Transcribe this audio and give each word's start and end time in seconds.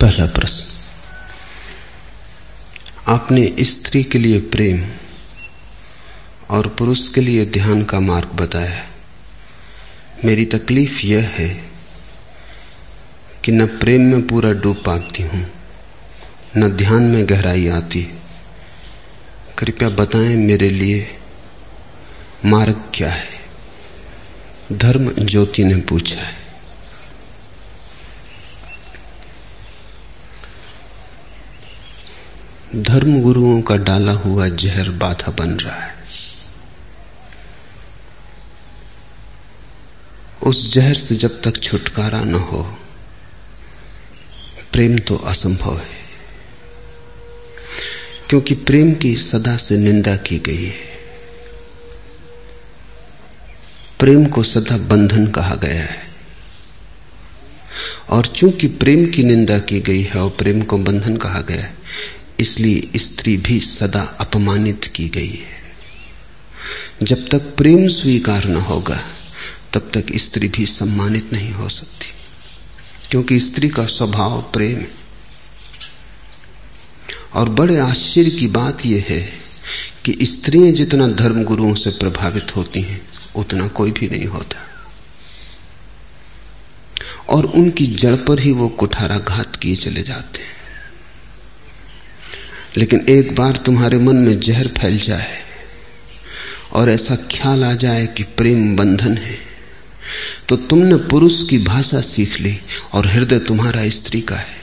पहला 0.00 0.26
प्रश्न। 0.26 0.66
आपने 3.06 3.56
स्त्री 3.60 4.02
के 4.02 4.18
लिए 4.18 4.40
प्रेम 4.40 4.84
और 6.50 6.68
पुरुष 6.68 7.08
के 7.08 7.20
लिए 7.20 7.44
ध्यान 7.46 7.84
का 7.84 8.00
मार्ग 8.00 8.28
बताया 8.28 8.86
मेरी 10.24 10.44
तकलीफ़ 10.44 11.06
यह 11.06 11.28
है 11.28 11.48
कि 13.44 13.52
न 13.52 13.66
प्रेम 13.66 14.02
में 14.02 14.26
पूरा 14.26 14.52
डूब 14.52 14.82
पाती 14.86 15.22
हूँ, 15.22 15.46
न 16.56 16.68
ध्यान 16.68 17.02
में 17.02 17.28
गहराई 17.28 17.68
आती। 17.68 18.08
कृपया 19.58 19.88
बताएँ 19.88 20.36
मेरे 20.36 20.70
लिए 20.70 21.06
मार्ग 22.44 22.84
क्या 22.94 23.10
है? 23.10 23.28
धर्म 24.72 25.26
ज्योति 25.26 25.64
ने 25.64 25.76
पूछा 25.76 26.20
है। 26.20 26.39
धर्म 32.76 33.22
गुरुओं 33.22 33.62
का 33.62 33.76
डाला 33.76 34.12
हुआ 34.12 34.48
जहर 34.48 34.90
बाधा 34.90 35.32
बन 35.32 35.50
रहा 35.50 35.80
है। 35.80 35.94
उस 40.42 40.74
जहर 40.74 40.94
से 40.94 41.16
जब 41.16 41.42
तक 41.42 41.62
छुटकारा 41.62 42.20
न 42.20 42.34
हो, 42.34 42.78
प्रेम 44.72 44.98
तो 44.98 45.16
असंभव 45.16 45.78
है। 45.78 46.00
क्योंकि 48.28 48.54
प्रेम 48.54 48.94
की 48.94 49.16
सदा 49.16 49.56
से 49.56 49.76
निंदा 49.76 50.16
की 50.16 50.38
गई 50.38 50.64
है। 50.64 50.76
प्रेम 53.98 54.24
को 54.24 54.42
सदा 54.42 54.76
बंधन 54.76 55.26
कहा 55.26 55.54
गया 55.54 55.80
है। 55.80 56.02
और 58.10 58.26
चूँकि 58.26 58.66
प्रेम 58.66 59.06
की 59.06 59.22
निंदा 59.22 59.58
की 59.58 59.80
गई 59.80 60.02
है 60.02 60.20
और 60.20 60.30
प्रेम 60.30 60.62
को 60.62 60.78
बंधन 60.78 61.16
कहा 61.16 61.40
गया 61.40 61.62
है 61.62 61.79
इसलिए 62.40 62.98
स्त्री 62.98 63.36
भी 63.36 63.60
सदा 63.60 64.00
अपमानित 64.00 64.84
की 64.84 65.08
गई 65.08 65.30
है। 65.30 65.60
जब 67.02 67.28
तक 67.28 67.38
प्रेम 67.38 67.88
स्वीकार 67.88 68.44
न 68.44 68.56
होगा, 68.56 69.04
तब 69.72 69.90
तक 69.94 70.06
स्त्री 70.16 70.48
भी 70.48 70.66
सम्मानित 70.66 71.32
नहीं 71.32 71.52
हो 71.52 71.68
सकती। 71.68 72.06
क्योंकि 73.10 73.40
स्त्री 73.40 73.68
का 73.68 73.86
स्वभाव 73.86 74.42
प्रेम 74.42 74.84
और 77.34 77.48
बड़े 77.48 77.78
आश्चर्य 77.78 78.30
की 78.30 78.46
बात 78.46 78.86
यह 78.86 79.06
है 79.08 79.32
कि 80.04 80.18
स्त्रियाँ 80.22 80.72
जितना 80.72 81.08
धर्म 81.08 81.44
गुरुओं 81.44 81.74
से 81.74 81.90
प्रभावित 81.90 82.56
होती 82.56 82.80
हैं, 82.80 83.08
उतना 83.36 83.68
कोई 83.68 83.90
भी 83.90 84.08
नहीं 84.08 84.26
होता। 84.26 84.66
और 87.28 87.44
उनकी 87.44 87.86
जड़ 87.86 88.16
पर 88.16 88.40
ही 88.40 88.52
वो 88.52 88.68
कुठाराघात 88.68 89.56
किए 89.56 89.76
चले 89.76 90.02
जाते 90.02 90.42
हैं। 90.42 90.59
लेकिन 92.76 93.06
एक 93.08 93.34
बार 93.34 93.56
तुम्हारे 93.56 93.98
मन 93.98 94.16
में 94.16 94.40
जहर 94.40 94.68
फैल 94.68 94.98
जाए 94.98 95.42
और 96.72 96.90
ऐसा 96.90 97.16
ख्याल 97.16 97.64
आ 97.64 97.74
जाए 97.74 98.06
कि 98.06 98.22
प्रेम 98.22 98.76
बंधन 98.76 99.16
है 99.16 99.50
तो 100.48 100.56
तुमने 100.56 100.94
पुरुष 100.94 101.48
की 101.48 101.58
भाषा 101.58 102.00
सीख 102.00 102.40
ली 102.40 102.60
और 102.92 103.06
हृदय 103.06 103.38
तुम्हारा 103.38 103.88
स्त्री 103.88 104.20
का 104.20 104.36
है। 104.36 104.60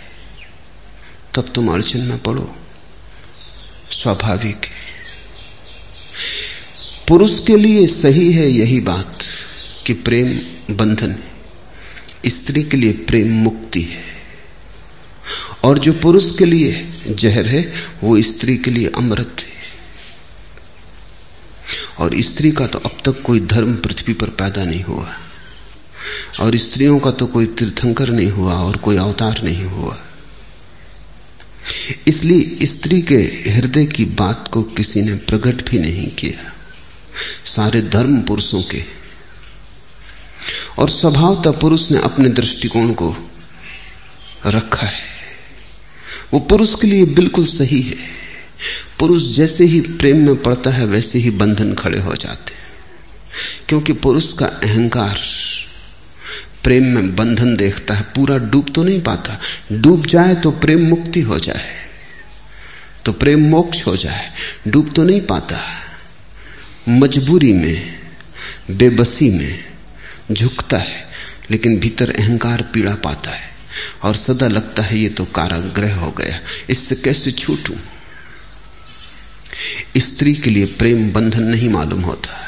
तब 1.36 1.46
तुम 1.56 1.74
अड़चन 1.74 2.00
में 2.00 2.18
पड़ो। 2.18 2.56
स्वाभाविक 3.92 4.62
है। 4.66 4.72
पुरुष 7.08 7.40
के 7.40 7.58
लिए 7.58 7.88
सही 7.88 8.34
है 8.34 8.52
यही 8.52 8.80
बात 8.80 9.20
कि 9.86 9.94
प्रेम 9.94 10.40
बंधन 10.76 11.12
है। 11.12 11.24
स्त्री 12.28 12.64
के 12.64 12.78
लिए 12.78 12.92
प्रेम 12.92 13.34
मुक्ति 13.34 13.82
है। 13.82 14.17
और 15.64 15.80
जो 15.80 15.94
पुरुष 15.94 16.38
के 16.38 16.46
लिए 16.46 17.02
जहर 17.10 17.46
है, 17.46 17.74
वो 18.04 18.22
स्त्री 18.22 18.58
के 18.58 18.72
लिए 18.72 18.88
अमृत 18.88 19.36
है। 19.40 19.58
और 21.98 22.22
स्त्री 22.22 22.52
का 22.52 22.68
तो 22.68 22.80
अब 22.80 22.98
तक 23.06 23.22
कोई 23.22 23.40
धर्म 23.40 23.76
पृथ्वी 23.76 24.14
पर 24.14 24.30
पैदा 24.30 24.66
नहीं 24.66 24.84
हुआ। 24.84 25.18
और 26.40 26.56
स्त्रियों 26.56 27.00
का 27.00 27.12
तो 27.12 27.28
कोई 27.28 27.46
तीर्थंकर 27.46 28.10
नहीं 28.10 28.32
हुआ 28.32 28.54
और 28.54 28.78
कोई 28.78 28.98
अवतार 28.98 29.42
नहीं 29.44 29.64
हुआ। 29.64 29.98
इसलिए 32.08 32.66
स्त्री 32.66 33.02
के 33.02 33.16
हृदय 33.52 33.86
की 33.86 34.06
बात 34.06 34.48
को 34.48 34.64
किसी 34.64 35.02
ने 35.02 35.14
प्रकट 35.14 35.70
भी 35.70 35.80
नहीं 35.80 36.12
किया। 36.12 36.54
सारे 37.46 37.82
धर्म 37.82 38.22
पुरुषों 38.22 38.64
के। 38.64 38.84
और 40.80 40.90
स्वभावतः 40.90 41.52
पुरुष 41.52 41.92
ने 41.92 42.00
अपने 42.02 42.30
दृष्टिकोण 42.30 42.94
को 42.94 43.16
रखा 44.46 44.88
है। 44.88 45.17
वो 46.34 46.40
पुरुष 46.40 46.76
के 46.76 46.88
लिए 46.88 47.06
बिल्कुल 47.06 47.46
सही 47.46 47.82
है। 47.82 47.96
पुरुष 49.00 49.22
जैसे 49.22 49.66
ही 49.66 49.82
प्रेम 49.82 50.26
में 50.26 50.36
पड़ता 50.36 50.70
है, 50.70 50.86
वैसे 50.86 51.20
ही 51.20 51.30
बंधन 51.30 51.74
खड़े 51.74 52.00
हो 52.00 52.16
जाते 52.16 52.54
हैं। 52.54 52.68
क्योंकि 53.70 53.94
पुरुष 53.94 54.34
का 54.34 54.46
अहंकार 54.46 55.20
प्रेम 56.64 56.86
में 56.86 57.16
बंधन 57.16 57.56
देखता 57.56 57.94
है, 57.94 58.02
पूरा 58.02 58.38
डूब 58.38 58.74
तो 58.76 58.84
नहीं 58.84 59.02
पाता। 59.02 59.40
डूब 59.72 60.06
जाए 60.06 60.36
तो 60.36 60.52
प्रेम 60.52 60.88
मुक्ति 60.88 61.22
हो 61.22 61.40
जाए। 61.40 61.76
तो 63.06 63.14
प्रेम 63.14 63.40
मोक्ष 63.40 63.86
हो 63.86 63.98
जाए, 63.98 64.32
डूब 64.68 64.94
तो 64.96 65.04
नहीं 65.04 65.22
पाता। 65.22 65.60
मजबूरी 66.90 67.54
में, 67.54 68.00
बेबसी 68.72 69.30
में 69.30 69.64
झुकता 70.32 70.78
है, 70.78 71.08
लेकिन 71.52 71.80
भीतर 71.80 72.12
अहंकार 72.12 72.62
पीड़ा 72.62 72.96
पाता 72.96 73.32
है। 73.32 73.57
और 74.04 74.16
सदा 74.16 74.48
लगता 74.48 74.84
है 74.84 74.98
ये 75.00 75.10
तो 75.10 75.26
काराग्रह 75.26 75.96
हो 75.96 76.12
गया। 76.12 76.40
इससे 76.70 76.96
कैसे 76.96 77.32
छूटूं? 77.32 77.76
स्त्री 79.98 80.34
के 80.34 80.50
लिए 80.50 80.66
प्रेम 80.66 81.12
बंधन 81.12 81.44
नहीं 81.44 81.70
मालूम 81.70 82.02
होता। 82.02 82.44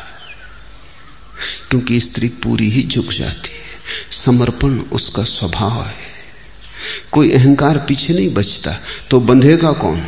क्योंकि 1.70 2.00
स्त्री 2.00 2.30
पूरी 2.30 2.70
ही 2.70 2.84
झुक 2.84 3.14
जाती 3.14 3.50
है। 3.50 3.70
समर्पण 4.12 4.80
उसका 4.80 5.24
स्वभाव 5.24 5.86
है। 5.86 6.20
कोई 7.12 7.32
अहंकार 7.32 7.78
पीछे 7.78 8.14
नहीं 8.14 8.34
बचता 8.34 8.78
तो 9.12 9.20
बंधेगा 9.20 9.72
कौन? 9.72 10.08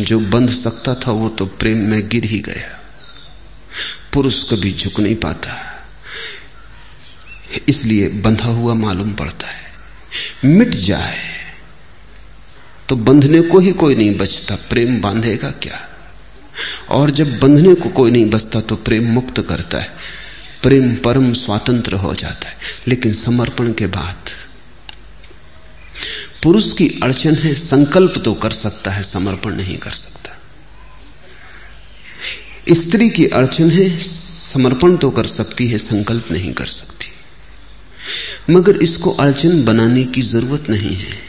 जो 0.00 0.18
बंध 0.18 0.50
सकता 0.50 0.94
था 0.94 1.10
वो 1.10 1.28
तो 1.28 1.46
प्रेम 1.46 1.78
में 1.78 2.08
गिर 2.08 2.24
ही 2.24 2.38
गया। 2.38 2.80
पुरुष 4.12 4.42
कभी 4.50 4.72
झुक 4.72 5.00
नहीं 5.00 5.16
पाता। 5.16 5.74
इसलिए 7.68 8.08
बंधा 8.08 8.48
हुआ 8.48 8.74
मालूम 8.74 9.12
पड़ता 9.12 9.46
है। 9.46 9.67
मिट 10.44 10.68
जाए 10.68 11.38
तो 12.88 12.96
बंधने 12.96 13.40
को 13.40 13.58
ही 13.58 13.72
कोई 13.72 13.94
नहीं 13.94 14.14
बचता, 14.16 14.56
प्रेम 14.56 15.00
बांधेगा 15.00 15.50
क्या? 15.50 15.88
और 16.88 17.10
जब 17.10 17.38
बंधने 17.38 17.74
को 17.74 17.88
कोई 17.88 18.10
नहीं 18.10 18.30
बचता 18.30 18.60
तो 18.60 18.76
प्रेम 18.76 19.12
मुक्त 19.12 19.40
करता 19.48 19.78
है। 19.78 19.90
प्रेम 20.62 20.94
परम 20.94 21.32
स्वातंत्र 21.34 21.92
हो 21.92 22.14
जाता 22.14 22.48
है। 22.48 22.56
लेकिन 22.88 23.12
समर्पण 23.12 23.72
के 23.72 23.86
बाद, 23.86 24.16
पुरुष 26.42 26.72
की 26.72 27.00
अड़चन 27.02 27.34
है, 27.34 27.54
संकल्प 27.54 28.22
तो 28.24 28.34
कर 28.34 28.50
सकता 28.50 28.90
है, 28.90 29.02
समर्पण 29.02 29.54
नहीं 29.54 29.78
कर 29.78 29.90
सकता। 29.90 30.38
स्त्री 32.72 33.10
की 33.10 33.26
अड़चन 33.26 33.70
है, 33.70 34.00
समर्पण 34.00 34.96
तो 34.96 35.10
कर 35.10 35.26
सकती 35.26 35.68
है, 35.68 35.78
संकल्प 35.78 36.28
नहीं 36.30 36.52
कर 36.52 36.66
सकती। 36.66 36.97
मगर 38.50 38.76
इसको 38.76 39.10
अड़चन 39.10 39.64
बनाने 39.64 40.04
की 40.04 40.22
ज़रूरत 40.22 40.70
नहीं 40.70 40.96
है। 40.96 41.28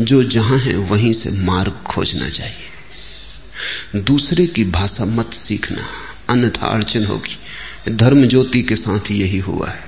जो 0.00 0.22
जहाँ 0.22 0.58
है 0.58 0.76
वहीं 0.76 1.12
से 1.12 1.30
मार्ग 1.30 1.72
खोजना 1.86 2.28
चाहिए। 2.28 4.00
दूसरे 4.00 4.46
की 4.46 4.64
भाषा 4.64 5.04
मत 5.04 5.34
सीखना, 5.34 5.82
अन्यथा 6.28 6.66
अड़चन 6.66 7.04
होगी। 7.04 7.38
धर्म 7.96 8.26
ज्योति 8.26 8.62
के 8.62 8.76
साथ 8.76 9.10
यही 9.10 9.38
हुआ 9.38 9.68
है। 9.70 9.84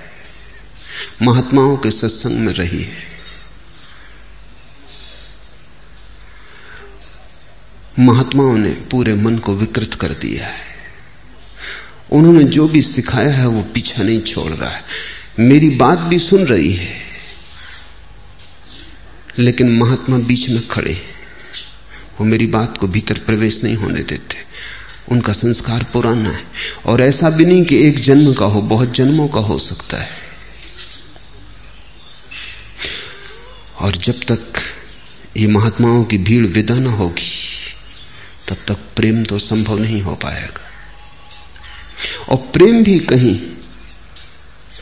महात्माओं 1.23 1.77
के 1.77 1.91
सत्संग 1.91 2.33
में 2.33 2.55
रही 2.55 2.83
है। 2.83 2.97
महात्माओं 7.99 8.59
ने 8.59 8.71
पूरे 8.71 9.15
मन 9.15 9.39
को 9.39 9.55
विकृत 9.55 9.95
कर 9.95 10.09
दिया 10.09 10.47
है। 10.47 10.61
उन्होंने 12.13 12.45
जो 12.45 12.69
भी 12.69 12.83
सिखाया 12.83 13.31
है 13.31 13.47
वो 13.47 13.63
पीछा 13.63 14.03
नहीं 14.03 14.21
छोड़ 14.21 14.53
रहा 14.53 14.71
है। 14.71 14.83
मेरी 15.39 15.69
बात 15.71 15.99
भी 15.99 16.19
सुन 16.19 16.45
रही 16.45 16.73
है, 16.73 17.03
लेकिन 19.39 19.69
महात्मा 19.79 20.17
बीच 20.19 20.49
में 20.49 20.67
खड़े 20.69 20.95
वो 22.21 22.25
मेरी 22.27 22.47
बात 22.47 22.79
को 22.79 22.87
भीतर 22.89 23.19
प्रवेश 23.19 23.63
नहीं 23.65 23.77
होने 23.77 24.03
देते। 24.03 24.37
उनका 25.11 25.33
संस्कार 25.33 25.85
पुराना 25.93 26.31
है, 26.31 26.43
और 26.87 27.01
ऐसा 27.01 27.31
भी 27.31 27.45
नहीं 27.45 27.65
कि 27.65 27.77
एक 27.89 28.01
जन्म 28.01 28.33
का 28.33 28.45
हो, 28.45 28.63
बहुत 28.63 28.95
जन्मों 28.95 29.29
का 29.29 29.41
हो 29.41 29.59
सकता 29.59 29.97
है। 29.97 30.11
और 33.81 33.97
जब 33.97 34.21
तक 34.23 34.61
ये 35.37 35.47
महात्माओं 35.47 36.05
की 36.05 36.19
भीड़ 36.19 36.47
विदा 36.47 36.75
न 36.75 36.87
होगी, 36.87 37.31
तब 38.49 38.57
तक 38.69 38.79
प्रेम 38.97 39.23
तो 39.25 39.39
संभव 39.39 39.79
नहीं 39.79 40.01
हो 40.03 40.15
पाएगा। 40.15 40.67
और 42.29 42.37
प्रेम 42.53 42.83
भी 42.85 42.99
कहीं 42.99 43.39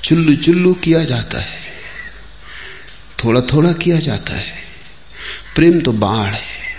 चुल्लू 0.07 0.37
चुल्लू 0.37 0.75
किया 0.75 1.05
जाता 1.05 1.41
है। 1.41 1.59
थोड़ा 3.25 3.41
थोड़ा 3.41 3.73
किया 3.73 4.01
जाता 4.01 4.35
है। 4.35 4.53
प्रेम 5.57 5.81
तो 5.81 5.93
बाढ़ 5.93 6.35
है। 6.35 6.77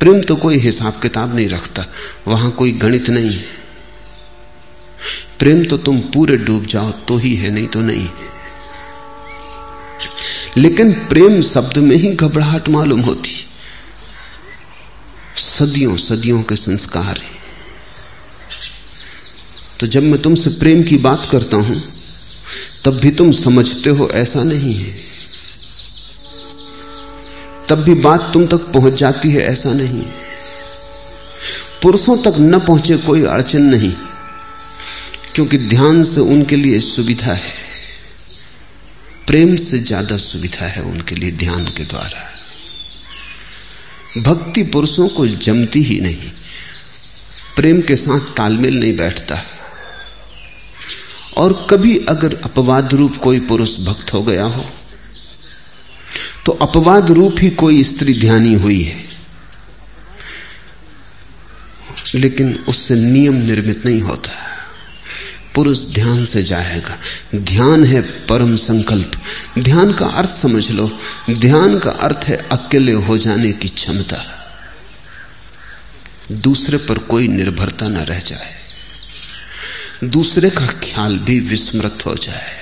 प्रेम 0.00 0.20
तो 0.20 0.36
कोई 0.36 0.58
हिसाब 0.58 1.00
किताब 1.02 1.36
नहीं 1.36 1.48
रखता। 1.48 1.84
वहाँ 2.28 2.50
कोई 2.50 2.72
गणित 2.72 3.08
नहीं 3.08 3.30
है। 3.30 3.44
प्रेम 5.38 5.64
तो 5.64 5.78
तुम 5.78 6.00
पूरे 6.00 6.36
डूब 6.36 6.66
जाओ 6.66 6.90
तो 6.90 7.16
ही 7.16 7.34
है, 7.34 7.50
नहीं 7.50 7.66
तो 7.66 7.80
नहीं। 7.80 8.08
लेकिन 10.56 10.92
प्रेम 10.92 11.42
शब्द 11.42 11.78
में 11.78 11.96
ही 11.96 12.14
घबराहट 12.14 12.68
मालूम 12.68 13.00
होती। 13.00 13.46
सदियों 15.36 15.96
सदियों 15.96 16.42
के 16.42 16.56
संस्कार 16.56 17.18
हैं। 17.18 17.39
तो 19.80 19.86
जब 19.86 20.02
मैं 20.02 20.20
तुमसे 20.20 20.50
प्रेम 20.50 20.82
की 20.82 20.96
बात 20.96 21.28
करता 21.30 21.56
हूँ, 21.56 21.82
तब 22.84 22.98
भी 23.00 23.10
तुम 23.10 23.32
समझते 23.32 23.90
हो 23.90 24.08
ऐसा 24.08 24.42
नहीं 24.42 24.74
है। 24.74 24.90
तब 27.68 27.82
भी 27.82 27.94
बात 27.94 28.30
तुम 28.32 28.46
तक 28.46 28.60
पहुँच 28.74 28.94
जाती 28.94 29.30
है 29.30 29.40
ऐसा 29.40 29.72
नहीं 29.72 30.02
है। 30.02 30.12
पुरुषों 31.82 32.16
तक 32.16 32.34
न 32.38 32.58
पहुँचे 32.58 32.96
कोई 32.96 33.24
अड़चन 33.24 33.62
नहीं, 33.62 33.92
क्योंकि 35.34 35.58
ध्यान 35.58 36.02
से 36.02 36.20
उनके 36.20 36.56
लिए 36.56 36.80
सुविधा 36.80 37.32
है। 37.32 37.52
प्रेम 39.26 39.56
से 39.56 39.78
ज़्यादा 39.78 40.16
सुविधा 40.16 40.66
है 40.66 40.82
उनके 40.82 41.14
लिए 41.14 41.30
ध्यान 41.32 41.64
के 41.66 41.84
द्वारा। 41.84 42.28
भक्ति 44.22 44.62
पुरुषों 44.62 45.08
को 45.08 45.26
जमती 45.26 45.82
ही 45.82 46.00
नहीं। 46.00 46.30
प्रेम 47.56 47.80
के 47.80 47.96
साथ 47.96 48.20
तालमेल 48.36 48.80
नहीं 48.80 48.96
बैठता। 48.96 49.42
और 51.36 51.66
कभी 51.70 51.98
अगर 51.98 52.34
अपवाद 52.34 52.94
रूप 52.94 53.16
कोई 53.16 53.40
पुरुष 53.40 53.78
भक्त 53.78 54.12
हो 54.12 54.22
गया 54.22 54.44
हो 54.44 54.64
तो 56.46 56.52
अपवाद 56.52 57.10
रूप 57.10 57.36
ही 57.40 57.50
कोई 57.50 57.84
स्त्री 57.84 58.20
ध्यानी 58.20 58.54
हुई 58.54 58.82
है। 58.82 59.04
लेकिन 62.14 62.64
उससे 62.68 62.94
नियम 62.94 63.34
निर्मित 63.34 63.86
नहीं 63.86 64.00
होता। 64.00 64.30
पुरुष 65.54 65.86
ध्यान 65.86 66.24
से 66.24 66.42
जाएगा। 66.42 66.98
ध्यान 67.34 67.84
है 67.84 68.00
परम 68.00 68.56
संकल्प। 68.56 69.12
ध्यान 69.58 69.92
का 69.92 70.06
अर्थ 70.06 70.30
समझ 70.30 70.70
लो। 70.70 70.98
ध्यान 71.30 71.78
का 71.78 71.90
अर्थ 71.90 72.20
है 72.24 72.36
अकेले 72.36 72.92
हो 72.92 73.18
जाने 73.18 73.52
की 73.52 73.68
क्षमता। 73.68 74.24
दूसरे 76.32 76.76
पर 76.76 76.98
कोई 76.98 77.28
निर्भरता 77.28 77.88
न 77.88 77.96
रह 77.96 78.18
जाए। 78.18 78.59
दूसरे 80.04 80.50
का 80.50 80.66
ख्याल 80.66 81.18
भी 81.18 81.40
विस्मृत 81.40 82.06
हो 82.06 82.14
जाए। 82.14 82.52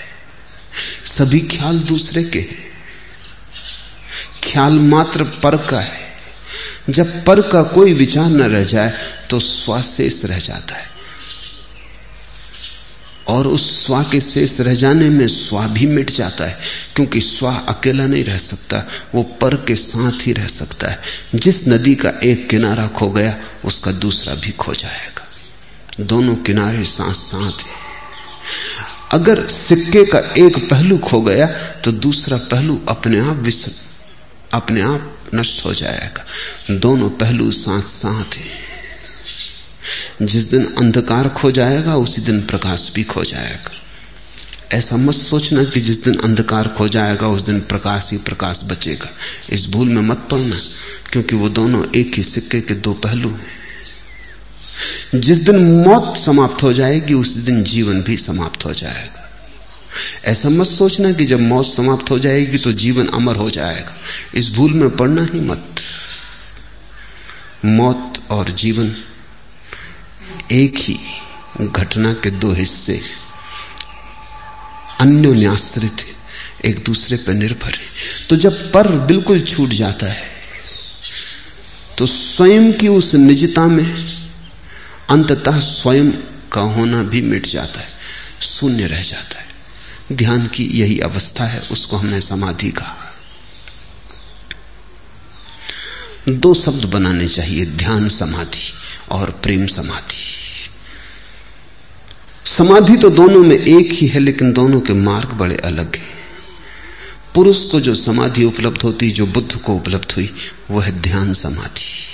सभी 1.06 1.40
ख्याल 1.40 1.78
दूसरे 1.78 2.24
के 2.24 2.38
हैं। 2.38 2.72
ख्याल 4.44 4.72
मात्र 4.72 5.22
पर 5.22 5.56
का 5.56 5.80
है। 5.80 6.12
जब 6.90 7.24
पर 7.24 7.40
का 7.40 7.62
कोई 7.62 7.92
विचार 7.92 8.26
न 8.26 8.42
रह 8.42 8.64
जाए 8.64 8.92
तो 9.30 9.40
स्वाशेष 9.40 10.24
रह 10.24 10.38
जाता 10.38 10.74
है। 10.74 10.86
और 13.28 13.46
उस 13.46 13.86
स्वा 13.86 14.02
के 14.02 14.20
शेष 14.20 14.60
रह 14.60 14.74
जाने 14.74 15.08
में 15.08 15.28
स्वा 15.28 15.66
भी 15.66 15.86
मिट 15.86 16.10
जाता 16.10 16.44
है, 16.44 16.58
क्योंकि 16.96 17.20
स्वा 17.20 17.54
अकेला 17.54 18.06
नहीं 18.06 18.24
रह 18.24 18.38
सकता, 18.38 18.88
वो 19.14 19.22
पर 19.22 19.54
के 19.54 19.76
साथ 19.76 20.26
ही 20.26 20.32
रह 20.32 20.46
सकता 20.46 20.88
है। 20.88 21.00
जिस 21.34 21.68
नदी 21.68 21.94
का 21.94 22.12
एक 22.24 22.48
किनारा 22.48 22.86
खो 22.86 23.10
गया, 23.10 23.36
उसका 23.64 23.92
दूसरा 23.92 24.34
भी 24.34 24.50
खो 24.50 24.74
जाएगा। 24.74 25.27
दोनों 26.00 26.34
किनारे 26.36 26.84
साथ 26.84 27.14
साथ 27.14 27.60
है। 27.60 27.88
अगर 29.12 29.48
सिक्के 29.48 30.04
का 30.04 30.18
एक 30.18 30.70
पहलू 30.70 30.98
खो 30.98 31.20
गया 31.20 31.46
तो 31.84 31.92
दूसरा 31.92 32.36
पहलू 32.36 32.80
अपने 32.88 33.18
आप 33.18 33.36
विसर 33.36 33.72
अपने 34.52 34.80
आप 34.80 35.18
नष्ट 35.34 35.64
हो 35.64 35.74
जाएगा। 35.74 36.26
दोनों 36.70 37.10
पहलू 37.10 37.52
साथ 37.52 37.82
साथ 37.82 38.34
हैं। 38.34 38.68
जिस 40.22 40.50
दिन 40.50 40.74
अंधकार 40.78 41.28
खो 41.28 41.50
जाएगा, 41.50 41.96
उसी 41.96 42.22
दिन 42.22 42.40
प्रकाश 42.42 42.92
भी 42.94 43.02
खो 43.04 43.24
जाएगा। 43.24 43.70
ऐसा 44.72 44.96
मत 44.96 45.14
सोचना 45.14 45.64
कि 45.64 45.80
जिस 45.80 46.04
दिन 46.04 46.14
अंधकार 46.14 46.68
खो 46.68 46.88
जाएगा, 46.88 47.28
उस 47.28 47.42
दिन 47.42 47.60
प्रकाश 47.60 48.08
ही 48.12 48.18
प्रकाश 48.18 48.62
बचेगा। 48.64 49.10
इस 49.50 49.68
भूल 49.68 49.88
में 49.88 50.02
मत 50.02 50.28
पड़ना, 50.30 50.56
क्योंकि 51.12 51.36
वो 51.36 51.48
दोनों 51.48 51.84
एक 51.96 52.14
ही 52.14 52.22
सिक्के 52.22 52.60
के 52.60 52.74
दो 52.74 52.92
पहलू 52.92 53.30
हैं। 53.30 53.67
जिस 55.14 55.38
दिन 55.38 55.64
मौत 55.84 56.16
समाप्त 56.16 56.62
हो 56.62 56.72
जाएगी, 56.72 57.14
उस 57.14 57.34
दिन 57.36 57.62
जीवन 57.64 58.02
भी 58.02 58.16
समाप्त 58.16 58.64
हो 58.64 58.72
जाएगा। 58.74 59.24
ऐसा 60.24 60.48
मत 60.48 60.66
सोचना 60.66 61.12
कि 61.12 61.24
जब 61.24 61.40
मौत 61.40 61.66
समाप्त 61.66 62.10
हो 62.10 62.18
जाएगी 62.18 62.58
तो 62.58 62.72
जीवन 62.72 63.06
अमर 63.08 63.36
हो 63.36 63.48
जाएगा। 63.50 63.96
इस 64.34 64.50
भूल 64.54 64.72
में 64.72 64.90
पड़ना 64.96 65.22
ही 65.24 65.40
मत। 65.40 65.80
मौत 67.64 68.20
और 68.30 68.50
जीवन 68.50 68.94
एक 70.52 70.74
ही 70.78 70.98
घटना 71.60 72.12
के 72.14 72.30
दो 72.30 72.52
हिस्से, 72.52 73.00
अन्योन्याश्रित 75.00 76.04
एक 76.64 76.84
दूसरे 76.84 77.16
पर 77.16 77.32
निर्भर 77.32 77.70
है। 77.70 77.86
तो 78.30 78.36
जब 78.36 78.72
पर 78.72 78.88
बिल्कुल 79.06 79.40
छूट 79.40 79.70
जाता 79.70 80.06
है 80.06 80.26
तो 81.98 82.06
स्वयं 82.06 82.72
की 82.72 82.88
उस 82.88 83.14
निजता 83.14 83.66
में 83.66 84.07
अंततः 85.08 85.58
स्वयं 85.58 86.10
का 86.52 86.60
होना 86.60 87.02
भी 87.02 87.22
मिट 87.22 87.46
जाता 87.46 87.80
है, 87.80 87.88
शून्य 88.42 88.86
रह 88.86 89.02
जाता 89.02 89.38
है। 89.38 89.48
ध्यान 90.12 90.46
की 90.46 90.64
यही 90.64 90.98
अवस्था 90.98 91.44
है, 91.44 91.60
उसको 91.60 91.96
हमने 91.96 92.20
समाधि 92.20 92.70
कहा। 92.70 92.96
दो 96.28 96.54
शब्द 96.54 96.84
बनाने 96.84 97.28
चाहिए, 97.28 97.66
ध्यान 97.66 98.08
समाधि 98.08 98.72
और 99.10 99.30
प्रेम 99.30 99.66
समाधि। 99.66 100.24
समाधि 102.46 102.96
तो 102.96 103.10
दोनों 103.10 103.44
में 103.44 103.56
एक 103.56 103.92
ही 103.92 104.06
है, 104.06 104.20
लेकिन 104.20 104.52
दोनों 104.52 104.80
के 104.80 104.92
मार्ग 104.92 105.28
बड़े 105.28 105.56
अलग 105.56 105.96
हैं। 105.96 106.18
पुरुष 107.34 107.64
को 107.64 107.80
जो 107.80 107.94
समाधि 107.94 108.44
उपलब्ध 108.44 108.82
होती, 108.82 109.10
जो 109.10 109.26
बुद्ध 109.26 109.56
को 109.56 109.74
उपलब्ध 109.74 110.12
हुई, 110.12 110.34
वह 110.70 110.84
है 110.84 111.00
ध्यान 111.00 111.34
समाधि। 111.34 112.07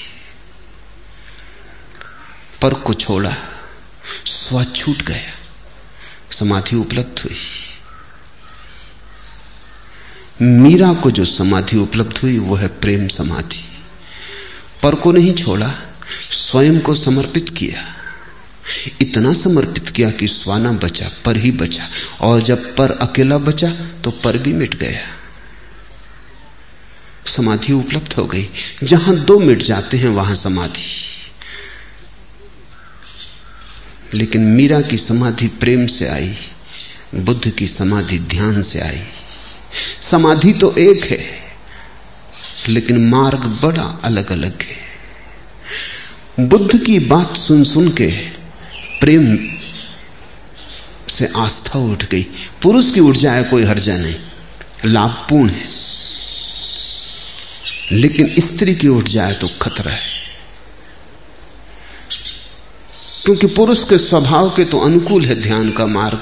पर 2.64 2.74
को 2.74 2.94
छोड़ा, 2.94 3.36
स्व 4.26 4.64
छूट 4.64 5.02
गया, 5.02 5.32
समाधि 6.32 6.76
उपलब्ध 6.76 7.20
हुई। 7.20 7.36
मीरा 10.42 10.94
को 10.94 11.10
जो 11.10 11.24
समाधि 11.24 11.76
उपलब्ध 11.76 12.18
हुई 12.18 12.38
वह 12.38 12.60
है 12.60 12.68
प्रेम 12.68 13.08
समाधि। 13.08 13.64
पर 14.82 14.94
को 14.94 15.12
नहीं 15.12 15.34
छोड़ा, 15.34 15.74
स्वयं 16.30 16.80
को 16.80 16.94
समर्पित 16.94 17.48
किया। 17.48 17.96
इतना 19.00 19.32
समर्पित 19.32 19.88
किया 19.88 20.10
कि 20.10 20.28
स्वाना 20.28 20.72
बचा, 20.72 21.10
पर 21.24 21.36
ही 21.36 21.50
बचा। 21.50 21.88
और 22.20 22.40
जब 22.40 22.76
पर 22.76 22.90
अकेला 22.90 23.38
बचा 23.38 23.68
तो 24.04 24.10
पर 24.10 24.38
भी 24.38 24.52
मिट 24.52 24.74
गया। 24.74 25.00
समाधि 27.26 27.72
उपलब्ध 27.72 28.12
हो 28.12 28.24
गई। 28.24 28.48
जहाँ 28.82 29.16
दो 29.16 29.38
मिट 29.38 29.58
जाते 29.58 29.96
हैं, 29.96 30.08
वहाँ 30.08 30.34
समाधि। 30.34 31.13
लेकिन 34.14 34.40
मीरा 34.40 34.80
की 34.80 34.98
समाधि 34.98 35.46
प्रेम 35.46 35.86
से 35.86 36.06
आई, 36.06 36.36
बुद्ध 37.14 37.50
की 37.50 37.66
समाधि 37.66 38.18
ध्यान 38.18 38.62
से 38.62 38.80
आई। 38.80 39.02
समाधि 40.00 40.52
तो 40.52 40.74
एक 40.78 41.04
है, 41.04 41.24
लेकिन 42.68 43.08
मार्ग 43.08 43.38
बड़ा 43.38 44.00
अलग 44.04 44.32
अलग 44.32 44.58
है। 44.62 44.84
बुद्ध 46.48 46.84
की 46.84 46.98
बात 46.98 47.36
सुन 47.36 47.64
सुन 47.64 47.88
के 47.88 48.06
प्रेम 49.00 49.38
से 51.08 51.28
आस्था 51.36 51.78
उठ 51.78 52.04
गई। 52.04 52.26
पुरुष 52.62 52.92
की 52.92 53.00
उठ 53.00 53.16
जाए 53.16 53.42
कोई 53.42 53.62
हर्जा 53.62 53.96
नहीं। 53.96 54.14
लाभपूर्ण 54.84 55.48
है। 55.48 55.68
लेकिन 57.92 58.34
स्त्री 58.38 58.74
की 58.74 58.88
उठ 58.88 59.08
जाए 59.08 59.32
तो 59.32 59.48
खतरा 59.48 59.92
है। 59.92 60.13
क्योंकि 63.24 63.46
पुरुष 63.46 63.84
के 63.84 63.98
स्वभाव 63.98 64.50
के 64.50 64.64
तो 64.64 64.78
अनुकूल 64.78 65.24
है 65.24 65.42
ध्यान 65.42 65.70
का 65.70 65.86
मार्ग। 65.86 66.20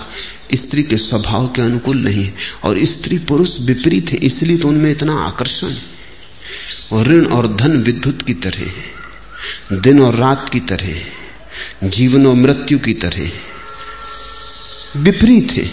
स्त्री 0.54 0.82
के 0.82 0.96
स्वभाव 0.96 1.46
के 1.46 1.62
अनुकूल 1.62 1.96
नहीं 1.96 2.24
है। 2.24 2.34
और 2.64 2.84
स्त्री 2.84 3.18
पुरुष 3.18 3.60
विपरीत 3.60 4.10
है, 4.10 4.16
इसलिए 4.16 4.56
तो 4.56 4.68
उनमें 4.68 4.90
इतना 4.90 5.14
आकर्षण 5.14 5.68
है। 5.68 5.82
और 6.92 7.06
ऋण 7.06 7.26
और 7.26 7.56
धन 7.56 7.82
विद्युत 7.82 8.22
की 8.22 8.34
तरह 8.34 8.58
है। 8.58 8.92
दिन 9.80 10.00
और 10.00 10.14
रात 10.14 10.48
की 10.48 10.60
तरह 10.60 10.86
है। 10.86 11.04
जीवन 11.84 12.26
और 12.26 12.34
मृत्यु 12.34 12.78
की 12.78 12.94
तरह 12.94 13.30
विपरीत 14.96 15.52
है। 15.52 15.70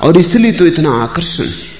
और 0.00 0.18
इसलिए 0.18 0.52
तो 0.52 0.66
इतना 0.66 0.90
आकर्षण 0.90 1.44
है। 1.44 1.70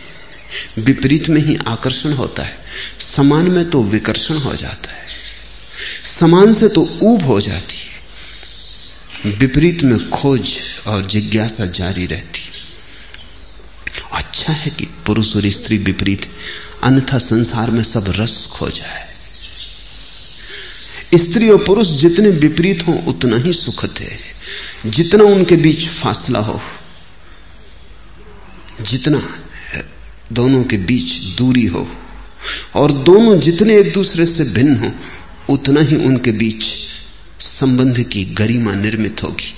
विपरीत 0.78 1.28
में 1.28 1.40
ही 1.40 1.58
आकर्षण 1.68 2.12
होता 2.12 2.42
है। 2.42 2.58
समान 3.00 3.50
में 3.50 3.70
तो 3.70 3.82
विकर्षण 3.82 4.34
हो 4.34 4.54
जाता 4.54 4.92
है। 4.92 5.06
समान 6.04 6.54
से 6.54 6.68
तो 6.68 6.98
ऊब 7.02 7.22
हो 7.22 7.40
जाती 7.40 7.74
है। 7.74 7.89
विपरीत 9.26 9.82
में 9.82 10.10
खोज 10.10 10.58
और 10.86 11.06
जिज्ञासा 11.06 11.66
जारी 11.66 12.06
रहती। 12.06 12.40
अच्छा 14.12 14.52
है 14.52 14.70
कि 14.70 14.84
पुरुष 15.06 15.36
और 15.36 15.48
स्त्री 15.50 15.78
विपरीत 15.78 16.30
अन्यथा 16.82 17.18
संसार 17.18 17.70
में 17.70 17.82
सब 17.82 18.04
रस 18.08 18.46
खो 18.46 18.70
जाए। 18.70 19.08
स्त्री 21.18 21.48
और 21.50 21.64
पुरुष 21.64 21.88
जितने 21.88 22.28
विपरीत 22.28 22.86
हो, 22.86 22.92
उतना 22.92 23.36
ही 23.36 23.52
सुखद 23.52 23.94
है। 23.98 24.18
जितना 24.86 25.24
उनके 25.24 25.56
बीच 25.56 25.88
फासला 25.88 26.38
हो, 26.38 26.60
जितना 28.80 29.22
दोनों 30.32 30.64
के 30.64 30.76
बीच 30.76 31.36
दूरी 31.38 31.66
हो, 31.66 31.88
और 32.74 32.92
दोनों 32.92 33.40
जितने 33.40 33.78
एक 33.78 33.92
दूसरे 33.92 34.26
से 34.26 34.44
भिन्न 34.44 34.76
हो, 34.76 34.92
उतना 35.54 35.80
ही 35.80 35.96
उनके 35.96 36.32
बीच 36.32 36.64
संबंध 37.40 38.02
की 38.02 38.24
गरिमा 38.24 38.74
निर्मित 38.74 39.22
होगी, 39.22 39.54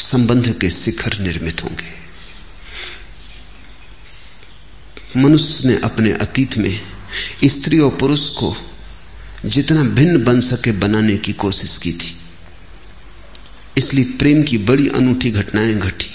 संबंध 0.00 0.58
के 0.60 0.70
शिखर 0.70 1.18
निर्मित 1.18 1.64
होंगे। 1.64 2.00
मनुष्य 5.16 5.68
ने 5.68 5.80
अपने 5.84 6.12
अतीत 6.12 6.58
में 6.58 6.80
स्त्री 7.44 7.78
और 7.78 7.90
पुरुष 7.90 8.28
को 8.28 8.56
जितना 9.46 9.82
भिन्न 9.82 10.24
बन 10.24 10.40
सके 10.40 10.72
बनाने 10.72 11.16
की 11.16 11.32
कोशिश 11.32 11.78
की 11.78 11.92
थी। 11.92 12.16
इसलिए 13.78 14.04
प्रेम 14.04 14.42
की 14.42 14.58
बड़ी 14.58 14.88
अनूठी 14.88 15.30
घटनाएँ 15.30 15.74
घटी। 15.74 16.10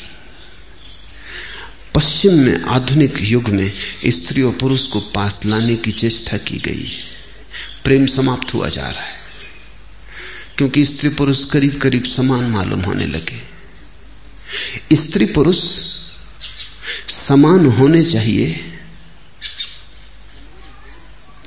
पश्चिम 1.96 2.34
में 2.34 2.62
आधुनिक 2.62 3.14
युग 3.22 3.50
में 3.50 3.74
स्त्री 4.08 4.42
और 4.42 4.52
पुरुष 4.52 4.88
को 4.88 5.00
पास 5.00 5.42
लाने 5.46 5.76
की 5.76 5.92
चेष्टा 5.92 6.38
की 6.38 6.58
गई। 6.58 6.92
प्रेम 7.84 8.06
समाप्त 8.06 8.54
हुआ 8.54 8.70
जा 8.70 8.90
रहा 8.90 9.02
है। 9.02 9.15
क्योंकि 10.58 10.86
स्त्री 10.86 11.10
पुरुष 11.10 11.46
करीब 11.46 11.80
करीब 11.82 12.04
समान 12.04 12.44
मालूम 12.44 12.82
होने 12.82 13.06
लगे। 13.08 13.42
स्त्री 14.96 15.26
पुरुष 15.26 15.58
समान 17.10 17.66
होने 17.66 18.06
चाहिए 18.06 18.78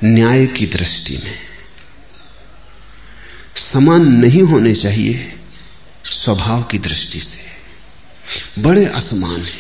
न्याय 0.04 0.46
की 0.46 0.66
दृष्टि 0.66 1.16
में। 1.24 1.38
समान 3.56 4.12
नहीं 4.12 4.42
होने 4.42 4.74
चाहिए 4.74 5.38
स्वभाव 6.04 6.62
की 6.62 6.78
दृष्टि 6.78 7.20
से। 7.20 7.48
बड़े 8.62 8.86
असमान 8.86 9.40
है, 9.40 9.58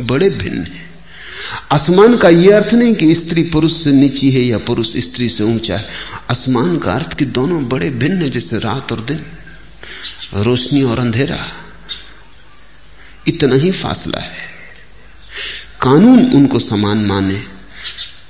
बड़े 0.00 0.30
भिन्न 0.30 0.64
है। 0.64 0.89
असमान 1.70 2.16
का 2.16 2.28
यह 2.28 2.56
अर्थ 2.56 2.74
नहीं 2.74 2.94
कि 2.94 3.14
स्त्री 3.14 3.42
पुरुष 3.42 3.72
से 3.72 3.92
नीची 3.92 4.30
है 4.30 4.40
या 4.40 4.58
पुरुष 4.58 4.96
स्त्री 4.96 5.28
से 5.28 5.44
ऊँचा 5.44 5.76
है। 5.76 5.88
असमान 6.30 6.78
का 6.78 6.94
अर्थ 6.94 7.14
कि 7.14 7.24
दोनों 7.24 7.68
बड़े 7.68 7.90
भिन्न 7.90 8.22
है, 8.22 8.30
जैसे 8.30 8.58
रात 8.58 8.92
और 8.92 9.00
दिन। 9.00 9.24
रोशनी 10.34 10.82
और 10.82 10.98
अंधेरा। 10.98 11.52
इतना 13.28 13.54
ही 13.54 13.70
फासला 13.70 14.20
है। 14.20 14.36
कानून 15.82 16.32
उनको 16.32 16.58
समान 16.58 16.98
माने, 16.98 17.42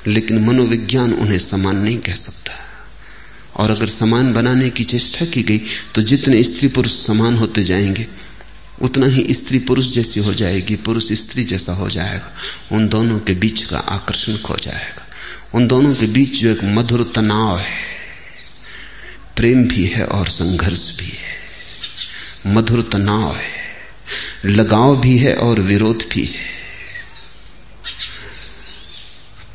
लेकिन 0.07 0.45
मनोविज्ञान 0.45 1.13
उन्हें 1.13 1.39
समान 1.39 1.77
नहीं 1.77 1.99
कह 1.99 2.15
सकता। 2.15 2.53
और 3.57 3.71
अगर 3.71 3.87
समान 3.87 4.33
बनाने 4.33 4.71
की 4.71 4.85
चेष्टा 4.85 5.25
की 5.25 5.43
गई 5.43 5.61
तो 5.95 6.03
जितने 6.03 6.43
स्त्री 6.43 6.69
पुरुष 6.69 7.07
समान 7.07 7.37
होते 7.37 7.65
जाएँगे 7.65 8.07
उतना 8.83 9.07
ही 9.07 9.35
स्त्री 9.35 9.59
पुरुष 9.59 9.87
जैसी 9.91 10.21
हो 10.21 10.35
जाएगी, 10.35 10.77
पुरुष 10.77 11.13
स्त्री 11.13 11.45
जैसा 11.45 11.73
हो 11.73 11.91
जाएगा। 11.91 12.35
उन 12.73 12.89
दोनों 12.89 13.19
के 13.19 13.33
बीच 13.33 13.63
का 13.63 13.79
आकर्षण 13.79 14.37
खो 14.37 14.57
जाएगा। 14.57 15.07
उन 15.55 15.67
दोनों 15.67 15.95
के 15.95 16.07
बीच 16.07 16.43
जो 16.43 16.51
एक 16.51 16.59
मधुर 16.65 17.13
तनाव 17.15 17.59
है, 17.59 17.83
प्रेम 19.37 19.65
भी 19.65 19.85
है 19.85 20.05
और 20.05 20.29
संघर्ष 20.29 20.99
भी 20.99 21.07
है। 21.07 21.41
मधुर 22.47 22.89
तनाव 22.93 23.37
है, 23.37 23.53
लगाव 24.45 25.01
भी 25.01 25.19
है 25.19 25.35
और 25.35 25.61
विरोध 25.61 26.05
भी 26.15 26.25
है। 26.25 26.61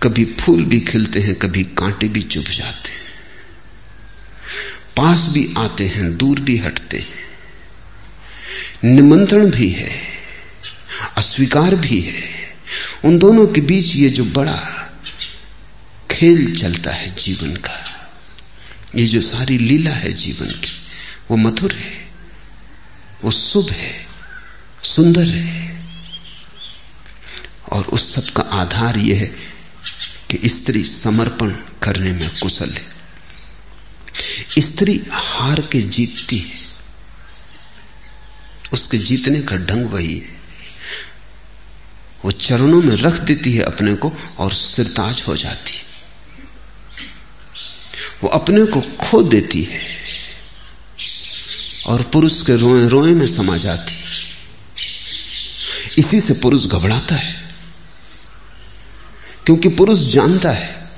कभी 0.03 0.25
फूल 0.25 0.63
भी 0.63 0.79
खिलते 0.79 1.19
हैं, 1.19 1.35
कभी 1.35 1.63
कांटे 1.63 2.07
भी 2.07 2.21
चुभ 2.21 2.45
जाते 2.45 2.89
हैं। 2.89 3.05
पास 4.97 5.27
भी 5.29 5.53
आते 5.57 5.87
हैं, 5.87 6.17
दूर 6.17 6.39
भी 6.39 6.57
हटते 6.57 6.97
हैं। 6.97 7.24
निमंत्रण 8.85 9.51
भी 9.51 9.69
है, 9.69 10.01
अस्वीकार 11.17 11.75
भी 11.75 11.99
है। 12.01 12.23
उन 13.05 13.17
दोनों 13.17 13.47
के 13.47 13.61
बीच 13.61 13.95
ये 13.95 14.09
जो 14.09 14.25
बड़ा 14.25 14.57
खेल 16.11 16.55
चलता 16.55 16.91
है 16.91 17.15
जीवन 17.15 17.55
का, 17.55 18.09
ये 18.95 19.07
जो 19.07 19.21
सारी 19.21 19.57
लीला 19.57 19.91
है 19.91 20.11
जीवन 20.13 20.47
की, 20.47 20.71
वो 21.31 21.37
मधुर 21.37 21.73
है, 21.73 22.09
वो 23.23 23.31
शुभ 23.31 23.69
है, 23.69 24.07
सुंदर 24.83 25.27
है। 25.27 25.85
और 27.71 27.85
उस 27.85 28.15
सब 28.15 28.29
का 28.29 28.43
आधार 28.43 28.97
यह 28.97 29.19
है 29.19 29.55
कि 30.31 30.49
स्त्री 30.49 30.83
समर्पण 30.83 31.49
करने 31.81 32.11
में 32.11 32.29
कुशल 32.29 32.69
है। 32.69 32.85
स्त्री 34.59 35.03
हार 35.11 35.61
के 35.61 35.81
जीतती 35.81 36.37
है। 36.37 36.64
उसके 38.73 38.97
जीतने 38.97 39.41
का 39.41 39.55
ढंग 39.55 39.85
वही 39.85 40.13
है। 40.13 40.35
वो 42.25 42.31
चरणों 42.31 42.81
में 42.81 42.95
रख 42.95 43.19
देती 43.19 43.53
है 43.53 43.63
अपने 43.63 43.95
को 43.95 44.11
और 44.37 44.53
सिरताज 44.53 45.23
हो 45.27 45.37
जाती 45.37 45.77
है। 45.77 45.83
वो 48.23 48.29
अपने 48.29 48.65
को 48.65 48.81
खो 48.81 49.23
देती 49.23 49.63
है 49.63 49.81
और 51.87 52.01
पुरुष 52.01 52.41
के 52.41 52.55
रोए 52.55 52.87
रोए 52.87 53.11
में 53.11 53.27
समा 53.27 53.57
जाती 53.57 53.95
इसी 55.97 56.21
से 56.21 56.33
पुरुष 56.33 56.65
घबराता 56.65 57.15
है। 57.15 57.55
क्योंकि 59.45 59.69
पुरुष 59.69 59.99
जानता 59.99 60.51
है, 60.51 60.91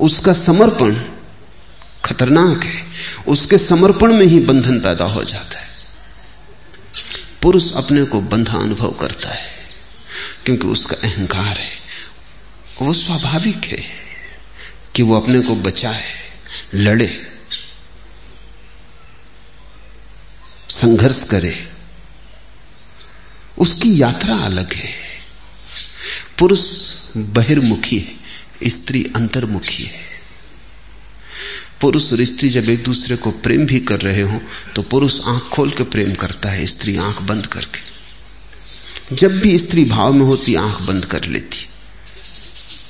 उसका 0.00 0.32
समर्पण 0.32 0.94
खतरनाक 2.04 2.64
है। 2.64 2.84
उसके 3.28 3.58
समर्पण 3.58 4.12
में 4.12 4.26
ही 4.26 4.40
बंधन 4.40 4.80
पैदा 4.80 5.04
हो 5.04 5.24
जाता 5.24 5.58
है। 5.58 5.73
पुरुष 7.44 7.72
अपने 7.72 8.04
को 8.04 8.20
बंधा 8.20 8.58
अनुभव 8.58 8.90
करता 8.90 9.28
है, 9.28 9.62
क्योंकि 10.44 10.66
उसका 10.66 10.96
अहंकार 10.96 11.56
है। 11.56 11.78
वो 12.82 12.92
स्वाभाविक 12.92 13.64
है 13.64 13.84
कि 14.94 15.02
वो 15.02 15.20
अपने 15.20 15.40
को 15.40 15.54
बचाए, 15.54 16.04
लड़े, 16.74 17.26
संघर्ष 20.70 21.24
करे। 21.24 21.72
उसकी 23.58 24.02
यात्रा 24.02 24.36
अलग 24.36 24.72
है। 24.72 24.94
पुरुष 26.38 26.92
बहिर्मुखी 27.16 27.98
है, 27.98 28.14
स्त्री 28.70 29.12
अंतर्मुखी 29.16 29.82
है। 29.82 30.13
पुरुष 31.84 32.12
और 32.12 32.24
स्त्री 32.24 32.48
जब 32.48 32.68
एक 32.68 32.84
दूसरे 32.84 33.16
को 33.16 33.30
प्रेम 33.30 33.66
भी 33.66 33.80
कर 33.80 34.00
रहे 34.00 34.22
हो 34.22 34.40
तो 34.74 34.82
पुरुष 34.82 35.20
आँख 35.24 35.42
खोल 35.42 35.70
के 35.70 35.82
प्रेम 35.82 36.14
करता 36.14 36.48
है, 36.48 36.66
स्त्री 36.66 36.96
आँख 36.96 37.22
बंद 37.22 37.46
करके। 37.46 37.94
जब 39.16 39.40
भी 39.40 39.58
स्त्री 39.58 39.84
भाव 39.84 40.12
में 40.12 40.26
होती, 40.26 40.54
आँख 40.54 40.82
बंद 40.82 41.04
कर 41.04 41.24
लेती। 41.24 41.68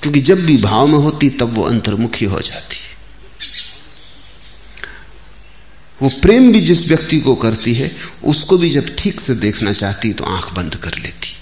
क्योंकि 0.03 0.21
जब 0.21 0.47
भी 0.47 0.57
भाव 0.57 0.87
में 0.87 0.99
होती, 0.99 1.31
तब 1.31 1.55
वो 1.55 1.63
अंतर्मुखी 1.63 2.25
हो 2.25 2.41
जाती 2.41 2.77
है। 2.77 2.95
वो 6.03 6.09
प्रेम 6.09 6.53
भी 6.53 6.61
जिस 6.61 6.89
व्यक्ति 6.89 7.21
को 7.21 7.35
करती 7.35 7.75
है, 7.75 7.97
उसको 8.25 8.59
भी 8.59 8.71
जब 8.71 8.97
ठीक 8.99 9.21
से 9.21 9.35
देखना 9.35 9.73
चाहती 9.73 10.13
तो 10.13 10.25
आँख 10.25 10.53
बंद 10.53 10.75
कर 10.75 10.99
लेती। 10.99 11.37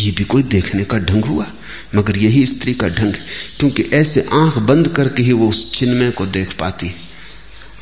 ये 0.00 0.10
भी 0.10 0.24
कोई 0.24 0.42
देखने 0.42 0.84
का 0.84 0.98
ढंग 0.98 1.24
हुआ? 1.24 1.46
मगर 1.94 2.18
यही 2.18 2.46
स्त्री 2.46 2.74
का 2.74 2.88
ढंग 2.88 3.14
है, 3.14 3.26
क्योंकि 3.58 3.82
ऐसे 3.92 4.26
आँख 4.32 4.58
बंद 4.58 4.88
करके 4.88 5.22
ही 5.22 5.32
वो 5.32 5.48
उस 5.48 5.70
चिन्मय 5.72 6.10
को 6.10 6.26
देख 6.26 6.52
पाती 6.52 6.86
है। 6.86 7.12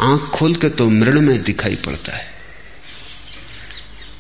आँख 0.00 0.22
खोल 0.30 0.54
के 0.54 0.68
तो 0.68 0.88
मृण 0.90 1.20
में 1.20 1.42
दिखाई 1.42 1.76
पड़ता 1.76 2.16
है। 2.16 2.30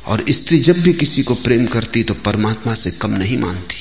और 0.06 0.24
स्त्री 0.28 0.58
जब 0.58 0.80
भी 0.80 0.92
किसी 0.92 1.22
को 1.22 1.34
प्रेम 1.34 1.66
करती 1.66 2.02
तो 2.02 2.14
परमात्मा 2.14 2.74
से 2.74 2.90
कम 2.90 3.10
नहीं 3.10 3.38
मानती। 3.38 3.76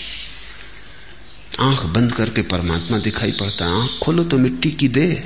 आँख 1.59 1.83
बंद 1.85 2.11
करके 2.11 2.41
परमात्मा 2.41 2.97
दिखाई 2.97 3.31
पड़ता 3.31 3.65
है। 3.65 3.81
आँख 3.81 3.99
खोलो 4.03 4.23
तो 4.23 4.37
मिट्टी 4.37 4.71
की 4.71 4.87
दे 4.87 5.23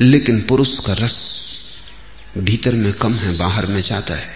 लेकिन 0.00 0.40
पुरुष 0.40 0.78
का 0.78 0.92
रस 0.92 1.16
भीतर 2.38 2.74
में 2.74 2.92
कम 2.92 3.14
है, 3.14 3.36
बाहर 3.38 3.66
में 3.66 3.80
जाता 3.82 4.14
है। 4.14 4.34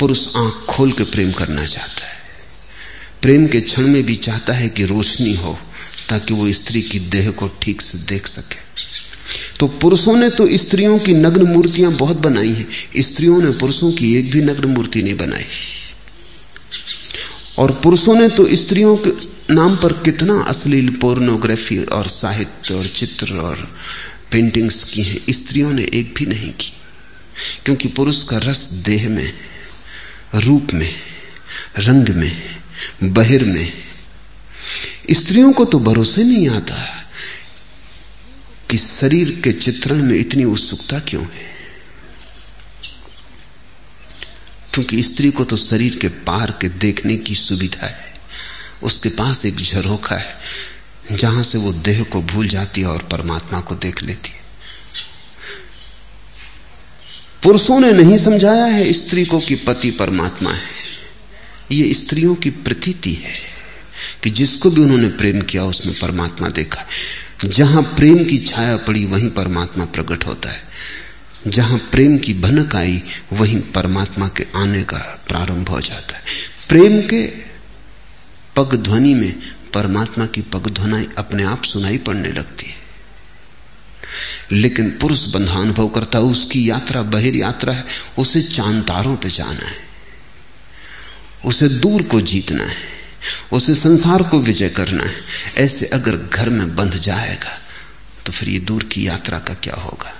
पुरुष 0.00 0.26
आँख 0.36 0.64
खोल 0.68 0.92
के 0.92 1.04
प्रेम 1.04 1.32
करना 1.32 1.64
चाहता 1.66 2.06
है। 2.06 2.11
प्रेम 3.22 3.46
के 3.46 3.60
क्षण 3.60 3.82
में 3.82 4.02
भी 4.02 4.16
चाहता 4.16 4.52
है 4.52 4.68
कि 4.68 4.84
रोशनी 4.84 5.34
हो, 5.34 5.58
ताकि 6.08 6.34
वो 6.34 6.52
स्त्री 6.52 6.82
की 6.82 6.98
देह 6.98 7.30
को 7.30 7.48
ठीक 7.48 7.82
से 7.82 7.98
देख 7.98 8.26
सके। 8.26 8.56
तो 9.60 9.66
पुरुषों 9.66 10.16
ने 10.16 10.30
तो 10.30 10.56
स्त्रियों 10.56 10.98
की 10.98 11.12
नग्न 11.12 11.42
मूर्तियाँ 11.42 11.92
बहुत 11.92 12.16
बनाई 12.16 12.48
हैं। 12.48 12.66
स्त्रियों 12.98 13.42
ने 13.42 13.50
पुरुषों 13.50 13.92
की 13.92 14.16
एक 14.16 14.30
भी 14.30 14.40
नग्न 14.40 14.64
मूर्ति 14.64 15.02
नहीं 15.02 15.16
बनाई। 15.16 15.44
और 17.58 17.70
पुरुषों 17.70 18.14
ने 18.14 18.28
तो 18.28 18.56
स्त्रियों 18.56 18.96
के 18.96 19.10
नाम 19.54 19.76
पर 19.76 19.92
कितना 19.92 20.42
अश्लील 20.42 20.88
पोर्नोग्राफी 20.88 21.84
और 21.84 22.08
साहित्य 22.08 22.74
और 22.74 22.86
चित्र 22.86 23.34
और 23.34 23.76
पेंटिंग्स 24.32 24.84
की 24.84 25.02
हैं। 25.02 25.20
स्त्रियों 25.30 25.72
ने 25.72 25.90
एक 25.94 26.14
भी 26.18 26.26
नहीं 26.26 26.52
की। 26.52 26.72
क्योंकि 27.64 27.88
पुरुष 27.88 28.24
का 28.24 28.38
रस 28.38 28.68
देह 28.72 29.08
में, 29.08 29.32
रूप 30.34 30.68
में, 30.74 30.94
रंग 31.78 32.08
में 32.08 32.61
बहिर 33.02 33.44
में। 33.44 33.72
स्त्रियों 35.10 35.52
को 35.52 35.64
तो 35.64 35.78
भरोसे 35.78 36.24
नहीं 36.24 36.48
आता 36.48 37.08
कि 38.70 38.78
शरीर 38.78 39.40
के 39.44 39.52
चित्रण 39.52 40.02
में 40.02 40.18
इतनी 40.18 40.44
उत्सुकता 40.44 40.98
क्यों 40.98 41.22
है। 41.22 41.52
क्योंकि 44.74 45.02
स्त्री 45.02 45.30
को 45.30 45.44
तो 45.44 45.56
शरीर 45.56 45.96
के 45.96 46.08
पार 46.08 46.50
के 46.50 46.68
देखने 46.68 47.16
की 47.16 47.34
सुविधा 47.34 47.86
है। 47.86 48.14
उसके 48.82 49.08
पास 49.08 49.46
एक 49.46 49.56
झरोखा 49.56 50.16
है, 50.16 50.38
जहाँ 51.12 51.42
से 51.42 51.58
वो 51.58 51.72
देह 51.72 52.02
को 52.02 52.22
भूल 52.22 52.48
जाती 52.48 52.80
है 52.80 52.86
और 52.86 53.02
परमात्मा 53.02 53.60
को 53.60 53.74
देख 53.74 54.02
लेती 54.02 54.30
है। 54.30 54.42
पुरुषों 57.42 57.80
ने 57.80 57.92
नहीं 57.92 58.18
समझाया 58.18 58.64
है 58.64 58.92
स्त्री 58.92 59.24
को 59.24 59.40
कि 59.40 59.54
पति 59.54 59.90
परमात्मा 59.90 60.52
है। 60.52 60.81
ये 61.72 61.94
स्त्रियों 61.94 62.34
की 62.34 62.50
प्रतीति 62.50 63.12
है 63.12 63.32
कि 64.22 64.30
जिसको 64.30 64.70
भी 64.70 64.80
उन्होंने 64.80 65.08
प्रेम 65.08 65.40
किया, 65.40 65.64
उसमें 65.64 65.98
परमात्मा 65.98 66.48
देखा 66.48 66.86
जहाँ 67.44 67.82
प्रेम 67.82 68.24
की 68.24 68.38
छाया 68.38 68.76
पड़ी, 68.76 69.04
वहीं 69.04 69.30
परमात्मा 69.30 69.84
प्रकट 69.84 70.26
होता 70.26 70.48
है। 70.48 70.62
जहाँ 71.46 71.78
प्रेम 71.78 72.18
की 72.18 72.34
भनक 72.34 72.76
आई, 72.76 73.02
वहीं 73.32 73.60
परमात्मा 73.60 74.28
के 74.28 74.46
आने 74.56 74.82
का 74.82 74.96
प्रारंभ 75.28 75.68
हो 75.68 75.80
जाता 75.80 76.16
है। 76.16 76.22
प्रेम 76.68 77.00
के 77.00 77.26
पग 78.56 78.76
ध्वनि 78.76 79.14
में 79.14 79.38
परमात्मा 79.74 80.26
की 80.26 80.42
पग 80.42 80.70
ध्वनि 80.70 81.08
अपने 81.18 81.42
आप 81.42 81.64
सुनाई 81.64 81.98
पड़ने 81.98 82.28
लगती 82.28 82.66
है। 82.66 82.74
लेकिन 84.52 84.90
पुरुष 84.90 85.26
बंधा 85.26 85.54
अनुभव 85.54 85.88
करता 85.88 86.18
है, 86.18 86.24
उसकी 86.24 86.70
यात्रा 86.70 87.02
बहिर 87.02 87.36
यात्रा 87.36 87.72
है, 87.72 87.84
उसे 88.18 88.42
चाँद 88.42 88.82
तारों 88.82 89.16
पर 89.16 89.28
जाना 89.28 89.66
है। 89.66 89.91
उसे 91.44 91.68
दूर 91.68 92.02
को 92.02 92.20
जीतना 92.22 92.64
है, 92.64 92.76
उसे 93.52 93.74
संसार 93.74 94.22
को 94.22 94.40
विजय 94.40 94.68
करना 94.68 95.04
है। 95.04 95.14
ऐसे 95.56 95.86
अगर 95.88 96.16
घर 96.16 96.48
में 96.48 96.74
बंध 96.76 96.94
जाएगा 96.94 97.58
तो 98.26 98.32
फिर 98.32 98.48
ये 98.48 98.58
दूर 98.60 98.84
की 98.84 99.06
यात्रा 99.06 99.38
का 99.38 99.54
क्या 99.54 99.74
होगा? 99.74 100.12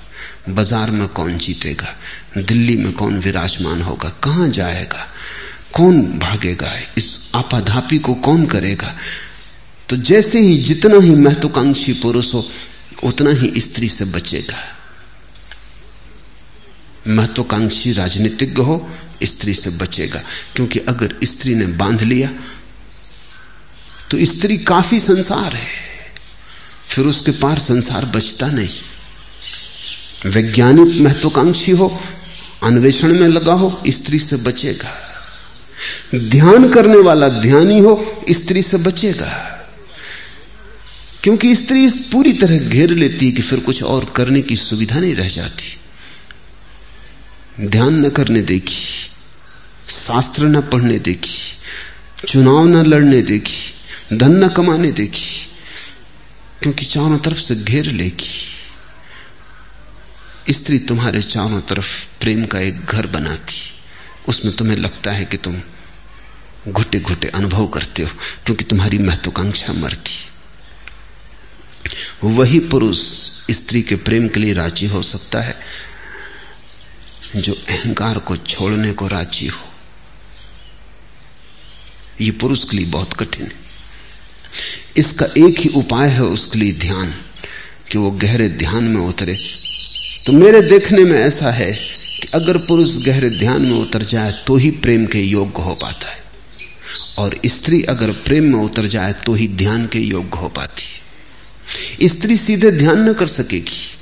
बाज़ार 0.48 0.90
में 0.90 1.06
कौन 1.08 1.36
जीतेगा? 1.38 1.94
दिल्ली 2.38 2.76
में 2.76 2.92
कौन 2.92 3.18
विराजमान 3.18 3.82
होगा? 3.82 4.08
कहाँ 4.24 4.48
जाएगा? 4.48 5.06
कौन 5.74 6.02
भागेगा? 6.18 6.72
इस 6.98 7.30
आपाधापी 7.34 7.98
को 7.98 8.14
कौन 8.14 8.46
करेगा? 8.46 8.94
तो 9.88 9.96
जैसे 9.98 10.40
ही 10.40 10.56
जितना 10.58 10.98
ही 10.98 11.14
महत्वाकांक्षी 11.16 11.92
पुरुष 11.92 12.32
हो, 12.34 12.44
उतना 13.04 13.30
ही 13.30 13.52
स्त्री 13.60 13.88
से 13.88 14.04
बचेगा। 14.04 14.58
महत्वाकांक्षी 17.08 17.92
राजनीतिज्ञ 17.92 18.62
हो 18.62 18.76
स्त्री 19.22 19.54
से 19.54 19.70
बचेगा। 19.70 20.22
क्योंकि 20.56 20.78
अगर 20.78 21.16
स्त्री 21.24 21.54
ने 21.54 21.66
बाँध 21.66 22.02
लिया 22.02 22.30
तो 24.10 24.24
स्त्री 24.24 24.58
काफ़ी 24.58 25.00
संसार 25.00 25.56
है। 25.56 25.92
फिर 26.88 27.04
उसके 27.04 27.30
पार 27.30 27.58
संसार 27.58 28.04
बचता 28.04 28.46
नहीं। 28.46 28.68
वैज्ञानिक 30.26 31.00
महत्वाकांक्षी 31.00 31.72
हो, 31.72 32.00
अन्वेषण 32.62 33.08
में 33.08 33.28
लगा 33.28 33.52
हो, 33.52 33.82
स्त्री 33.86 34.18
से 34.18 34.36
बचेगा। 34.36 35.08
ध्यान 36.14 36.68
करने 36.68 36.96
वाला 36.96 37.28
ध्यानी 37.28 37.78
हो, 37.78 38.24
स्त्री 38.30 38.62
से 38.62 38.76
बचेगा। 38.76 39.48
क्योंकि 41.22 41.56
स्त्री 41.56 41.84
इस 41.84 42.08
पूरी 42.12 42.32
तरह 42.32 42.58
घेर 42.58 42.90
लेती 42.90 43.26
है 43.26 43.32
कि 43.32 43.42
फिर 43.42 43.60
कुछ 43.60 43.82
और 43.82 44.12
करने 44.16 44.42
की 44.42 44.56
सुविधा 44.56 44.98
नहीं 44.98 45.14
रह 45.14 45.28
जाती। 45.28 45.78
ध्यान 47.66 48.06
न 48.06 48.08
करने 48.08 48.40
देगी। 48.40 49.11
शास्त्र 49.92 50.44
न 50.44 50.60
पढ़ने 50.60 50.98
देगी 50.98 51.38
चुनाव 52.28 52.66
न 52.66 52.86
लड़ने 52.86 53.22
देगी 53.22 54.16
धन 54.16 54.44
न 54.44 54.48
कमाने 54.48 54.92
देगी 54.92 55.48
क्योंकि 56.62 56.84
चारों 56.84 57.18
तरफ़ 57.18 57.38
से 57.38 57.54
घेर 57.54 57.86
लेगी। 57.86 58.52
स्त्री 60.52 60.78
तुम्हारे 60.78 61.22
चारों 61.22 61.60
तरफ़ 61.60 62.06
प्रेम 62.20 62.44
का 62.46 62.60
एक 62.60 62.84
घर 62.84 63.06
बनाती, 63.06 63.54
उसमें 64.28 64.56
तुम्हें 64.56 64.76
लगता 64.76 65.10
है 65.12 65.24
कि 65.24 65.36
तुम 65.36 65.56
घुटे 66.68 67.00
घुटे 67.00 67.28
अनुभव 67.28 67.66
करते 67.66 68.02
हो, 68.02 68.08
क्योंकि 68.46 68.64
तुम्हारी 68.64 68.98
महत्वाकांक्षा 68.98 69.72
मरती। 69.72 70.14
वही 72.24 72.58
पुरुष 72.58 72.98
स्त्री 73.50 73.82
के 73.82 73.96
प्रेम 73.96 74.28
के 74.28 74.40
लिए 74.40 74.52
राज़ी 74.52 74.86
हो 74.86 75.02
सकता 75.02 75.40
है, 75.40 75.60
जो 77.36 77.52
अहंकार 77.52 78.18
को 78.18 78.36
छोड़ने 78.36 78.92
को 78.92 79.06
राज़ी 79.06 79.46
हो। 79.46 79.71
ये 82.20 82.30
पुरुष 82.30 82.64
के 82.64 82.76
लिए 82.76 82.86
बहुत 82.86 83.12
कठिन 83.12 83.46
है। 83.46 83.52
इसका 84.96 85.26
एक 85.38 85.58
ही 85.58 85.68
उपाय 85.68 86.08
है 86.08 86.22
उसके 86.22 86.58
लिए 86.58 86.72
ध्यान, 86.72 87.14
कि 87.90 87.98
वो 87.98 88.10
गहरे 88.10 88.48
ध्यान 88.48 88.84
में 88.84 89.00
उतरे। 89.00 89.38
तो 90.26 90.32
मेरे 90.32 90.62
देखने 90.62 91.04
में 91.04 91.18
ऐसा 91.20 91.50
है 91.50 91.72
कि 92.22 92.28
अगर 92.34 92.58
पुरुष 92.58 92.96
गहरे 92.96 93.30
ध्यान 93.30 93.62
में 93.62 93.74
उतर 93.74 94.02
जाए 94.02 94.32
तो 94.46 94.56
ही 94.56 94.70
प्रेम 94.70 95.06
के 95.06 95.20
योग्य 95.20 95.62
हो 95.62 95.74
पाता 95.74 96.10
है। 96.10 96.22
और 97.18 97.36
स्त्री 97.46 97.82
अगर 97.82 98.10
प्रेम 98.10 98.44
में 98.44 98.64
उतर 98.64 98.86
जाए 98.86 99.12
तो 99.12 99.34
ही 99.34 99.48
ध्यान 99.48 99.86
के 99.86 99.98
योग्य 99.98 100.38
हो 100.38 100.48
पाती 100.48 100.82
है। 100.82 102.08
स्त्री 102.08 102.36
सीधे 102.36 102.70
ध्यान 102.70 103.10
न 103.10 103.12
कर 103.12 103.26
सकेगी। 103.26 103.98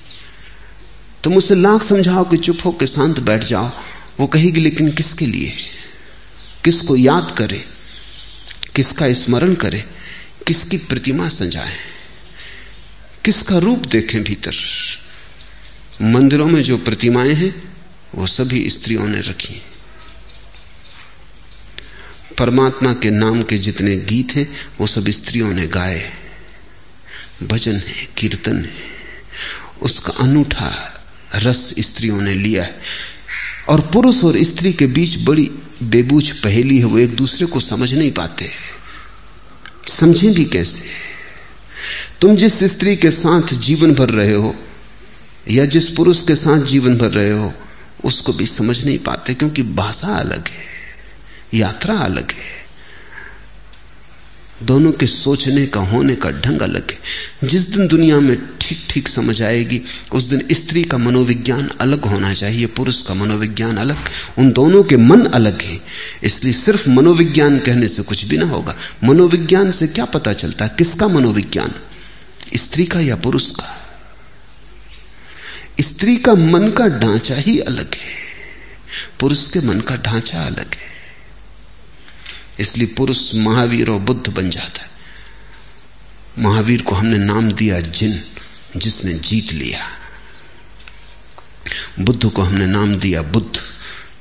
तो 1.25 1.31
उसे 1.31 1.55
लाख 1.55 1.83
समझाओ 1.83 2.25
कि 2.25 2.37
चुप 2.37 2.59
हो 2.65 2.73
के 2.73 2.87
शांत 2.87 3.21
बैठ 3.21 3.45
जाओ। 3.45 3.71
वो 4.21 4.27
कहेगी, 4.27 4.61
लेकिन 4.61 4.91
किसके 4.91 5.27
लिए? 5.27 5.53
किसको 6.65 6.97
याद 6.97 7.35
करे? 7.39 7.65
किसका 8.77 9.13
स्मरण 9.13 9.55
करें, 9.55 9.85
किसकी 10.47 10.77
प्रतिमा 10.77 11.29
सजाए, 11.29 11.77
किसका 13.25 13.59
रूप 13.59 13.79
देखें 13.87 14.23
भीतर। 14.25 14.55
मंदिरों 16.03 16.47
में 16.47 16.63
जो 16.63 16.79
प्रतिमाएँ 16.79 17.35
हैं, 17.35 17.73
वो 18.15 18.27
सभी 18.27 18.71
स्त्रियों 18.71 19.09
ने 19.09 19.21
रखी 19.21 19.63
परमात्मा 22.39 22.95
के 22.95 23.11
नाम 23.11 23.43
के 23.43 23.59
जितने 23.59 23.97
गीत 23.97 24.33
हैं, 24.33 24.53
वो 24.79 24.87
सब 24.87 25.09
स्त्रियों 25.09 25.55
ने 25.55 25.67
गाए 25.67 26.13
भजन 27.43 27.77
है, 27.77 28.09
कीर्तन 28.19 28.65
है। 28.65 28.73
उसका 29.83 30.13
अनूठा 30.13 31.03
रस 31.35 31.75
स्त्रियों 31.79 32.21
ने 32.21 32.35
लिया 32.35 32.65
है। 32.65 32.81
और 33.71 33.81
पुरुष 33.81 34.25
और 34.25 34.45
स्त्री 34.45 34.73
के 34.73 34.87
बीच 34.87 35.25
बड़ी 35.25 35.51
बेबूझ 35.83 36.31
पहेली 36.31 36.79
है, 36.79 36.85
वो 36.85 36.99
एक 36.99 37.17
दूसरे 37.17 37.47
को 37.47 37.61
समझ 37.61 37.95
नहीं 37.95 38.13
पाते। 38.13 38.51
समझें 39.89 40.35
भी 40.35 40.45
कैसे? 40.45 40.83
तुम 42.21 42.37
जिस 42.37 42.65
स्त्री 42.65 42.97
के 42.97 43.11
साथ 43.11 43.55
जीवन 43.55 43.95
भर 43.95 44.11
रहे 44.11 44.35
हो, 44.35 44.57
या 45.51 45.65
जिस 45.65 45.89
पुरुष 45.89 46.23
के 46.23 46.37
साथ 46.37 46.63
जीवन 46.63 46.99
भर 46.99 47.11
रहे 47.11 47.31
हो, 47.31 47.53
उसको 48.05 48.33
भी 48.33 48.47
समझ 48.47 48.85
नहीं 48.85 48.99
पाते, 48.99 49.35
क्योंकि 49.35 49.63
भाषा 49.63 50.09
अलग 50.09 50.49
है, 50.49 50.65
यात्रा 51.55 51.95
अलग 51.95 52.31
है। 52.31 52.60
दोनों 54.63 54.93
के 54.93 55.07
सोचने 55.07 55.67
का, 55.67 55.81
होने 55.81 56.15
का 56.15 56.31
ढंग 56.31 56.61
अलग 56.61 56.87
है। 56.91 56.99
जिस 57.49 57.69
दिन 57.69 57.89
दुनिया 57.89 58.21
में 58.21 58.39
ठीक 58.61 58.87
ठीक 58.91 59.09
समझ 59.09 59.43
आएगी, 59.43 59.83
उस 60.13 60.25
दिन 60.25 60.49
स्त्री 60.53 60.85
का 60.85 60.99
मनोविज्ञान 60.99 61.71
अलग 61.81 62.05
होना 62.05 62.33
चाहिए, 62.33 62.67
पुरुष 62.67 63.03
का 63.03 63.15
मनोविज्ञान 63.15 63.77
अलग, 63.77 63.97
उन 64.39 64.53
दोनों 64.53 64.85
के 64.85 64.97
मन 64.97 65.21
अलग 65.21 65.63
हैं। 65.63 65.81
इसलिए 66.23 66.53
सिर्फ़ 66.53 66.91
मनोविज्ञान 66.91 67.59
कहने 67.59 67.89
से 67.89 68.03
कुछ 68.03 68.25
भी 68.25 68.39
ना 68.39 68.47
होगा। 68.47 68.77
मनोविज्ञान 69.05 69.73
से 69.73 69.87
क्या 69.87 70.05
पता 70.05 70.33
चलता 70.33 70.65
है 70.65 70.75
किसका 70.79 71.09
मनोविज्ञान? 71.09 71.71
स्त्री 72.57 72.85
का 72.85 73.01
या 73.01 73.17
पुरुष 73.17 73.51
का? 73.51 73.77
स्त्री 75.81 76.17
का 76.17 76.35
मन 76.35 76.71
का 76.71 76.89
ढांचा 76.89 77.35
ही 77.35 77.59
अलग 77.59 77.95
है। 77.95 78.21
पुरुष 79.21 79.51
के 79.51 79.61
मन 79.61 79.81
का 79.81 79.97
ढांचा 79.97 80.43
अलग 80.43 80.75
है। 80.75 81.00
इसलिए 82.61 82.87
पुरुष 82.87 83.35
महावीर 83.35 83.91
और 83.91 84.01
बुद्ध 84.01 84.29
बन 84.29 84.51
जाता 84.51 84.83
है। 84.83 84.91
महावीर 86.39 86.83
को 86.83 86.95
हमने 86.95 87.19
नाम 87.19 87.53
दिया 87.53 87.81
जिन, 87.81 88.25
जिसने 88.77 89.15
जीत 89.15 89.53
लिया। 89.53 89.91
बुद्ध 92.01 92.31
को 92.31 92.43
हमने 92.43 92.67
नाम 92.67 92.97
दिया 92.97 93.23
बुद्ध, 93.23 93.61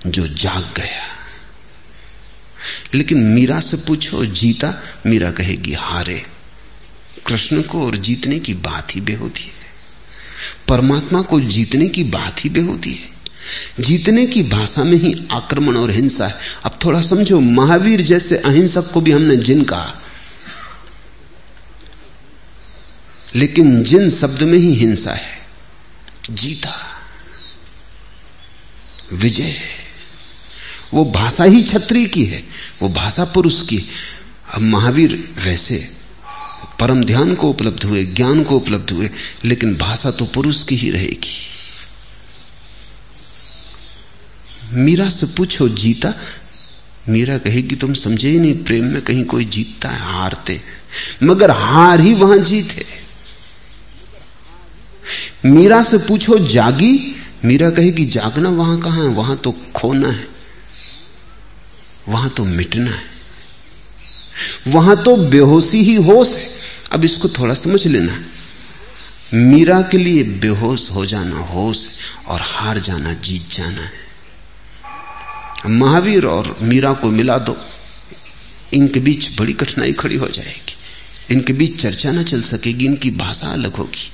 जो 0.07 0.27
जाग 0.27 0.73
गया। 0.77 1.15
लेकिन 2.93 3.23
मीरा 3.23 3.59
से 3.59 3.77
पूछो, 3.77 4.25
जीता, 4.25 4.83
मीरा 5.05 5.31
कहेगी, 5.31 5.73
हारे। 5.73 6.25
कृष्ण 7.27 7.61
को 7.61 7.85
और 7.85 7.95
जीतने 7.95 8.39
की 8.39 8.53
बात 8.53 8.95
ही 8.95 9.01
बेहोती 9.01 9.43
है। 9.43 9.73
परमात्मा 10.67 11.21
को 11.21 11.39
जीतने 11.39 11.87
की 11.87 12.03
बात 12.03 12.45
ही 12.45 12.49
बेहोती 12.49 12.93
है। 12.93 13.18
जीतने 13.79 14.25
की 14.25 14.43
भाषा 14.43 14.83
में 14.83 14.97
ही 14.97 15.27
आक्रमण 15.31 15.77
और 15.77 15.91
हिंसा 15.91 16.27
है। 16.27 16.37
अब 16.65 16.79
थोड़ा 16.85 17.01
समझो, 17.01 17.39
महावीर 17.39 18.01
जैसे 18.01 18.37
अहिंसक 18.37 18.91
को 18.91 19.01
भी 19.01 19.11
हमने 19.11 19.35
जिन 19.35 19.63
कहा। 19.63 19.93
लेकिन 23.35 23.83
जिन 23.83 24.09
शब्द 24.09 24.43
में 24.43 24.57
ही 24.57 24.73
हिंसा 24.73 25.11
है, 25.11 25.47
जीता, 26.31 26.85
विजय, 29.13 29.55
वो 30.93 31.05
भाषा 31.05 31.43
ही 31.43 31.63
छत्री 31.63 32.05
की 32.05 32.25
है, 32.25 32.43
वो 32.81 32.89
भाषा 32.89 33.25
पुरुष 33.25 33.61
की 33.61 33.83
अब 34.53 34.61
महावीर 34.61 35.35
वैसे 35.45 35.91
परम 36.79 37.03
ध्यान 37.03 37.35
को 37.35 37.49
उपलब्ध 37.49 37.83
हुए, 37.83 38.05
ज्ञान 38.05 38.43
को 38.43 38.55
उपलब्ध 38.55 38.91
हुए, 38.91 39.09
लेकिन 39.45 39.75
भाषा 39.75 40.11
तो 40.11 40.25
पुरुष 40.25 40.63
की 40.63 40.75
ही 40.75 40.91
रहेगी। 40.91 41.48
मीरा 44.73 45.09
से 45.09 45.25
पूछो, 45.25 45.69
जीता? 45.69 46.13
मीरा 47.09 47.37
कहेगी, 47.37 47.75
तुम 47.75 47.93
समझे 47.93 48.29
ही 48.29 48.39
नहीं, 48.39 48.63
प्रेम 48.63 48.85
में 48.85 49.01
कहीं 49.01 49.25
कोई 49.25 49.45
जीतता 49.45 49.89
है, 49.89 49.99
हारते 49.99 50.61
मगर 51.23 51.51
हार 51.51 51.99
ही 51.99 52.13
वहाँ 52.13 52.37
जीत 52.37 52.71
है। 52.71 52.85
मीरा 55.45 55.83
से 55.83 55.97
पूछो, 55.97 56.39
जागी? 56.39 57.15
मीरा 57.45 57.69
कहेगी, 57.69 58.05
जागना 58.05 58.49
वहाँ 58.49 58.81
कहाँ 58.81 59.01
है? 59.01 59.07
वहाँ 59.07 59.37
तो 59.37 59.51
खोना 59.51 60.09
है। 60.09 60.27
वहाँ 62.07 62.29
तो 62.29 62.45
मिटना 62.45 62.91
है। 62.91 63.03
वहाँ 64.67 65.03
तो 65.03 65.15
बेहोशी 65.15 65.83
ही 65.83 65.95
होश 65.95 66.37
है। 66.37 66.49
अब 66.91 67.05
इसको 67.05 67.29
थोड़ा 67.29 67.53
समझ 67.53 67.87
लेना। 67.87 68.25
मीरा 69.33 69.81
के 69.81 69.97
लिए 69.97 70.23
बेहोश 70.23 70.91
हो 70.91 71.05
जाना 71.05 71.37
होश 71.37 71.89
और 72.27 72.39
हार 72.43 72.79
जाना, 72.79 73.13
जीत 73.13 73.49
जाना 73.51 73.81
है। 73.81 74.08
महावीर 75.65 76.25
और 76.25 76.57
मीरा 76.61 76.93
को 76.93 77.11
मिला 77.11 77.37
दो। 77.37 77.57
इनके 78.73 78.99
बीच 78.99 79.39
बड़ी 79.39 79.53
कठिनाई 79.53 79.93
खड़ी 79.93 80.15
हो 80.15 80.27
जाएगी। 80.27 80.75
इनके 81.33 81.53
बीच 81.53 81.81
चर्चा 81.81 82.11
ना 82.11 82.23
चल 82.23 82.41
सकेगी, 82.41 82.85
इनकी 82.85 83.11
भाषा 83.11 83.47
अलग 83.47 83.75
होगी। 83.75 84.11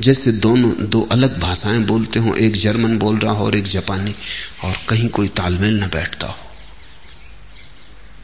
जैसे 0.00 0.32
दोनों, 0.32 0.74
दो 0.80 1.08
अलग 1.12 1.40
भाषाएँ 1.40 1.80
बोलते 1.80 2.18
हो, 2.18 2.34
एक 2.34 2.56
जर्मन 2.56 2.98
बोल 2.98 3.18
रहा 3.18 3.32
हो 3.32 3.44
और 3.44 3.56
एक 3.56 3.64
जापानी, 3.64 4.14
और 4.64 4.74
कहीं 4.88 5.08
कोई 5.08 5.28
तालमेल 5.28 5.74
ना 5.78 5.86
बैठता 5.86 6.26
हो। 6.26 6.36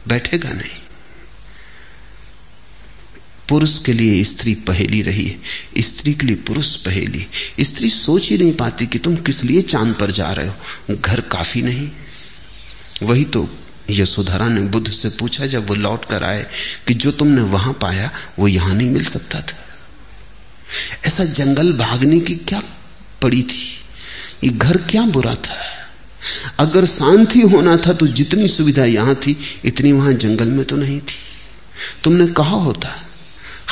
बैठेगा 0.07 0.49
नहीं। 0.49 0.79
पुरुष 3.49 3.79
के 3.79 3.93
लिए 3.93 4.23
स्त्री 4.23 4.55
पहेली 4.55 5.01
रही 5.01 5.25
है। 5.25 5.39
स्त्री 5.77 6.13
के 6.13 6.25
लिए 6.25 6.35
पुरुष 6.35 6.75
पहेली। 6.75 7.27
स्त्री 7.59 7.89
सोच 7.89 8.29
ही 8.29 8.37
नहीं 8.37 8.53
पाती 8.53 8.85
कि 8.87 8.99
तुम 8.99 9.15
किस 9.15 9.43
लिए 9.43 9.61
चाँद 9.61 9.95
पर 9.95 10.11
जा 10.11 10.31
रहे 10.31 10.47
हो। 10.47 10.55
घर 10.95 11.21
काफ़ी 11.21 11.61
नहीं 11.61 11.91
वही 13.03 13.25
तो 13.25 13.49
यशोधरा 13.89 14.47
ने 14.47 14.61
बुद्ध 14.61 14.91
से 14.91 15.09
पूछा, 15.09 15.45
जब 15.45 15.67
वो 15.67 15.75
लौट 15.75 16.05
कर 16.05 16.23
आए 16.23 16.45
कि 16.87 16.93
जो 16.93 17.11
तुमने 17.11 17.41
वहाँ 17.41 17.73
पाया, 17.73 18.11
वो 18.39 18.47
यहाँ 18.47 18.75
नहीं 18.75 18.91
मिल 18.91 19.03
सकता 19.03 19.41
था। 19.41 19.57
ऐसा 21.05 21.23
जंगल 21.23 21.73
भागने 21.73 22.19
की 22.19 22.35
क्या 22.35 22.61
पड़ी 23.21 23.41
थी? 23.43 23.61
ये 24.43 24.49
घर 24.49 24.77
क्या 24.77 25.01
बुरा 25.01 25.35
था? 25.35 25.57
अगर 26.59 26.85
शांति 26.85 27.39
होना 27.41 27.77
था 27.77 27.93
तो 27.93 28.07
जितनी 28.07 28.47
सुविधा 28.47 28.85
यहाँ 28.85 29.15
थी, 29.15 29.37
इतनी 29.65 29.91
वहाँ 29.91 30.13
जंगल 30.13 30.47
में 30.47 30.65
तो 30.65 30.75
नहीं 30.75 30.99
थी। 31.01 31.15
तुमने 32.03 32.27
कहा 32.27 32.55
होता, 32.57 32.89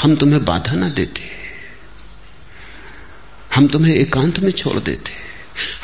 हम 0.02 0.15
तुम्हें 0.15 0.46
बाधा 0.46 0.76
ना 0.76 0.89
देते। 0.89 1.22
हम 3.56 3.67
तुम्हें 3.67 3.96
एकांत 3.96 4.39
में 4.39 4.52
छोड़ 4.52 4.80
देते। 4.80 5.12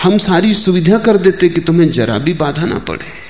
हम 0.04 0.18
सारी 0.18 0.54
सुविधा 0.54 0.98
कर 0.98 1.18
देते 1.18 1.50
कि 1.50 1.62
तुम्हें 1.62 1.92
जरा 1.92 2.18
भी 2.18 2.34
बाधा 2.34 2.66
ना 2.66 2.78
पड़े। 2.80 3.27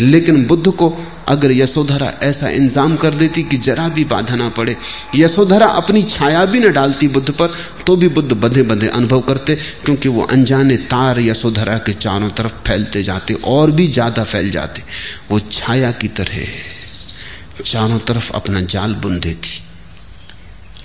लेकिन 0.00 0.44
बुद्ध 0.46 0.70
को 0.70 0.88
अगर 1.28 1.52
यशोधरा 1.52 2.12
ऐसा 2.22 2.48
इंजाम 2.50 2.96
कर 2.96 3.14
देती 3.14 3.42
कि 3.42 3.56
जरा 3.58 3.88
भी 3.88 4.04
बाधा 4.04 4.36
ना 4.36 4.48
पड़े, 4.48 4.76
यशोधरा 5.14 5.66
अपनी 5.66 6.02
छाया 6.04 6.44
भी 6.44 6.60
न 6.60 6.72
डालती 6.72 7.08
बुद्ध 7.08 7.30
पर 7.32 7.54
तो 7.86 7.96
भी 7.96 8.08
बुद्ध 8.10 8.32
बंधे 8.34 8.62
बंधे 8.62 8.88
अनुभव 8.88 9.20
करते, 9.20 9.54
क्योंकि 9.84 10.08
वो 10.08 10.22
अनजाने 10.22 10.76
तार 10.86 11.20
यशोधरा 11.20 11.76
के 11.78 11.92
चारों 11.94 12.30
तरफ़ 12.30 12.52
फैलते 12.66 13.02
जाते, 13.02 13.34
और 13.34 13.70
भी 13.70 13.86
ज़्यादा 13.88 14.24
फैल 14.24 14.50
जाते। 14.50 14.82
वो 15.30 15.40
छाया 15.52 15.90
की 15.92 16.08
तरह 16.10 17.62
चारों 17.64 17.98
तरफ़ 17.98 18.32
अपना 18.32 18.60
जाल 18.62 18.94
बुन 18.94 19.18
देती। 19.20 19.60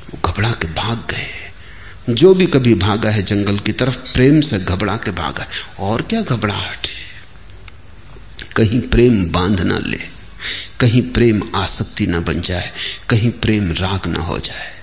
वो 0.05 0.19
घबरा 0.25 0.51
के 0.51 0.67
भाग 0.73 1.07
गए। 1.11 1.27
जो 2.09 2.33
भी 2.33 2.45
कभी 2.47 2.73
भागा 2.75 3.09
है 3.09 3.21
जंगल 3.23 3.57
की 3.57 3.71
तरफ़, 3.71 3.97
प्रेम 4.13 4.41
से 4.41 4.59
घबरा 4.59 4.95
के 4.95 5.11
भागा 5.13 5.45
और 5.79 6.01
क्या 6.01 6.21
घबराहट 6.21 6.87
है? 6.87 7.02
कहीं 8.55 8.81
प्रेम 8.81 9.31
बाँध 9.31 9.61
ना 9.61 9.77
ले, 9.77 9.99
कहीं 10.79 11.01
प्रेम 11.01 11.51
आसक्ति 11.55 12.07
ना 12.07 12.19
बन 12.19 12.41
जाए, 12.41 12.73
कहीं 13.09 13.31
प्रेम 13.31 13.71
राग 13.71 14.07
ना 14.07 14.19
हो 14.19 14.39
जाए। 14.39 14.73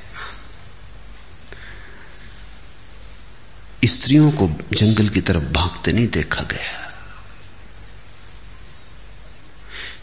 स्त्रियों 3.85 4.30
को 4.30 4.48
जंगल 4.72 5.09
की 5.09 5.20
तरफ़ 5.20 5.44
भागते 5.44 5.92
नहीं 5.92 6.09
देखा 6.09 6.42
गया। 6.42 6.80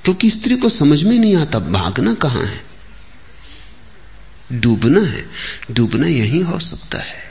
क्योंकि 0.04 0.30
स्त्री 0.30 0.56
को 0.56 0.70
समझ 0.70 1.04
में 1.04 1.20
नहीं 1.20 1.36
आता 1.36 1.60
भागना 1.60 2.14
कहाँ 2.14 2.44
है। 2.44 2.66
डूबना 4.52 5.02
है, 5.02 5.26
डूबना 5.72 6.08
यही 6.08 6.40
हो 6.40 6.60
सकता 6.60 7.00
है। 7.00 7.24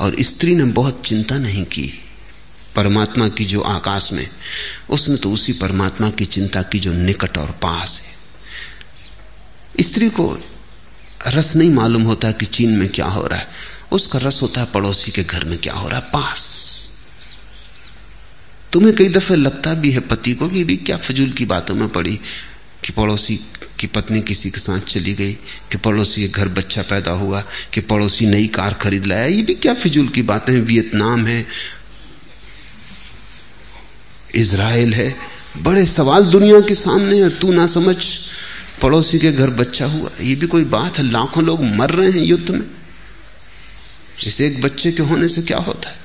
और 0.00 0.16
स्त्री 0.20 0.54
ने 0.54 0.64
बहुत 0.64 1.02
चिंता 1.06 1.38
नहीं 1.38 1.64
की। 1.64 2.11
परमात्मा 2.76 3.28
की 3.28 3.44
जो 3.44 3.60
आकाश 3.60 4.12
में, 4.12 4.30
उसने 4.90 5.16
तो 5.16 5.32
उसी 5.32 5.52
परमात्मा 5.52 6.10
की 6.10 6.24
चिंता 6.24 6.62
की 6.62 6.78
जो 6.78 6.92
निकट 6.92 7.38
और 7.38 7.50
पास 7.50 8.02
है। 8.04 8.12
स्त्री 9.80 10.08
को 10.08 10.38
रस 11.26 11.56
नहीं 11.56 11.70
मालूम 11.70 12.02
होता 12.02 12.32
कि 12.32 12.46
चीन 12.46 12.70
में 12.70 12.88
क्या 12.88 13.06
हो 13.06 13.26
रहा 13.26 13.38
है। 13.38 13.48
उसका 13.92 14.18
रस 14.18 14.42
होता 14.42 14.60
है 14.60 14.66
पड़ोसी 14.66 15.10
के 15.10 15.24
घर 15.24 15.44
में 15.44 15.58
क्या 15.58 15.74
हो 15.74 15.88
रहा 15.88 15.98
है। 15.98 16.04
पास। 16.12 16.72
तुम्हें 18.72 18.94
कई 18.94 19.08
दफे 19.08 19.36
लगता 19.36 19.74
भी 19.74 19.90
है 19.90 20.00
पति 20.00 20.34
को 20.34 20.48
कि 20.48 20.64
भी 20.64 20.76
क्या 20.76 20.96
फजूल 20.96 21.30
की 21.30 21.44
बातों 21.44 21.74
में 21.74 21.88
पड़ी 21.88 22.20
कि 22.84 22.92
पड़ोसी 22.92 23.40
की 23.78 23.86
पत्नी 23.86 24.20
किसी 24.20 24.50
के 24.50 24.60
साथ 24.60 24.80
चली 24.80 25.14
गई, 25.14 25.32
कि 25.32 25.76
पड़ोसी 25.76 26.22
के 26.22 26.28
घर 26.28 26.48
बच्चा 26.48 26.82
पैदा 26.82 27.10
हुआ, 27.10 27.44
कि 27.72 27.80
पड़ोसी 27.80 28.26
नई 28.26 28.46
कार 28.46 28.74
खरीद 28.74 29.06
लाया। 29.06 29.26
ये 29.26 29.42
भी 29.42 29.54
क्या 29.54 29.74
फिजूल 29.74 30.08
की 30.08 30.22
बातें 30.22 30.60
वियतनाम 30.60 31.26
है 31.26 31.46
इसराइल 34.34 34.94
है, 34.94 35.16
बड़े 35.58 35.86
सवाल 35.86 36.24
दुनिया 36.24 36.60
के 36.60 36.74
सामने 36.74 37.22
है, 37.22 37.30
तू 37.30 37.52
ना 37.52 37.66
समझ, 37.66 37.96
पड़ोसी 38.82 39.18
के 39.18 39.32
घर 39.32 39.50
बच्चा 39.50 39.86
हुआ, 39.86 40.10
ये 40.20 40.34
भी 40.34 40.46
कोई 40.46 40.64
बात 40.64 40.98
है, 40.98 41.10
लाखों 41.10 41.44
लोग 41.44 41.64
मर 41.64 41.90
रहे 41.90 42.10
हैं 42.10 42.20
युद्ध 42.20 42.50
में। 42.50 42.70
इस 44.26 44.40
एक 44.40 44.60
बच्चे 44.60 44.92
के 44.92 45.02
होने 45.02 45.28
से 45.28 45.42
क्या 45.42 45.58
होता 45.58 45.90
है? 45.90 46.02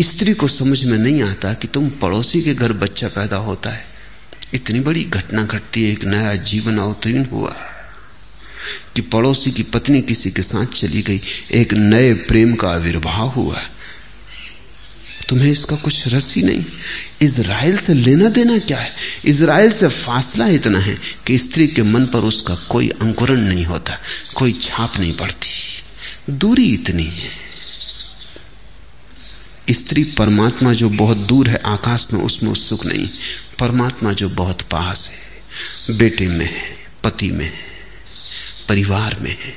स्त्री 0.00 0.34
को 0.34 0.48
समझ 0.48 0.84
में 0.84 0.98
नहीं 0.98 1.22
आता 1.22 1.54
कि 1.54 1.68
तुम 1.68 1.88
पड़ोसी 1.88 2.42
के 2.42 2.54
घर 2.54 2.72
बच्चा 2.72 3.08
पैदा 3.08 3.36
होता 3.36 3.70
है। 3.70 3.86
इतनी 4.54 4.80
बड़ी 4.80 5.04
घटना 5.04 5.44
घटती 5.44 5.84
है, 5.84 5.92
एक 5.92 6.04
नया 6.04 6.34
जीवन 6.34 6.78
अवतीर्ण 6.78 7.24
हुआ 7.24 7.56
कि 8.94 9.00
पड़ोसी 9.00 9.50
की 9.50 9.62
पत्नी 9.62 10.00
किसी 10.00 10.30
के 10.30 10.42
साथ 10.42 10.66
चली 10.66 11.02
गई, 11.02 11.20
एक 11.52 11.74
नए 11.74 12.14
प्रेम 12.14 12.54
का 12.54 12.68
आविर्भाव 12.68 13.28
हुआ। 13.28 13.60
तुम्हें 15.28 15.50
इसका 15.50 15.76
कुछ 15.76 16.08
रस 16.08 16.34
ही 16.34 16.42
नहीं। 16.42 16.64
इसराइल 17.22 17.76
से 17.76 17.94
लेना 17.94 18.28
देना 18.28 18.58
क्या 18.58 18.78
है? 18.78 18.94
इसराइल 19.24 19.70
से 19.70 19.88
फासला 19.88 20.48
इतना 20.48 20.78
है 20.78 20.98
कि 21.26 21.38
स्त्री 21.38 21.66
के 21.66 21.82
मन 21.82 22.06
पर 22.06 22.18
उसका 22.18 22.54
कोई 22.54 22.88
अंकुरण 22.88 23.40
नहीं 23.40 23.64
होता, 23.64 23.98
कोई 24.34 24.60
छाप 24.62 24.98
नहीं 24.98 25.12
पड़ती। 25.12 25.48
दूरी 26.30 26.74
इतनी 26.74 27.04
है। 27.04 27.30
स्त्री 29.70 30.04
परमात्मा 30.04 30.72
जो 30.72 30.88
बहुत 30.88 31.16
दूर 31.16 31.48
है 31.48 31.62
आकाश 31.66 32.06
में, 32.12 32.20
उसमें 32.20 32.50
उत्सुक 32.50 32.86
नहीं। 32.86 33.08
परमात्मा 33.58 34.12
जो 34.12 34.28
बहुत 34.28 34.62
पास 34.62 35.10
है, 35.10 35.98
बेटे 35.98 36.26
में 36.26 36.46
है, 36.46 36.78
पति 37.04 37.30
में 37.30 37.44
है, 37.44 37.60
परिवार 38.68 39.16
में 39.20 39.30
है, 39.30 39.54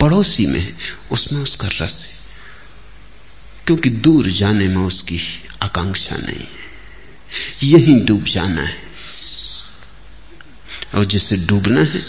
पड़ोसी 0.00 0.46
में 0.46 0.60
है, 0.60 0.76
उसमें 1.10 1.40
उसका 1.40 1.68
रस 1.80 2.06
है। 2.08 2.13
क्योंकि 3.66 3.90
दूर 3.90 4.26
जाने 4.26 4.68
में 4.68 4.82
उसकी 4.82 5.20
आकांक्षा 5.62 6.16
नहीं 6.16 6.40
है। 6.40 6.64
यही 7.62 8.00
डूब 8.00 8.24
जाना 8.24 8.62
है। 8.62 8.76
और 10.94 11.04
जिसे 11.04 11.36
डूबना 11.36 11.80
है, 11.80 12.06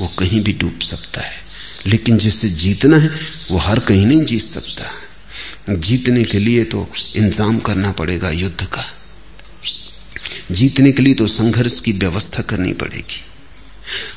वो 0.00 0.08
कहीं 0.08 0.44
भी 0.44 0.52
डूब 0.52 0.80
सकता 0.80 1.20
है। 1.20 1.42
लेकिन 1.86 2.18
जिसे 2.18 2.48
जीतना 2.48 2.96
है, 2.96 3.08
वो 3.50 3.58
हर 3.58 3.78
कहीं 3.78 4.06
नहीं 4.06 4.24
जीत 4.24 4.42
सकता। 4.42 4.92
जीतने 5.74 6.24
के 6.24 6.38
लिए 6.38 6.64
तो 6.64 6.92
इंतज़ाम 7.16 7.58
करना 7.58 7.92
पड़ेगा 7.92 8.30
युद्ध 8.30 8.64
का। 8.64 8.84
जीतने 10.50 10.92
के 10.92 11.02
लिए 11.02 11.14
तो 11.14 11.26
संघर्ष 11.26 11.80
की 11.80 11.92
व्यवस्था 11.92 12.42
करनी 12.42 12.72
पड़ेगी। 12.72 13.24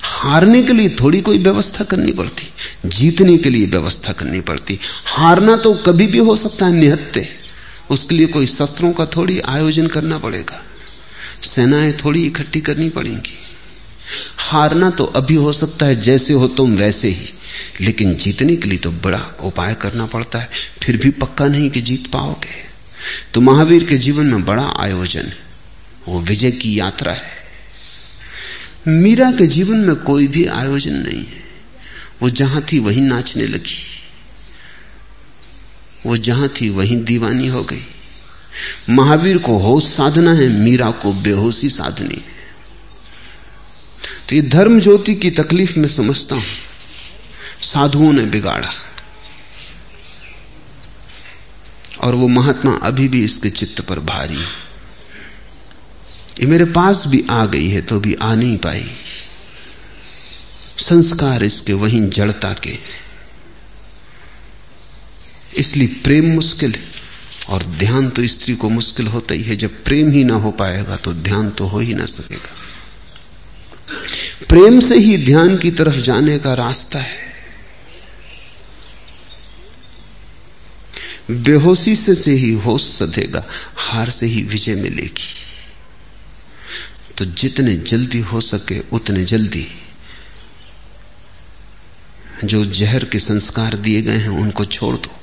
हारने 0.02 0.64
के 0.64 0.74
लिए 0.74 0.90
थोड़ी 0.90 1.22
कोई 1.22 1.38
व्यवस्था 1.38 1.84
करनी 1.84 2.12
पड़ती, 2.12 2.54
जीतने 2.90 3.38
के 3.38 3.50
लिए 3.50 3.66
व्यवस्था 3.66 4.14
करनी 4.14 4.42
पड़ती। 4.42 4.80
हारना 5.06 5.58
तो 5.58 5.74
कभी 5.74 6.08
भी 6.08 6.18
हो 6.18 6.36
सकता 6.36 6.66
है, 6.66 6.74
निहत्ते। 6.74 7.30
उसके 7.90 8.16
लिए 8.16 8.28
कोई 8.28 8.46
शस्त्रों 8.46 8.94
का 8.94 9.06
थोड़ी 9.06 9.40
आयोजन 9.40 9.88
करना 9.88 10.18
पड़ेगा। 10.18 10.66
सेनाएँ 11.44 11.94
थोड़ी 11.94 12.24
इकट्ठी 12.24 12.62
करनी 12.62 12.90
पड़ेंगी। 12.90 13.34
हारना 14.38 14.90
तो 14.90 15.06
अभी 15.06 15.36
हो 15.36 15.54
सकता 15.54 15.86
है, 15.86 16.02
जैसे 16.02 16.34
हो 16.34 16.48
तुम 16.48 16.76
वैसे 16.76 17.08
ही। 17.08 17.34
लेकिन 17.82 18.16
जीतने 18.16 18.56
के 18.56 18.70
लिए 18.70 18.78
तो 18.78 18.92
बड़ा 18.92 19.38
उपाय 19.44 19.74
करना 19.74 20.06
पड़ता 20.06 20.40
है। 20.40 20.50
फिर 20.84 20.98
भी 20.98 21.10
पक्का 21.10 21.48
नहीं 21.48 21.70
कि 21.70 21.82
जीत 21.82 22.08
पाओगे। 22.08 22.66
तो 23.34 23.42
महावीर 23.42 23.84
के 23.84 23.98
जीवन 23.98 24.26
में 24.26 24.46
बड़ा 24.46 24.74
आयोजन 24.78 25.22
है 25.22 25.38
वो 26.08 26.22
विजय 26.22 26.52
की 26.52 26.80
यात्रा 26.80 27.12
है। 27.12 27.45
मीरा 28.88 29.32
के 29.32 29.48
जीवन 29.48 29.78
में 29.78 29.96
कोई 29.96 30.28
भी 30.28 30.46
आयोजन 30.46 30.94
नहीं 30.94 31.20
है। 31.20 31.44
वो 32.22 32.30
जहाँ 32.30 32.66
थी 32.72 32.80
वहीं 32.80 33.02
नाचने 33.02 33.48
लगी। 33.48 33.86
वो 36.06 36.18
जहाँ 36.18 36.50
थी 36.50 36.70
वहीं 36.70 37.04
दीवानी 37.04 37.48
हो 37.48 37.64
गई। 37.64 37.86
महावीर 38.90 39.38
को 39.38 39.58
होश 39.58 39.84
साधना 39.84 40.34
है, 40.34 40.48
मीरा 40.48 40.92
को 40.92 41.14
बेहोशी 41.14 41.70
साधनी 41.70 42.16
है। 42.16 42.36
तो 44.30 44.36
ये 44.36 44.42
धर्म 44.42 44.80
ज्योति 44.80 45.16
की 45.16 45.32
तकलीफ़ 45.32 45.80
में 45.80 45.88
समझता 45.88 46.36
हूँ। 46.36 46.44
साधुओं 47.62 48.14
ने 48.14 48.26
बिगाड़ा। 48.26 48.74
और 52.02 52.16
वो 52.16 52.28
महात्मा 52.28 52.80
अभी 52.84 53.08
भी 53.08 53.24
इसके 53.24 53.50
चित्त 53.50 53.82
पर 53.82 54.00
भारी 54.00 54.40
ये 56.40 56.46
मेरे 56.46 56.66
पास 56.66 57.04
भी 57.08 57.24
आ 57.32 57.46
गई 57.46 57.68
है 57.68 57.82
तो 57.82 58.00
भी 58.00 58.14
आ 58.14 58.34
नहीं 58.36 58.58
पाई। 58.58 58.86
संस्कार 60.78 61.44
इसके 61.44 61.74
वहीं 61.74 62.02
जड़ता 62.10 62.54
के। 62.54 62.78
इसलिए 65.58 65.88
प्रेम 66.04 66.26
मुश्किल 66.26 66.76
है 66.76 66.84
और 67.50 67.64
ध्यान 67.64 68.10
तो 68.10 68.26
स्त्री 68.28 68.56
को 68.56 68.70
मुश्किल 68.70 69.08
होता 69.08 69.34
ही 69.34 69.44
है। 69.44 69.56
जब 69.56 69.84
प्रेम 69.84 70.12
ही 70.12 70.24
ना 70.24 70.36
हो 70.36 70.52
पाएगा 70.52 70.96
तो 70.96 71.14
ध्यान 71.14 71.50
तो 71.50 71.68
हो 71.68 71.80
ही 71.80 71.94
ना 71.94 72.06
सकेगा। 72.06 72.54
प्रेम 74.50 74.80
से 74.80 74.98
ही 74.98 75.18
ध्यान 75.26 75.58
की 75.58 75.72
तरफ़ 75.72 75.96
जाने 75.96 76.38
का 76.40 76.54
रास्ता 76.54 77.00
है। 77.00 77.24
बेहोशी 81.32 81.96
से 81.96 82.16
से 82.16 82.32
ही 82.32 82.52
होश 82.52 82.84
सधेगा, 82.84 83.44
हार 83.76 84.10
से 84.10 84.26
ही 84.26 84.42
विजय 84.44 84.76
मिलेगी। 84.76 85.45
तो 87.18 87.26
जितने 87.26 87.76
जल्दी 87.76 88.20
हो 88.20 88.42
सके 88.42 88.80
उतने 88.92 89.26
जल्दी। 89.26 89.68
जो 92.44 92.66
जहर 92.66 93.06
के 93.06 93.20
संस्कार 93.20 93.78
दिए 93.78 94.02
गए 94.02 94.18
हैं, 94.18 94.30
उनको 94.30 94.66
छोड़ 94.66 94.96
दो। 94.96 95.16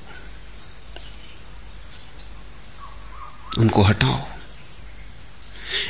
उनको 3.58 3.82
हटाओ। 3.82 4.28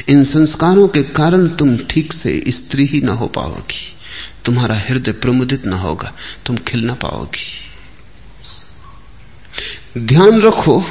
इन 0.08 0.24
संस्कारों 0.24 0.88
के 0.88 1.02
कारण 1.02 1.48
तुम 1.48 1.78
ठीक 1.78 2.12
से 2.12 2.44
स्त्री 2.48 2.86
ही 2.86 3.00
ना 3.00 3.12
हो 3.12 3.26
पाओगी। 3.26 3.96
तुम्हारा 4.44 4.74
हृदय 4.74 5.12
प्रमुदित 5.12 5.64
ना 5.64 5.76
होगा। 5.76 6.12
तुम 6.46 6.56
खिल 6.56 6.84
ना 6.84 6.94
पाओगी। 6.94 7.68
ध्यान 9.98 10.42
रखो, 10.42 10.84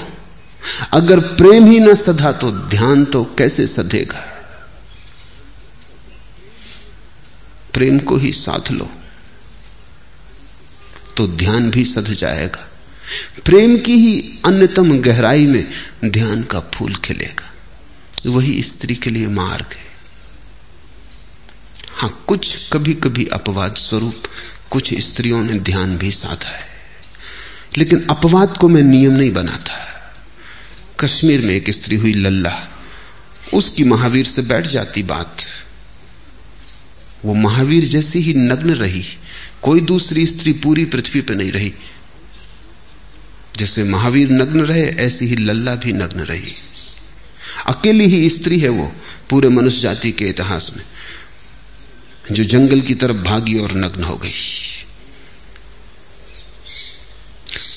अगर 0.94 1.20
प्रेम 1.20 1.66
ही 1.66 1.80
ना 1.80 1.94
सधा 1.94 2.32
तो 2.32 2.52
ध्यान 2.52 3.06
तो 3.06 3.24
कैसे 3.24 3.68
सधेगा? 3.68 4.31
प्रेम 7.74 8.00
को 8.00 8.18
ही 8.18 8.32
साथ 8.32 8.72
लो 8.72 8.92
तो 11.18 11.28
ध्यान 11.28 11.72
भी 11.72 11.86
सध 11.86 12.06
जाएगा। 12.06 12.68
प्रेम 13.46 13.78
की 13.78 13.94
ही 13.94 14.40
अन्यतम 14.46 15.00
गहराई 15.00 15.46
में 15.48 15.70
ध्यान 16.06 16.44
का 16.44 16.60
फूल 16.60 16.96
खिलेगा। 16.96 17.54
वही 18.26 18.64
स्त्री 18.64 18.96
के 18.96 19.10
लिए 19.10 19.28
मार्ग 19.28 19.66
है। 19.74 19.92
हाँ, 21.92 22.24
कुछ 22.28 22.70
कभी 22.74 22.94
कभी 22.94 23.26
अपवाद 23.26 23.76
स्वरूप 23.76 24.24
कुछ 24.70 24.94
स्त्रियों 24.94 25.44
ने 25.44 25.60
ध्यान 25.60 25.98
भी 25.98 26.12
साधा 26.12 26.50
है। 26.50 26.68
लेकिन 27.78 28.08
अपवाद 28.10 28.58
को 28.58 28.70
मैं 28.70 28.82
नियम 28.82 29.14
नहीं 29.14 29.32
बनाता। 29.32 29.88
कश्मीर 31.00 31.42
में 31.42 31.56
एक 31.56 31.70
स्त्री 31.70 31.96
हुई 31.96 32.14
लल्ला, 32.14 32.68
उसकी 33.54 33.84
महावीर 33.84 34.26
से 34.26 34.42
बैठ 34.42 34.68
जाती 34.68 35.04
बात। 35.04 35.38
वो 37.26 37.34
महावीर 37.34 37.86
जैसी 37.86 38.20
ही 38.20 38.34
नग्न 38.34 38.74
रही। 38.74 39.04
कोई 39.62 39.82
दूसरी 39.82 40.26
स्त्री 40.26 40.54
पूरी 40.54 40.86
पृथ्वी 40.86 41.22
पर 41.22 41.36
नहीं 41.36 41.52
रही। 41.52 41.74
जैसे 43.58 43.84
महावीर 43.84 44.30
नग्न 44.32 44.62
रहे, 44.62 44.84
ऐसी 44.84 45.26
ही 45.26 45.36
लल्ला 45.36 45.76
भी 45.76 45.94
नग्न 45.94 46.20
रही। 46.20 46.54
अकेली 47.68 48.06
ही 48.06 48.30
स्त्री 48.30 48.60
है 48.60 48.70
वो, 48.70 48.96
पूरे 49.30 49.50
मनुष्य 49.50 49.80
जाति 49.80 50.12
के 50.12 50.26
इतिहास 50.26 50.72
में, 50.78 50.84
जो 52.32 52.44
जंगल 52.44 52.82
की 52.82 52.96
तरफ़ 52.96 53.18
भागी 53.18 53.60
और 53.60 53.72
नग्न 53.72 54.04
हो 54.04 54.16
गई। 54.16 54.32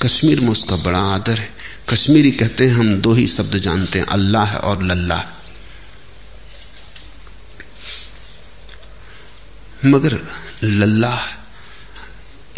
कश्मीर 0.03 0.41
में 0.41 0.49
उसका 0.49 0.77
बड़ा 0.77 0.99
आदर 0.99 1.39
है। 1.39 1.55
कश्मीरी 1.89 2.31
कहते 2.31 2.67
हैं, 2.67 2.75
हम 2.75 2.97
दो 2.97 3.15
ही 3.15 3.27
शब्द 3.27 3.59
जानते 3.59 3.99
हैं, 3.99 4.07
अल्लाह 4.07 4.57
और 4.57 4.83
लल्लाह। 4.83 5.44
मगर 9.87 10.33
लल्ला 10.63 11.45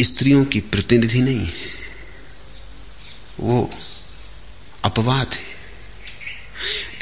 स्त्रियों 0.01 0.45
की 0.45 0.59
प्रतिनिधि 0.59 1.21
नहीं 1.21 1.45
है। 1.45 1.53
वो 3.39 3.71
अपवाद 4.83 5.31
है। 5.33 5.47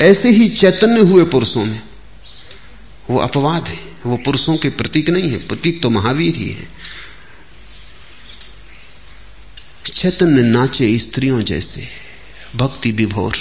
ऐसे 0.09 0.29
ही 0.29 0.49
चैतन्य 0.49 0.99
हुए 1.01 1.25
पुरुषों 1.25 1.65
में 1.65 1.81
वो 3.09 3.19
अपवाद 3.19 3.67
है। 3.67 3.95
वो 4.05 4.17
पुरुषों 4.17 4.57
के 4.57 4.69
प्रतीक 4.69 5.09
नहीं 5.09 5.31
है। 5.31 5.47
प्रतीक 5.47 5.81
तो 5.81 5.89
महावीर 5.89 6.35
ही 6.35 6.49
है। 6.49 6.67
चैतन्य 9.93 10.41
नाचे 10.41 10.99
स्त्रियों 10.99 11.41
जैसे, 11.41 11.88
भक्ति 12.55 12.91
विभोर। 12.91 13.38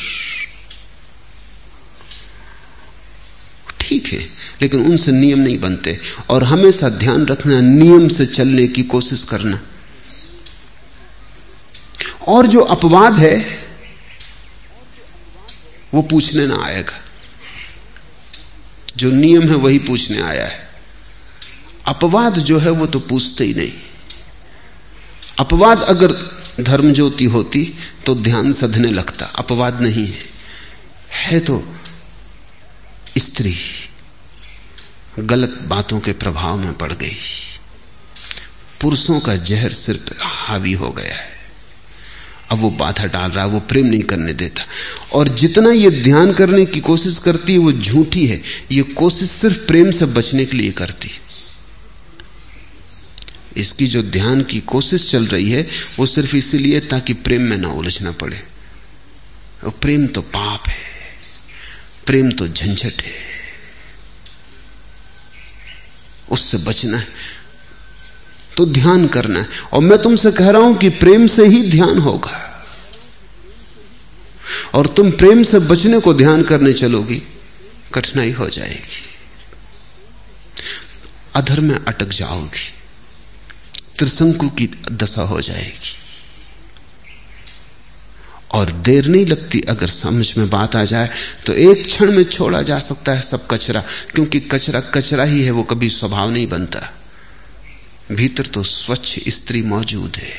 ठीक 3.85 4.07
है, 4.07 4.19
लेकिन 4.63 4.81
उनसे 4.81 5.13
नियम 5.13 5.39
नहीं 5.39 5.59
बनते। 5.59 5.99
और 6.31 6.45
हमेशा 6.45 6.89
ध्यान 6.89 7.27
रखना, 7.27 7.61
नियम 7.61 8.09
से 8.09 8.27
चलने 8.27 8.67
की 8.67 8.83
कोशिश 8.83 9.25
करना। 9.25 9.61
और 12.29 12.47
जो 12.47 12.61
अपवाद 12.61 13.15
है, 13.15 13.65
वो 15.95 16.03
पूछने 16.03 16.47
ना 16.47 16.65
आएगा। 16.65 17.05
जो 18.97 19.11
नियम 19.11 19.43
है, 19.43 19.55
वही 19.55 19.79
पूछने 19.79 20.23
आया 20.23 20.47
है। 20.47 20.69
अपवाद 21.87 22.35
जो 22.35 22.59
है, 22.59 22.71
वो 22.71 22.87
तो 22.87 23.01
पूछते 23.01 23.45
ही 23.45 23.55
नहीं। 23.55 23.73
अपवाद 25.39 25.83
अगर 25.83 26.13
धर्म 26.61 26.93
ज्योति 26.93 27.25
होती 27.25 27.75
तो 28.07 28.15
ध्यान 28.15 28.53
सधने 28.53 28.89
लगता। 28.89 29.27
अपवाद 29.27 29.81
नहीं 29.81 30.07
है। 30.07 30.35
है 31.13 31.41
तो 31.41 31.77
स्त्री 33.19 33.57
गलत 35.19 35.59
बातों 35.63 36.01
के 36.01 36.13
प्रभाव 36.13 36.59
में 36.59 36.75
पड़ 36.75 36.93
गई। 36.93 37.17
पुरुषों 38.81 39.21
का 39.21 39.37
जहर 39.37 39.73
सिर 39.73 39.97
पर 39.97 40.17
हावी 40.23 40.73
हो 40.73 40.91
गया 40.91 41.15
है। 41.15 41.35
अब 42.51 42.59
वो 42.59 42.71
बाधा 42.71 43.05
डाल 43.05 43.31
रहा 43.31 43.45
है 43.45 43.51
वो 43.51 43.61
प्रेम 43.61 43.87
नहीं 43.87 44.03
करने 44.03 44.33
देता। 44.33 44.65
और 45.13 45.29
जितना 45.29 45.71
ये 45.71 45.91
ध्यान 45.91 46.33
करने 46.33 46.67
की 46.67 46.81
कोशिश 46.81 47.19
करती 47.19 47.53
है, 47.53 47.59
वो 47.59 47.73
झूठी 47.73 48.27
है। 48.27 48.43
ये 48.73 48.83
कोशिश 48.83 49.31
सिर्फ़ 49.31 49.59
प्रेम 49.59 49.91
से 49.91 50.05
बचने 50.07 50.45
के 50.45 50.57
लिए 50.57 50.71
करती 50.71 51.09
है। 51.09 51.21
इसकी 53.57 53.87
जो 53.87 54.03
ध्यान 54.03 54.43
की 54.43 54.61
कोशिश 54.61 55.11
चल 55.11 55.27
रही 55.27 55.51
है, 55.51 55.69
वो 55.99 56.07
सिर्फ़ 56.07 56.37
इसीलिए 56.37 56.81
ताकि 56.81 57.13
प्रेम 57.13 57.43
में 57.43 57.57
ना 57.57 57.69
उलझना 57.69 58.13
पड़े। 58.13 58.43
और 59.65 59.71
प्रेम 59.71 60.07
तो 60.07 60.23
पाप 60.23 60.69
है। 60.69 60.94
प्रेम 62.07 62.31
तो 62.31 62.49
झंझट 62.49 63.03
है। 63.03 63.13
उससे 66.31 66.59
बचना 66.59 66.99
है। 66.99 67.07
तो 68.57 68.67
ध्यान 68.67 69.07
करना 69.07 69.41
है। 69.41 69.49
और 69.73 69.81
मैं 69.81 70.03
तुमसे 70.03 70.33
कह 70.33 70.51
रहा 70.51 70.63
हूँ 70.63 70.79
कि 70.79 70.89
प्रेम 70.89 71.27
से 71.27 71.47
ही 71.47 71.71
ध्यान 71.71 71.99
होगा। 71.99 72.67
और 74.75 74.87
तुम 74.87 75.11
प्रेम 75.11 75.43
से 75.43 75.59
बचने 75.59 76.01
को 76.01 76.15
ध्यान 76.15 76.43
करने 76.43 76.73
चलोगी, 76.73 77.23
कठिनाई 77.95 78.33
हो 78.33 78.49
जाएगी। 78.49 79.03
अधर 81.35 81.61
में 81.61 81.85
अटक 81.85 82.09
जाओगी। 82.09 82.75
त्रिशंकु 83.99 84.49
की 84.49 84.67
दशा 84.93 85.23
हो 85.23 85.41
जाएगी। 85.41 86.04
और 88.55 88.71
देर 88.83 89.07
नहीं 89.07 89.27
लगती 89.27 89.61
अगर 89.69 89.89
समझ 89.89 90.27
में 90.39 90.49
बात 90.51 90.77
आ 90.77 90.85
जाए 90.85 91.09
तो 91.47 91.53
एक 91.53 91.85
क्षण 91.87 92.13
में 92.13 92.25
छोड़ा 92.25 92.61
जा 92.63 92.79
सकता 92.81 93.13
है 93.13 93.21
सब 93.23 93.47
कचरा, 93.47 93.83
क्योंकि 94.15 94.41
कचरा 94.43 94.81
कचरा 94.81 95.25
ही 95.25 95.43
है, 95.43 95.51
वो 95.51 95.63
कभी 95.63 95.89
स्वभाव 95.91 96.31
नहीं 96.31 96.47
बनता। 96.49 96.91
भीतर 98.13 98.47
तो 98.47 98.63
स्वच्छ 98.63 99.19
स्त्री 99.29 99.63
मौजूद 99.65 100.17
है, 100.17 100.33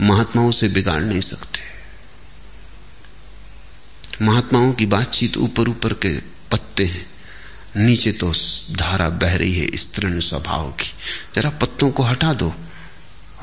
महात्माओं 0.00 0.50
से 0.50 0.68
बिगाड़ 0.68 1.02
नहीं 1.02 1.20
सकते। 1.20 1.60
महात्माओं 4.22 4.72
की 4.72 4.86
बातचीत 4.88 5.36
ऊपर 5.38 5.68
ऊपर 5.68 5.92
के 5.96 6.12
पत्ते 6.50 6.84
हैं, 6.84 7.06
नीचे 7.76 8.12
तो 8.12 8.32
धारा 8.72 9.08
बह 9.10 9.36
रही 9.36 9.54
है 9.54 9.76
स्त्रीण 9.76 10.20
स्वभाव 10.20 10.70
की। 10.72 10.92
जरा 11.36 11.50
पत्तों 11.52 11.90
को 11.90 12.02
हटा 12.02 12.32
दो 12.34 12.52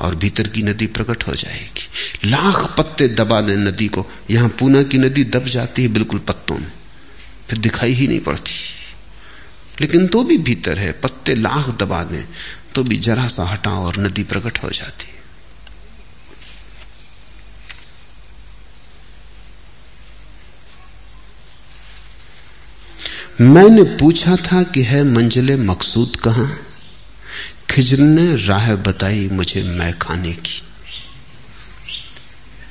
और 0.01 0.15
भीतर 0.15 0.47
की 0.47 0.63
नदी 0.63 0.87
प्रकट 0.87 1.27
हो 1.27 1.33
जाएगी। 1.33 2.29
लाख 2.29 2.75
पत्ते 2.77 3.07
दबा 3.07 3.41
दें 3.41 3.55
नदी 3.55 3.87
को। 3.87 4.05
यहाँ 4.29 4.49
पूना 4.49 4.83
की 4.83 4.97
नदी 4.97 5.23
दब 5.23 5.45
जाती 5.45 5.81
है 5.81 5.87
बिल्कुल 5.87 6.19
पत्तों 6.19 6.57
में। 6.57 6.71
फिर 7.49 7.59
दिखाई 7.59 7.93
ही 7.93 8.07
नहीं 8.07 8.19
पड़ती। 8.19 8.51
लेकिन 9.81 10.07
तो 10.07 10.23
भी 10.23 10.37
भीतर 10.37 10.77
है। 10.79 10.91
पत्ते 10.91 11.35
लाख 11.35 11.69
दबा 11.69 12.03
दें 12.03 12.23
तो 12.75 12.83
भी 12.83 12.97
जरा 12.97 13.27
सा 13.27 13.43
हटाओ 13.43 13.85
और 13.85 13.97
नदी 13.97 14.23
प्रकट 14.23 14.63
हो 14.63 14.69
जाती 14.69 15.05
है। 15.05 15.21
मैंने 23.41 23.83
पूछा 23.83 24.35
था 24.35 24.63
कि 24.63 24.81
है 24.81 25.03
मंजिले 25.03 25.55
मकसूद 25.55 26.15
कहाँ? 26.15 26.59
खिजर 27.71 27.97
ने 27.97 28.35
राह 28.35 28.75
बताई 28.75 29.29
मुझे 29.29 29.63
मैं 29.63 29.99
खाने 29.99 30.33
की। 30.33 30.63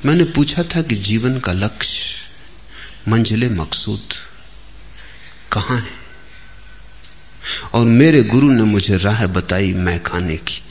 मैंने 0.04 0.24
पूछा 0.24 0.62
था 0.62 0.82
कि 0.82 0.94
जीवन 0.94 1.40
का 1.40 1.52
लक्ष्य 1.52 2.00
मंजिले 3.08 3.48
मकसूद 3.48 4.02
कहाँ 5.52 5.80
है? 5.80 5.88
और 7.74 7.84
मेरे 7.84 8.22
गुरु 8.22 8.50
ने 8.50 8.62
मुझे 8.62 8.96
राह 8.96 9.26
बताई 9.26 9.72
मैं 9.72 10.02
खाने 10.02 10.36
की। 10.36 10.62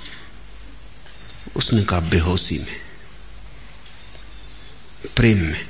उसने 1.55 1.83
कहा, 1.83 1.99
बेहोशी 1.99 2.59
में, 2.59 2.81
प्रेम 5.15 5.37
में। 5.37 5.67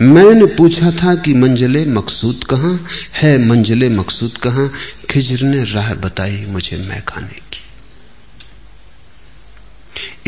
मैंने 0.00 0.46
पूछा 0.46 0.90
था 0.90 1.14
कि 1.14 1.34
मंजिले 1.34 1.84
मकसूद 1.86 2.44
कहाँ? 2.44 2.86
है 3.16 3.46
मंजिले 3.46 3.88
मकसूद 3.88 4.38
कहाँ? 4.38 4.72
खिजर 5.10 5.46
ने 5.46 5.64
राह 5.64 5.94
बताई 5.94 6.46
मुझे 6.46 6.76
मैं 6.76 7.04
खाने 7.04 7.40
की। 7.52 7.60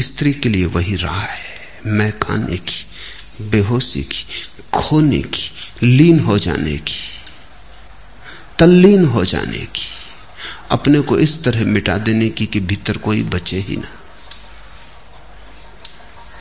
स्त्री 0.02 0.32
के 0.32 0.48
लिए 0.48 0.66
वही 0.66 0.96
राह 0.96 1.20
है 1.20 1.44
मैं 1.86 2.18
खाने 2.18 2.56
की, 2.56 2.86
बेहोशी 3.50 4.02
की, 4.02 4.26
खोने 4.74 5.22
की, 5.22 5.50
लीन 5.96 6.20
हो 6.20 6.38
जाने 6.38 6.76
की, 6.76 7.10
तल्लीन 8.58 9.04
हो 9.04 9.24
जाने 9.24 9.58
की, 9.58 9.86
अपने 10.70 11.00
को 11.00 11.18
इस 11.18 11.44
तरह 11.44 11.64
मिटा 11.64 11.98
देने 11.98 12.28
की 12.28 12.46
कि 12.46 12.60
भीतर 12.60 12.96
कोई 12.96 13.22
बचे 13.22 13.56
ही 13.56 13.76
ना। 13.76 13.88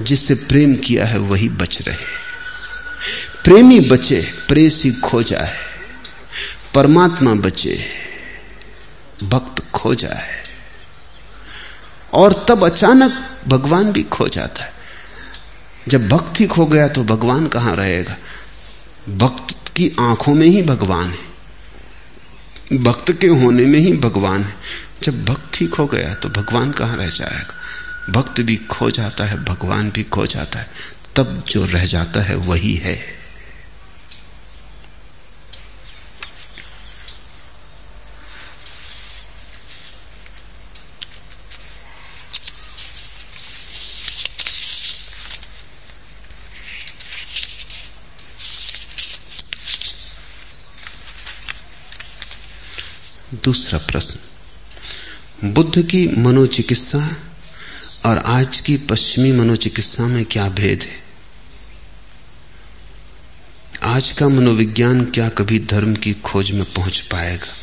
जिससे 0.02 0.36
प्रेम 0.36 0.76
किया 0.76 1.06
है 1.06 1.18
वही 1.18 1.50
बच 1.50 1.82
रहे 1.82 2.25
प्रेमी 3.44 3.80
बचे, 3.80 4.34
प्रेसी 4.48 4.92
खो 4.92 5.24
जाए। 5.24 5.58
परमात्मा 6.74 7.34
बचे, 7.34 7.90
भक्त 9.24 9.72
खो 9.72 9.96
जाए। 9.96 10.44
और 12.14 12.46
तब 12.50 12.66
अचानक 12.66 13.40
भगवान 13.48 13.92
भी 13.92 14.04
खो 14.04 14.28
जाता 14.28 14.64
है। 14.64 14.74
जब 15.88 16.10
भक्त 16.10 16.48
खो 16.48 16.66
गया 16.66 16.88
तो 16.88 17.04
भगवान 17.04 17.48
कहाँ 17.48 17.76
रहेगा? 17.76 18.18
भक्त 19.10 19.68
की 19.68 19.96
आँखों 20.00 20.34
में 20.34 20.48
ही 20.48 20.62
भगवान 20.62 21.12
है। 21.12 21.36
भक्त 22.78 23.12
के 23.22 23.28
होने 23.28 23.66
में 23.66 23.80
ही 23.80 23.94
भगवान 23.94 24.44
है। 24.44 24.56
जब 25.04 25.26
भक्त 25.26 25.72
खो 25.74 25.86
गया 25.86 26.14
तो 26.14 26.30
भगवान 26.30 26.72
कहाँ 26.72 26.98
रह 26.98 27.10
जाएगा? 27.10 27.56
भक्त 28.10 28.42
भी 28.42 28.56
खो 28.56 28.92
जाता 28.92 29.26
है, 29.26 29.44
भगवान 29.44 29.92
भी 29.92 30.04
खो 30.04 30.26
जाता 30.26 30.60
है। 30.60 30.72
तब 31.16 31.46
जो 31.48 31.66
रह 31.66 31.86
जाता 31.86 32.24
है 32.24 32.36
वही 32.36 32.76
है। 32.76 33.16
दूसरा 53.34 53.80
प्रश्न। 53.80 54.20
बुद्ध 55.54 55.82
की 55.82 56.08
मनोचिकित्सा 56.08 57.18
और 58.06 58.18
आज 58.18 58.60
की 58.62 58.78
पश्चिमी 58.78 59.32
मनोचिकित्सा 59.32 60.08
में 60.08 60.26
क्या 60.26 60.50
भेद 60.50 60.84
है? 60.84 61.05
आज 63.86 64.12
का 64.12 64.28
मनोविज्ञान 64.28 65.06
क्या 65.06 65.30
कभी 65.30 65.60
धर्म 65.60 65.96
की 65.96 66.14
खोज 66.14 66.52
में 66.52 66.74
पहुँच 66.74 67.00
पाएगा? 67.00 67.56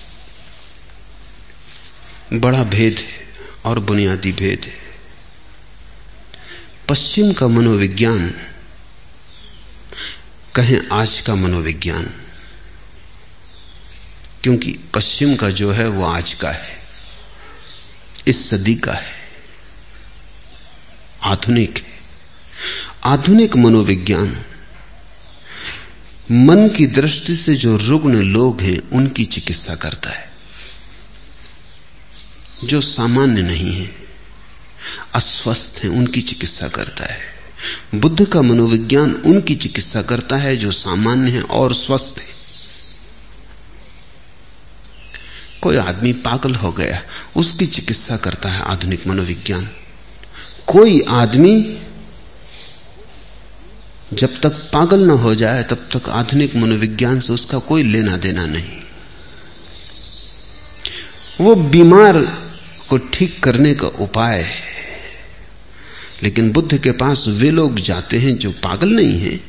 बड़ा 2.32 2.64
भेद 2.64 2.98
है 2.98 3.28
और 3.64 3.78
बुनियादी 3.78 4.32
भेद 4.32 4.64
है। 4.64 4.72
पश्चिम 6.88 7.32
का 7.32 7.48
मनोविज्ञान, 7.48 8.34
कहें 10.54 10.88
आज 10.92 11.20
का 11.20 11.34
मनोविज्ञान, 11.34 12.10
क्योंकि 14.42 14.78
पश्चिम 14.94 15.36
का 15.36 15.50
जो 15.50 15.72
है 15.72 15.88
वो 15.88 16.04
आज 16.04 16.34
का 16.34 16.50
है, 16.50 16.78
इस 18.26 18.50
सदी 18.50 18.74
का 18.74 18.92
है। 18.92 19.12
आधुनिक 21.22 21.78
है। 21.78 22.00
आधुनिक 23.04 23.56
मनोविज्ञान 23.56 24.44
मन 26.30 26.68
की 26.68 26.86
दृष्टि 26.86 27.36
से 27.36 27.54
जो 27.54 27.76
रुग्ण 27.76 28.14
लोग 28.14 28.60
हैं, 28.60 28.90
उनकी 28.90 29.24
चिकित्सा 29.24 29.74
करता 29.74 30.10
है। 30.10 30.32
जो 32.64 32.80
सामान्य 32.80 33.42
नहीं 33.42 33.72
है, 33.72 33.96
अस्वस्थ 35.14 35.80
हैं, 35.84 35.90
उनकी 35.90 36.20
चिकित्सा 36.20 36.68
करता 36.68 37.04
है। 37.04 37.18
बुद्ध 37.94 38.24
का 38.24 38.42
मनोविज्ञान 38.42 39.14
उनकी 39.14 39.54
चिकित्सा 39.54 40.02
करता 40.02 40.36
है 40.36 40.56
जो 40.56 40.72
सामान्य 40.72 41.30
है 41.30 41.42
और 41.42 41.74
स्वस्थ 41.74 42.14
है। 42.18 42.42
कोई 45.62 45.76
आदमी 45.76 46.12
पागल 46.12 46.54
हो 46.54 46.72
गया, 46.72 47.02
उसकी 47.36 47.66
चिकित्सा 47.66 48.16
करता 48.16 48.48
है 48.48 48.60
आधुनिक 48.60 49.06
मनोविज्ञान। 49.06 49.70
कोई 50.66 51.04
आदमी 51.08 51.82
जब 54.12 54.40
तक 54.40 54.70
पागल 54.72 55.00
न 55.00 55.10
हो 55.10 55.34
जाए, 55.34 55.62
तब 55.62 55.76
तक 55.92 56.08
आधुनिक 56.08 56.56
मनोविज्ञान 56.56 57.20
से 57.20 57.32
उसका 57.32 57.58
कोई 57.58 57.82
लेना 57.82 58.16
देना 58.16 58.46
नहीं। 58.46 58.80
वो 61.40 61.54
बीमार 61.54 62.18
को 62.88 62.98
ठीक 63.12 63.42
करने 63.42 63.74
का 63.74 63.86
उपाय 63.86 64.40
है। 64.40 64.70
लेकिन 66.22 66.50
बुद्ध 66.52 66.78
के 66.78 66.90
पास 66.92 67.24
वे 67.28 67.50
लोग 67.50 67.80
जाते 67.80 68.18
हैं 68.18 68.36
जो 68.38 68.50
पागल 68.50 68.88
नहीं 68.88 69.18
हैं। 69.18 69.40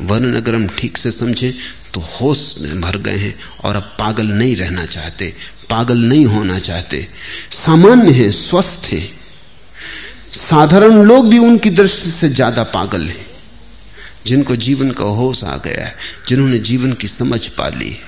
वर्ण 0.00 0.34
अगर 0.36 0.54
हम 0.54 0.66
ठीक 0.78 0.96
से 0.96 1.10
समझे 1.10 1.54
तो 1.94 2.00
होश 2.00 2.54
में 2.60 2.80
भर 2.80 2.96
गए 2.96 3.16
हैं 3.16 3.34
और 3.64 3.76
अब 3.76 3.96
पागल 3.98 4.26
नहीं 4.26 4.56
रहना 4.56 4.86
चाहते, 4.86 5.34
पागल 5.70 5.98
नहीं 5.98 6.24
होना 6.26 6.58
चाहते। 6.58 7.06
सामान्य 7.52 8.12
है, 8.12 8.30
स्वस्थ 8.32 8.92
है। 8.92 9.08
साधारण 10.34 11.02
लोग 11.02 11.28
भी 11.30 11.38
उनकी 11.38 11.70
दृष्टि 11.70 12.10
से 12.10 12.28
ज़्यादा 12.28 12.62
पागल 12.62 13.02
हैं। 13.02 13.29
जिनको 14.26 14.56
जीवन 14.56 14.90
का 14.90 15.04
होश 15.04 15.44
आ 15.44 15.56
गया 15.56 15.86
है, 15.86 15.96
जिन्होंने 16.28 16.58
जीवन 16.58 16.92
की 16.92 17.08
समझ 17.08 17.48
पा 17.48 17.68
ली 17.68 17.98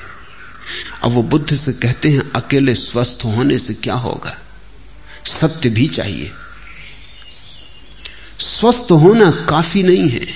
अब 1.03 1.11
वो 1.11 1.23
बुद्ध 1.23 1.57
से 1.57 1.73
कहते 1.73 2.09
हैं, 2.09 2.33
अकेले 2.33 2.75
स्वस्थ 2.75 3.19
होने 3.25 3.59
से 3.59 3.75
क्या 3.75 3.95
होगा? 3.95 4.39
सत्य 5.27 5.69
भी 5.69 5.87
चाहिए। 5.87 6.33
स्वस्थ 8.41 8.93
होना 8.93 9.31
काफ़ी 9.31 9.83
नहीं 9.83 10.09
है। 10.09 10.27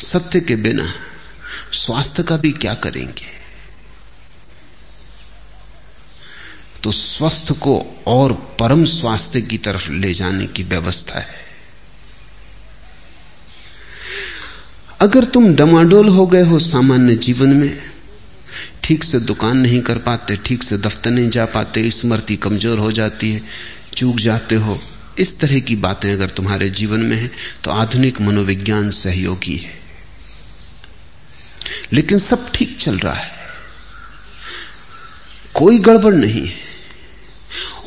सत्य 0.00 0.40
के 0.40 0.56
बिना 0.56 0.94
स्वास्थ्य 1.72 2.22
का 2.22 2.36
भी 2.36 2.52
क्या 2.52 2.74
करेंगे? 2.74 3.42
तो 6.82 6.92
स्वस्थ 6.92 7.52
को 7.52 8.02
और 8.06 8.32
परम 8.32 8.84
स्वास्थ्य 8.84 9.42
की 9.42 9.58
तरफ़ 9.58 9.90
ले 9.90 10.14
जाने 10.14 10.46
की 10.46 10.62
व्यवस्था 10.62 11.18
है। 11.18 11.51
अगर 15.02 15.24
तुम 15.24 15.54
डमाडोल 15.54 16.08
हो 16.08 16.26
गए 16.26 16.42
हो 16.42 16.58
सामान्य 16.58 17.14
जीवन 17.16 17.48
में, 17.48 17.78
ठीक 18.84 19.04
से 19.04 19.20
दुकान 19.20 19.56
नहीं 19.56 19.80
कर 19.80 19.98
पाते, 19.98 20.36
ठीक 20.36 20.62
से 20.62 20.78
दफ्तर 20.78 21.10
नहीं 21.10 21.30
जा 21.30 21.44
पाते 21.46 21.90
स्मृति 21.90 22.36
कमज़ोर 22.36 22.78
हो 22.78 22.92
जाती 22.92 23.32
है, 23.32 23.42
चूक 23.96 24.16
जाते 24.16 24.54
हो, 24.54 24.78
इस 25.18 25.38
तरह 25.40 25.58
की 25.58 25.76
बातें 25.76 26.12
अगर 26.12 26.28
तुम्हारे 26.30 26.68
जीवन 26.70 27.00
में 27.00 27.16
है 27.16 27.30
तो 27.64 27.70
आधुनिक 27.70 28.20
मनोविज्ञान 28.20 28.90
सहयोगी 28.90 29.56
है। 29.56 29.80
लेकिन 31.92 32.18
सब 32.18 32.50
ठीक 32.54 32.78
चल 32.80 32.98
रहा 32.98 33.14
है। 33.14 33.30
कोई 35.54 35.78
गड़बड़ 35.78 36.14
नहीं 36.14 36.46
है। 36.46 36.54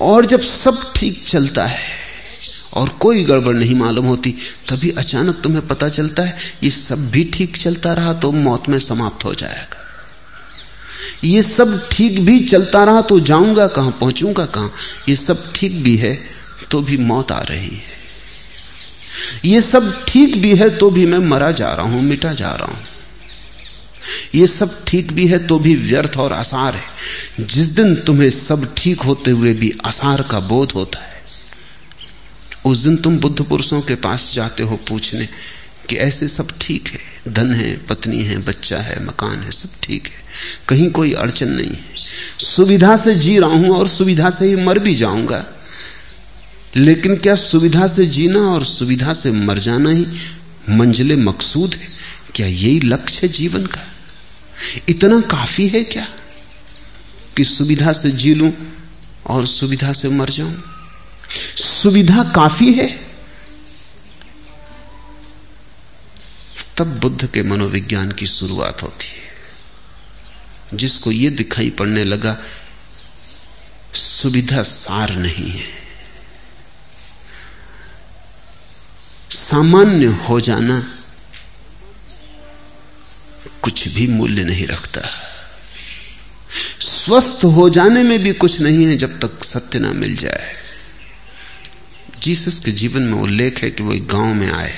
और 0.01 0.25
जब 0.25 0.41
सब 0.41 0.91
ठीक 0.95 1.23
चलता 1.27 1.65
है 1.65 2.04
और 2.75 2.89
कोई 3.01 3.23
गड़बड़ 3.23 3.55
नहीं 3.55 3.75
मालूम 3.75 4.05
होती। 4.05 4.35
तभी 4.69 4.89
अचानक 4.91 5.41
तुम्हें 5.43 5.67
पता 5.67 5.89
चलता 5.89 6.23
है, 6.23 6.37
ये 6.63 6.69
सब 6.71 7.09
भी 7.11 7.23
ठीक 7.33 7.57
चलता 7.57 7.93
रहा 7.93 8.13
तो 8.15 8.31
मौत 8.31 8.69
में 8.69 8.79
समाप्त 8.79 9.25
हो 9.25 9.33
जाएगा। 9.33 9.83
ये 11.23 11.41
सब 11.43 11.77
ठीक 11.91 12.19
भी 12.19 12.39
चलता 12.39 12.83
रहा 12.83 13.01
तो 13.01 13.19
जाऊँगा 13.21 13.67
कहाँ, 13.67 13.91
पहुंचूँगा 13.91 14.45
कहाँ? 14.45 14.73
ये 15.09 15.15
सब 15.15 15.51
ठीक 15.53 15.83
भी 15.83 15.95
है 15.95 16.15
तो 16.71 16.81
भी 16.81 16.97
मौत 16.97 17.31
आ 17.31 17.39
रही 17.41 17.69
है। 17.69 17.93
ये 19.45 19.61
सब 19.61 20.03
ठीक 20.07 20.35
भी 20.41 20.55
है 20.55 20.69
तो 20.77 20.89
भी 20.89 21.05
मैं 21.05 21.19
मरा 21.19 21.51
जा 21.51 21.71
रहा 21.73 21.85
हूँ, 21.85 22.01
मिटा 22.01 22.33
जा 22.33 22.51
रहा 22.51 22.67
हूँ। 22.67 22.83
ये 24.35 24.47
सब 24.47 24.83
ठीक 24.85 25.11
भी 25.13 25.27
है 25.27 25.37
तो 25.47 25.57
भी 25.59 25.75
व्यर्थ 25.75 26.17
और 26.17 26.33
आसार 26.33 26.75
है। 26.75 27.45
जिस 27.45 27.67
दिन 27.69 27.95
तुम्हें 27.97 28.29
सब 28.29 28.73
ठीक 28.77 29.01
होते 29.01 29.31
हुए 29.31 29.53
भी 29.53 29.73
आसार 29.85 30.21
का 30.21 30.39
बोध 30.41 30.71
होता 30.71 30.99
है 30.99 31.14
उस 32.65 32.77
दिन 32.77 32.97
तुम 32.97 33.17
बुद्ध 33.17 33.43
पुरुषों 33.43 33.81
के 33.81 33.95
पास 33.95 34.31
जाते 34.33 34.63
हो 34.63 34.75
पूछने 34.75 35.29
कि 35.89 35.95
ऐसे 35.95 36.27
सब 36.27 36.47
ठीक 36.61 36.87
है? 36.87 36.99
धन 37.33 37.51
है, 37.51 37.77
पत्नी 37.77 38.21
है, 38.21 38.37
बच्चा 38.37 38.77
है, 38.77 39.05
मकान 39.05 39.39
है, 39.39 39.51
सब 39.51 39.69
ठीक 39.83 40.07
है। 40.07 40.13
कहीं 40.69 40.89
कोई 40.91 41.13
अड़चन 41.13 41.49
नहीं 41.49 41.71
है। 41.71 41.85
सुविधा 42.39 42.95
से 42.95 43.15
जी 43.15 43.39
रहा 43.39 43.49
हूँ 43.49 43.69
और 43.69 43.87
सुविधा 43.87 44.29
से 44.29 44.47
ही 44.47 44.55
मर 44.55 44.79
भी 44.79 44.95
जाऊँगा। 44.95 45.45
लेकिन 46.75 47.15
क्या 47.15 47.35
सुविधा 47.35 47.87
से 47.87 48.05
जीना 48.05 48.39
और 48.39 48.63
सुविधा 48.63 49.13
से 49.13 49.31
मर 49.31 49.59
जाना 49.59 49.89
ही 49.89 50.07
मंजिले 50.69 51.15
मकसूद 51.15 51.73
है? 51.73 51.87
क्या 52.35 52.47
यही 52.47 52.79
लक्ष्य 52.79 53.27
है 53.27 53.33
जीवन 53.33 53.65
का? 53.65 53.81
इतना 54.89 55.21
काफ़ी 55.21 55.67
है 55.67 55.83
क्या 55.83 56.07
कि 57.37 57.43
सुविधा 57.43 57.93
से 57.93 58.11
जी 58.11 58.33
लूँ 58.33 58.53
और 59.27 59.47
सुविधा 59.47 59.93
से 59.93 60.09
मर 60.09 60.29
जाऊँ? 60.29 60.74
सुविधा 61.57 62.23
काफ़ी 62.23 62.73
है। 62.73 63.07
तब 66.77 66.99
बुद्ध 66.99 67.31
के 67.31 67.43
मनोविज्ञान 67.43 68.11
की 68.11 68.27
शुरुआत 68.27 68.83
होती 68.83 69.07
है। 69.07 69.25
जिसको 70.73 71.11
यह 71.11 71.29
दिखाई 71.29 71.69
पड़ने 71.69 72.03
लगा, 72.03 72.37
सुविधा 73.93 74.63
सार 74.63 75.15
नहीं 75.15 75.51
है। 75.51 75.85
सामान्य 79.31 80.05
हो 80.05 80.39
जाना 80.39 80.97
कुछ 83.61 83.87
भी 83.87 84.07
मूल्य 84.07 84.43
नहीं 84.43 84.67
रखता। 84.67 85.01
स्वस्थ 86.81 87.45
हो 87.45 87.69
जाने 87.69 88.03
में 88.03 88.19
भी 88.19 88.33
कुछ 88.33 88.61
नहीं 88.61 88.85
है 88.85 88.95
जब 88.95 89.19
तक 89.19 89.43
सत्य 89.43 89.79
ना 89.79 89.93
मिल 89.93 90.15
जाए। 90.15 90.55
जीसस 92.25 92.59
के 92.59 92.71
जीवन 92.71 93.01
में 93.01 93.13
उल्लेख 93.13 93.63
है 93.63 93.71
कि 93.71 93.83
वो 93.83 93.93
एक 93.93 94.07
गाँव 94.07 94.33
में 94.33 94.51
आए 94.51 94.73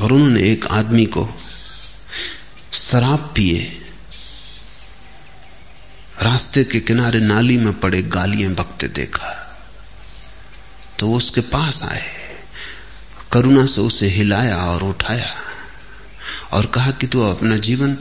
और 0.00 0.12
उन्होंने 0.12 0.42
एक 0.42 0.66
आदमी 0.66 1.06
को 1.06 1.28
शराब 2.72 3.32
पिए। 3.36 3.60
रास्ते 6.22 6.64
के 6.64 6.80
किनारे 6.80 7.20
नाली 7.20 7.56
में 7.56 7.80
पड़े 7.80 8.02
गालियाँ 8.02 8.52
बकते 8.52 8.88
देखा। 8.88 9.60
तो 10.98 11.06
वो 11.06 11.16
उसके 11.16 11.40
पास 11.40 11.82
आए। 11.82 12.36
करुणा 13.32 13.66
से 13.66 13.80
उसे 13.80 14.08
हिलाया 14.08 14.56
और 14.56 14.82
उठाया 14.82 15.34
और 16.52 16.66
कहा 16.66 16.90
कि 16.90 17.06
तू 17.06 17.20
अपना 17.20 17.56
जीवन 17.56 17.98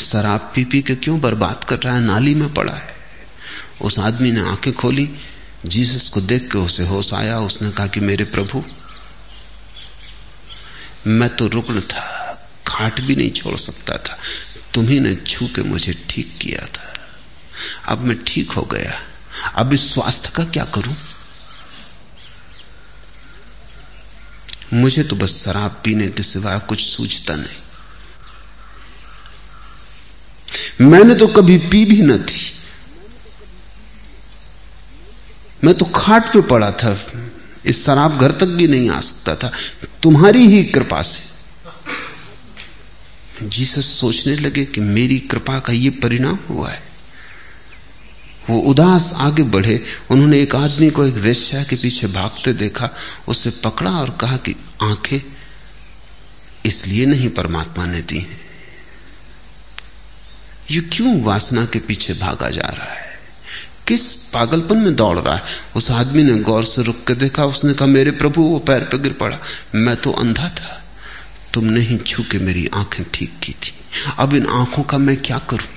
शराब 0.00 0.52
पी 0.54 0.64
पी 0.64 0.82
के 0.82 0.94
क्यों 0.94 1.20
बर्बाद 1.20 1.64
कर 1.64 1.78
रहा 1.78 1.94
है? 1.94 2.00
नाली 2.00 2.34
में 2.34 2.54
पड़ा 2.54 2.74
है। 2.74 2.96
उस 3.82 3.98
आदमी 3.98 4.32
ने 4.32 4.40
आँखें 4.40 4.72
खोली 4.72 5.10
जीसस 5.66 6.08
को 6.08 6.20
देख 6.20 6.52
के 6.52 6.58
उसे 6.58 6.84
होश 6.84 7.14
आया, 7.14 7.38
उसने 7.38 7.70
कहा 7.70 7.86
कि 7.86 8.00
मेरे 8.00 8.24
प्रभु, 8.24 8.64
मैं 11.06 11.36
तो 11.36 11.48
रुकन 11.48 11.80
था, 11.80 12.32
खाट 12.66 13.00
भी 13.00 13.16
नहीं 13.16 13.30
छोड़ 13.30 13.56
सकता 13.56 13.96
था, 13.96 14.18
तुम्ही 14.74 15.00
ने 15.00 15.14
छू 15.14 15.46
के 15.46 15.62
मुझे 15.62 15.92
ठीक 16.10 16.38
किया 16.40 16.66
था। 16.66 16.94
अब 17.88 17.98
मैं 17.98 18.24
ठीक 18.24 18.52
हो 18.52 18.62
गया, 18.62 19.00
अब 19.54 19.72
इस 19.72 19.94
स्वास्थ्य 19.94 20.30
का 20.34 20.44
क्या 20.44 20.64
करूँ? 20.64 20.96
मुझे 24.74 25.02
तो 25.02 25.16
बस 25.16 25.44
शराब 25.44 25.80
पीने 25.84 26.08
के 26.08 26.22
सिवा 26.22 26.58
कुछ 26.58 26.86
सूझता 26.86 27.36
नहीं। 27.36 27.56
मैंने 30.80 31.14
तो 31.14 31.26
कभी 31.26 31.58
पी 31.58 31.84
भी 31.84 32.02
न 32.02 32.18
थी। 32.18 32.55
मैं 35.64 35.74
तो 35.74 35.84
खाट 35.84 36.32
पे 36.32 36.40
पड़ा 36.40 36.72
था। 36.72 37.12
इस 37.64 37.86
शराब 37.86 38.18
घर 38.18 38.32
तक 38.32 38.46
भी 38.46 38.68
नहीं 38.68 38.90
आ 38.90 39.00
सकता 39.00 39.36
था। 39.36 39.52
तुम्हारी 40.02 40.46
ही 40.46 40.64
कृपा 40.64 41.02
से। 41.02 41.36
जीसस 43.48 44.00
सोचने 44.00 44.36
लगे 44.36 44.64
कि 44.64 44.80
मेरी 44.80 45.18
कृपा 45.18 45.58
का 45.58 45.72
ये 45.72 45.90
परिणाम 45.90 46.38
हुआ 46.48 46.70
है। 46.70 46.82
वो 48.50 48.60
उदास 48.60 49.12
आगे 49.16 49.42
बढ़े। 49.42 49.84
उन्होंने 50.10 50.40
एक 50.40 50.56
आदमी 50.56 50.90
को 50.90 51.04
एक 51.04 51.14
वेश्या 51.14 51.64
के 51.64 51.76
पीछे 51.76 52.06
भागते 52.06 52.52
देखा। 52.52 52.90
उसे 53.28 53.50
पकड़ा 53.50 53.90
और 53.90 54.10
कहा 54.10 54.36
कि 54.36 54.56
आँखें 54.82 55.20
इसलिए 56.66 57.06
नहीं 57.06 57.30
परमात्मा 57.30 57.86
ने 57.86 58.02
दी 58.02 58.18
हैं। 58.18 58.40
ये 60.70 60.80
क्यों 60.80 61.22
वासना 61.22 61.66
के 61.66 61.78
पीछे 61.78 62.14
भागा 62.14 62.50
जा 62.50 62.68
रहा 62.68 62.94
है? 62.94 63.05
किस 63.88 64.14
पागलपन 64.14 64.76
में 64.76 64.94
दौड़ 64.94 65.18
रहा 65.18 65.34
है? 65.34 65.42
उस 65.76 65.90
आदमी 65.90 66.22
ने 66.22 66.38
गौर 66.38 66.64
से 66.64 66.82
रुक 66.82 67.04
कर 67.04 67.14
देखा, 67.14 67.44
उसने 67.44 67.74
कहा, 67.74 67.86
मेरे 67.86 68.10
प्रभु, 68.10 68.42
वो 68.42 68.58
पैर 68.58 68.80
पे 68.80 68.98
गिर 68.98 69.12
पड़ा। 69.12 69.38
मैं 69.74 69.96
तो 69.96 70.12
अंधा 70.12 70.48
था। 70.48 70.84
तुमने 71.54 71.80
ही 71.80 71.98
छू 71.98 72.22
के 72.22 72.38
मेरी 72.38 72.70
आँखें 72.74 73.04
ठीक 73.14 73.38
की 73.42 73.52
थी। 73.52 73.74
अब 74.18 74.34
इन 74.34 74.46
आँखों 74.46 74.82
का 74.82 74.98
मैं 74.98 75.16
क्या 75.16 75.38
करूँ? 75.38 75.68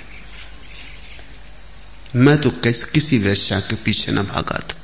मैं 2.15 2.41
तो 2.41 2.49
कैसे, 2.49 2.91
किसी 2.93 3.17
वैश्या 3.17 3.59
के 3.59 3.75
पीछे 3.75 4.11
न 4.11 4.15
भागा 4.15 4.59
था। 4.59 4.75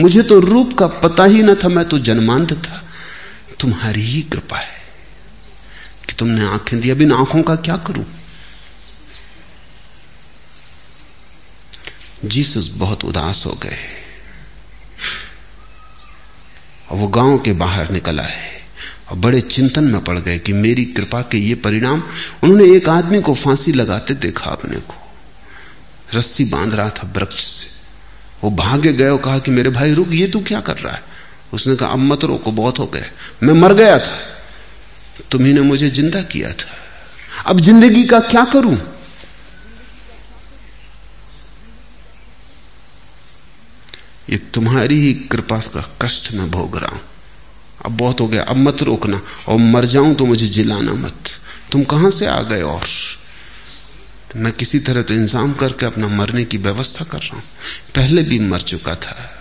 मुझे 0.00 0.22
तो 0.22 0.40
रूप 0.40 0.78
का 0.78 0.86
पता 0.86 1.24
ही 1.24 1.42
न 1.42 1.54
था, 1.54 1.68
मैं 1.68 1.84
तो 1.84 1.98
जन्मांध 1.98 2.52
था। 2.52 2.84
तुम्हारी 3.60 4.00
ही 4.00 4.22
कृपा 4.22 4.56
है 4.56 4.82
कि 6.08 6.12
तुमने 6.12 6.44
आँखें 6.44 6.80
दी। 6.80 6.90
अब 6.90 7.02
इन 7.02 7.12
आँखों 7.12 7.42
का 7.42 7.56
क्या 7.56 7.76
करूँ? 7.76 8.06
जीसस 12.24 12.68
बहुत 12.68 13.04
उदास 13.04 13.42
हो 13.46 13.52
गए। 13.52 13.78
और 16.90 16.98
वो 16.98 17.08
गाँव 17.08 17.38
के 17.38 17.52
बाहर 17.52 17.90
निकल 17.90 18.20
आए 18.20 18.50
और 19.10 19.16
बड़े 19.16 19.40
चिंतन 19.40 19.84
में 19.84 20.04
पड़ 20.04 20.18
गए 20.18 20.38
कि 20.38 20.52
मेरी 20.52 20.84
कृपा 20.84 21.22
के 21.22 21.38
ये 21.38 21.54
परिणाम 21.54 22.02
उन्होंने 22.42 22.76
एक 22.76 22.88
आदमी 22.88 23.20
को 23.20 23.34
फांसी 23.34 23.72
लगाते 23.72 24.14
देखा 24.14 24.50
अपने 24.50 24.76
को। 24.76 24.94
रस्सी 26.14 26.44
बाँध 26.44 26.74
रहा 26.74 26.90
था 26.90 27.12
वृक्ष 27.16 27.44
से। 27.44 27.70
वो 28.44 28.50
भागे 28.50 28.92
गए 28.92 29.08
और 29.08 29.18
कहा 29.18 29.38
कि 29.38 29.50
मेरे 29.50 29.70
भाई, 29.70 29.94
रुक, 29.94 30.08
ये 30.12 30.26
तू 30.26 30.40
क्या 30.40 30.60
कर 30.60 30.76
रहा 30.76 30.94
है? 30.94 31.02
उसने 31.52 31.76
कहा, 31.76 31.88
अब 31.88 31.98
मत 31.98 32.24
रोको, 32.24 32.52
बहुत 32.52 32.78
हो 32.78 32.86
गया 32.86 33.02
मैं 33.42 33.54
मर 33.54 33.74
गया 33.74 33.98
था। 33.98 34.18
तुम्ही 35.30 35.52
ने 35.52 35.60
मुझे 35.60 35.90
ज़िंदा 35.90 36.22
किया 36.22 36.52
था। 36.52 36.76
अब 37.46 37.60
ज़िंदगी 37.60 38.04
का 38.04 38.20
क्या 38.20 38.44
करूँ? 38.44 38.91
ये 44.32 44.38
तुम्हारी 44.38 45.00
ही 45.00 45.14
कृपा 45.14 45.58
का 45.58 45.96
कष्ट 46.02 46.32
में 46.32 46.50
भोग 46.50 46.76
रहा 46.76 46.90
हूँ। 46.90 47.00
अब 47.86 47.96
बहुत 47.96 48.20
हो 48.20 48.28
गया, 48.28 48.42
अब 48.42 48.56
मत 48.56 48.82
रोकना, 48.82 49.22
और 49.48 49.58
मर 49.58 49.84
जाऊँ 49.84 50.14
तो 50.14 50.26
मुझे 50.26 50.46
जिलाना 50.46 50.92
मत। 50.92 51.24
तुम 51.72 51.84
कहाँ 51.84 52.10
से 52.10 52.26
आ 52.26 52.42
गए 52.42 52.62
और? 52.62 52.86
मैं 54.36 54.52
किसी 54.52 54.78
तरह 54.78 55.02
तो 55.02 55.14
इंतज़ाम 55.14 55.52
करके 55.52 55.86
अपना 55.86 56.08
मरने 56.08 56.44
की 56.44 56.58
व्यवस्था 56.58 57.04
कर 57.04 57.18
रहा 57.18 57.36
हूँ। 57.36 57.44
पहले 57.96 58.22
भी 58.22 58.38
मर 58.38 58.60
चुका 58.60 58.94
था। 58.94 59.38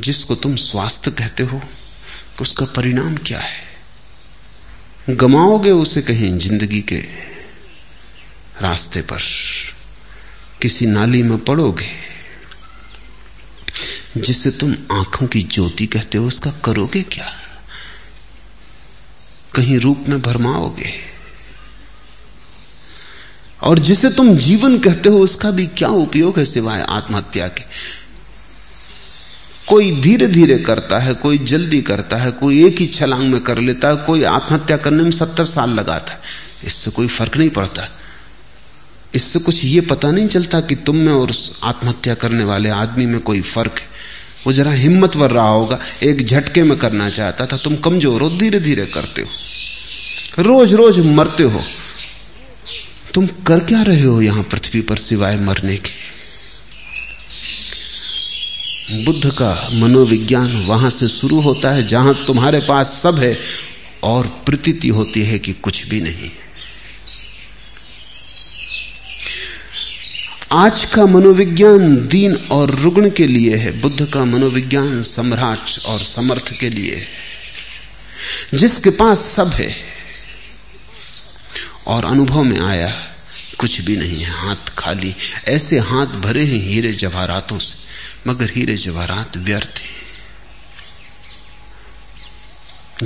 जिसको 0.00 0.34
तुम 0.34 0.56
स्वास्थ्य 0.56 1.10
कहते 1.10 1.42
हो, 1.42 1.62
उसका 2.40 2.66
परिणाम 2.66 3.16
क्या 3.16 3.40
है? 3.40 3.64
गमाओगे 5.10 5.70
उसे 5.70 6.02
कहीं 6.02 6.38
ज़िंदगी 6.38 6.80
के 6.80 6.98
रास्ते 8.60 9.02
पर। 9.02 9.18
किसी 10.62 10.86
नाली 10.86 11.22
में 11.22 11.38
पड़ोगे। 11.38 12.14
जिसे 14.16 14.50
तुम 14.50 14.74
आँखों 14.92 15.26
की 15.26 15.42
ज्योति 15.42 15.86
कहते 15.86 16.18
हो, 16.18 16.26
उसका 16.26 16.50
करोगे 16.64 17.02
क्या? 17.02 17.32
कहीं 19.54 19.78
रूप 19.78 20.04
में 20.08 20.22
भरमाओगे। 20.22 21.14
और 23.62 23.78
जिसे 23.78 24.10
तुम 24.10 24.36
जीवन 24.36 24.78
कहते 24.78 25.08
हो, 25.08 25.18
उसका 25.18 25.50
भी 25.50 25.66
क्या 25.66 25.88
उपयोग 25.88 26.38
है 26.38 26.44
सिवाय 26.44 26.82
आत्महत्या 26.82 27.48
के? 27.48 27.62
कोई 29.68 30.00
धीरे 30.00 30.26
धीरे 30.26 30.58
करता 30.58 30.98
है, 30.98 31.14
कोई 31.14 31.38
जल्दी 31.38 31.82
करता 31.82 32.16
है, 32.16 32.30
कोई 32.30 32.66
एक 32.66 32.78
ही 32.78 32.86
छलांग 32.86 33.22
में 33.22 33.40
कर 33.40 33.58
लेता 33.58 33.88
है, 33.88 33.96
कोई 33.96 34.22
आत्महत्या 34.22 34.76
करने 34.76 35.02
में 35.02 35.10
सत्तर 35.10 35.44
साल 35.44 35.70
लगाता 35.70 36.12
है। 36.12 36.20
इससे 36.64 36.90
कोई 36.90 37.08
फ़र्क 37.08 37.36
नहीं 37.36 37.50
पड़ता। 37.50 37.88
इससे 39.14 39.38
कुछ 39.38 39.64
ये 39.64 39.80
पता 39.80 40.10
नहीं 40.10 40.28
चलता 40.28 40.60
कि 40.60 40.74
तुम 40.74 40.96
में 40.96 41.12
और 41.12 41.30
उस 41.30 41.60
आत्महत्या 41.64 42.14
करने 42.14 42.44
वाले 42.44 42.68
आदमी 42.68 43.06
में 43.06 43.20
कोई 43.20 43.40
फ़र्क 43.40 43.78
है। 43.80 43.86
वो 44.46 44.52
जरा 44.52 44.70
हिम्मतवर 44.70 45.30
रहा 45.30 45.48
होगा, 45.48 45.78
एक 46.02 46.26
झटके 46.26 46.62
में 46.62 46.78
करना 46.78 47.10
चाहता 47.10 47.46
था। 47.46 47.56
तुम 47.56 47.76
कमज़ोर 47.76 48.22
हो 48.22 48.30
धीरे 48.30 48.60
धीरे 48.60 48.86
करते 48.86 49.22
हो। 49.22 50.42
रोज 50.42 50.74
रोज 50.74 50.98
मरते 50.98 51.42
हो। 51.42 51.62
तुम 53.14 53.26
कर 53.26 53.60
क्या 53.60 53.82
रहे 53.82 54.02
हो 54.02 54.22
यहाँ 54.22 54.42
पृथ्वी 54.42 54.80
पर 54.80 54.96
सिवाय 54.96 55.36
मरने 55.36 55.76
के? 55.76 55.90
बुद्ध 59.04 59.30
का 59.30 59.70
मनोविज्ञान 59.74 60.56
वहाँ 60.66 60.90
से 60.90 61.08
शुरू 61.08 61.40
होता 61.40 61.70
है, 61.70 61.86
जहाँ 61.86 62.24
तुम्हारे 62.26 62.60
पास 62.60 63.00
सब 63.02 63.18
है 63.18 63.38
और 64.02 64.26
प्रतीति 64.46 64.88
होती 64.88 65.22
है 65.22 65.38
कि 65.38 65.52
कुछ 65.52 65.86
भी 65.88 66.00
नहीं 66.00 66.30
आज 70.54 70.84
का 70.84 71.06
मनोविज्ञान 71.06 72.06
दीन 72.08 72.34
और 72.34 72.70
रुग्ण 72.70 73.10
के 73.10 73.26
लिए 73.26 73.56
है, 73.56 73.80
बुद्ध 73.80 74.06
का 74.06 74.24
मनोविज्ञान 74.24 75.02
सम्राट 75.02 75.84
और 75.86 76.00
समर्थ 76.00 76.60
के 76.60 76.70
लिए 76.70 76.94
है। 76.94 77.08
जिसके 78.58 78.90
पास 78.90 79.18
सब 79.18 79.48
है 79.48 79.76
और 81.86 82.04
अनुभव 82.04 82.42
में 82.42 82.60
आया, 82.60 82.88
कुछ 83.58 83.80
भी 83.80 83.96
नहीं 83.96 84.24
है, 84.24 84.30
हाथ 84.30 84.74
खाली। 84.78 85.14
ऐसे 85.48 85.78
हाथ 85.78 86.06
भरे 86.06 86.44
हैं 86.44 86.68
हीरे 86.68 86.92
जवाहरातों 86.92 87.58
से, 87.58 87.78
मगर 88.30 88.50
हीरे 88.56 88.76
जवाहरात 88.76 89.36
व्यर्थ 89.36 89.82
हैं। 89.82 90.04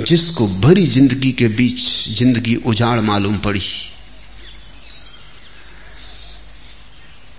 जिसको 0.03 0.47
भरी 0.47 0.87
ज़िंदगी 0.87 1.31
के 1.31 1.47
बीच 1.47 2.09
ज़िंदगी 2.09 2.55
उजाड़ 2.55 2.99
मालूम 2.99 3.37
पड़ी 3.37 3.88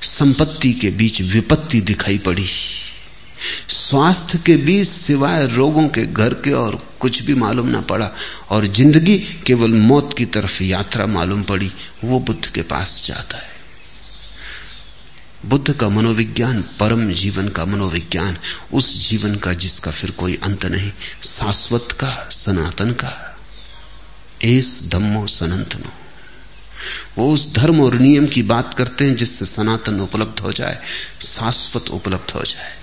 संपत्ति 0.02 0.72
के 0.72 0.90
बीच 0.90 1.22
विपत्ति 1.22 1.80
दिखाई 1.80 2.18
पड़ी। 2.18 2.46
स्वास्थ्य 3.68 4.38
के 4.38 4.56
बीच 4.56 4.88
सिवाय 4.88 5.46
रोगों 5.46 5.88
के 5.88 6.06
घर 6.06 6.34
के 6.34 6.52
और 6.52 6.88
कुछ 7.00 7.22
भी 7.22 7.34
मालूम 7.34 7.68
ना 7.68 7.80
पड़ा 7.80 8.10
और 8.50 8.66
ज़िंदगी 8.66 9.18
केवल 9.18 9.70
मौत 9.70 10.14
की 10.18 10.24
तरफ़ 10.24 10.62
यात्रा 10.62 11.06
मालूम 11.06 11.42
पड़ी, 11.42 11.72
वो 12.04 12.20
बुद्ध 12.20 12.46
के 12.46 12.62
पास 12.62 13.04
जाता 13.06 13.38
है। 13.38 13.60
बुद्ध 15.46 15.72
का 15.72 15.88
मनोविज्ञान 15.88 16.62
परम 16.62 17.12
जीवन 17.12 17.48
का 17.48 17.64
मनोविज्ञान, 17.64 18.38
उस 18.72 19.10
जीवन 19.10 19.34
का 19.34 19.52
जिसका 19.52 19.90
फिर 19.90 20.10
कोई 20.10 20.38
अंत 20.42 20.66
नहीं, 20.66 20.92
शाश्वत 21.24 21.88
का, 21.92 22.28
सनातन 22.30 22.90
का। 22.90 23.38
एस 24.42 24.82
धम्मो 24.88 25.26
सनातनो। 25.26 25.99
वो 27.18 27.34
उस 27.34 27.52
धर्म 27.52 27.80
और 27.80 27.94
नियम 27.94 28.26
की 28.26 28.42
बात 28.42 28.74
करते 28.74 29.04
हैं 29.04 29.16
जिससे 29.16 29.44
सनातन 29.44 30.00
उपलब्ध 30.00 30.40
हो 30.40 30.52
जाए, 30.52 30.78
शाश्वत 31.22 31.90
उपलब्ध 31.90 32.30
हो 32.30 32.42
जाए। 32.42 32.78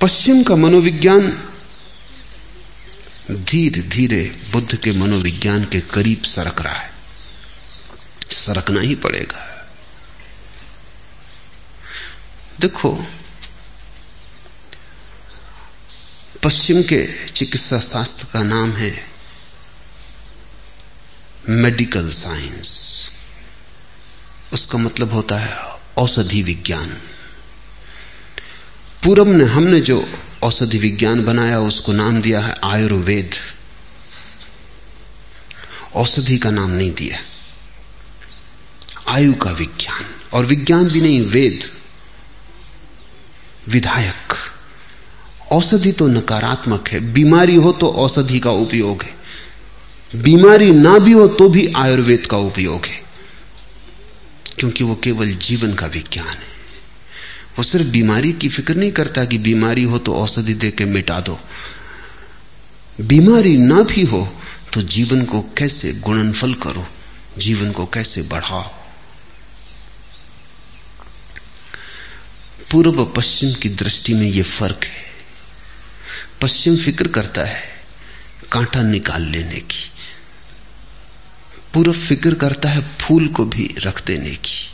पश्चिम 0.00 0.42
का 0.42 0.56
मनोविज्ञान 0.56 1.48
धीरे 3.30 3.82
धीरे 3.82 4.42
बुद्ध 4.52 4.76
के 4.76 4.90
मनोविज्ञान 4.90 5.64
के 5.64 5.80
करीब 5.80 6.22
सरक 6.22 6.60
रहा 6.60 6.74
है। 6.74 6.90
सरकना 8.30 8.80
ही 8.80 8.94
पड़ेगा। 8.94 9.68
देखो, 12.60 13.06
पश्चिम 16.42 16.82
के 16.82 17.28
चिकित्सा 17.28 17.78
शास्त्र 17.80 18.26
का 18.32 18.42
नाम 18.42 18.72
है 18.72 19.15
मेडिकल 21.48 22.10
साइंस। 22.10 23.08
उसका 24.52 24.78
मतलब 24.78 25.12
होता 25.12 25.38
है 25.38 25.80
औषधि 25.96 26.42
विज्ञान। 26.42 26.98
पूरब 29.04 29.28
ने 29.28 29.44
हमने 29.44 29.80
जो 29.80 30.18
औषधि 30.42 30.78
विज्ञान 30.78 31.24
बनाया, 31.24 31.60
उसको 31.60 31.92
नाम 31.92 32.22
दिया 32.22 32.40
है 32.40 32.56
आयुर्वेद। 32.64 33.30
औषधि 35.94 36.38
का 36.38 36.50
नाम 36.50 36.70
नहीं 36.70 36.92
दिया। 36.92 37.18
आयु 39.08 39.34
का 39.34 39.50
विज्ञान। 39.50 40.04
और 40.32 40.46
विज्ञान 40.46 40.84
भी 40.84 41.00
नहीं, 41.00 41.22
वेद। 41.22 41.70
विधायक। 43.68 44.34
औषधि 45.52 45.92
तो 45.92 46.06
नकारात्मक 46.06 46.88
है। 46.88 47.00
बीमारी 47.00 47.54
हो 47.54 47.72
तो 47.72 47.88
औषधि 47.88 48.40
का 48.40 48.50
उपयोग 48.50 49.02
है। 49.02 49.15
बीमारी 50.14 50.70
ना 50.70 50.98
भी 50.98 51.12
हो 51.12 51.28
तो 51.28 51.48
भी 51.48 51.72
आयुर्वेद 51.76 52.26
का 52.26 52.36
उपयोग 52.36 52.86
है। 52.86 53.04
क्योंकि 54.58 54.84
वो 54.84 54.94
केवल 54.94 55.32
जीवन 55.34 55.74
का 55.74 55.86
विज्ञान 55.86 56.28
है। 56.28 56.54
वो 57.58 57.62
सिर्फ़ 57.62 57.86
बीमारी 57.86 58.32
की 58.32 58.48
फ़िक्र 58.48 58.74
नहीं 58.74 58.92
करता 58.92 59.24
कि 59.24 59.38
बीमारी 59.38 59.82
हो 59.82 59.98
तो 59.98 60.14
औषधि 60.14 60.54
दे 60.54 60.70
के 60.70 60.84
मिटा 60.84 61.20
दो। 61.20 61.38
बीमारी 63.00 63.56
ना 63.56 63.82
भी 63.82 64.02
हो 64.02 64.40
तो 64.72 64.82
जीवन 64.82 65.24
को 65.24 65.40
कैसे 65.58 65.92
गुणनफल 65.92 66.54
करो, 66.54 66.86
जीवन 67.38 67.72
को 67.72 67.86
कैसे 67.86 68.22
बढ़ाओ। 68.22 68.62
पूर्व 72.70 73.04
पश्चिम 73.04 73.52
की 73.52 73.68
दृष्टि 73.68 74.14
में 74.14 74.28
यह 74.28 74.42
फ़र्क 74.42 74.84
है। 74.84 75.04
पश्चिम 76.42 76.76
फ़िक्र 76.76 77.08
करता 77.08 77.42
है 77.42 77.62
कांटा 78.52 78.82
निकाल 78.82 79.22
लेने 79.22 79.60
की। 79.60 79.90
पूर्व 81.76 81.92
फ़िक्र 81.92 82.34
करता 82.34 82.68
है 82.68 82.96
फूल 83.00 83.26
को 83.28 83.44
भी 83.44 83.74
रख 83.78 84.06
देने 84.06 84.30
की। 84.30 84.70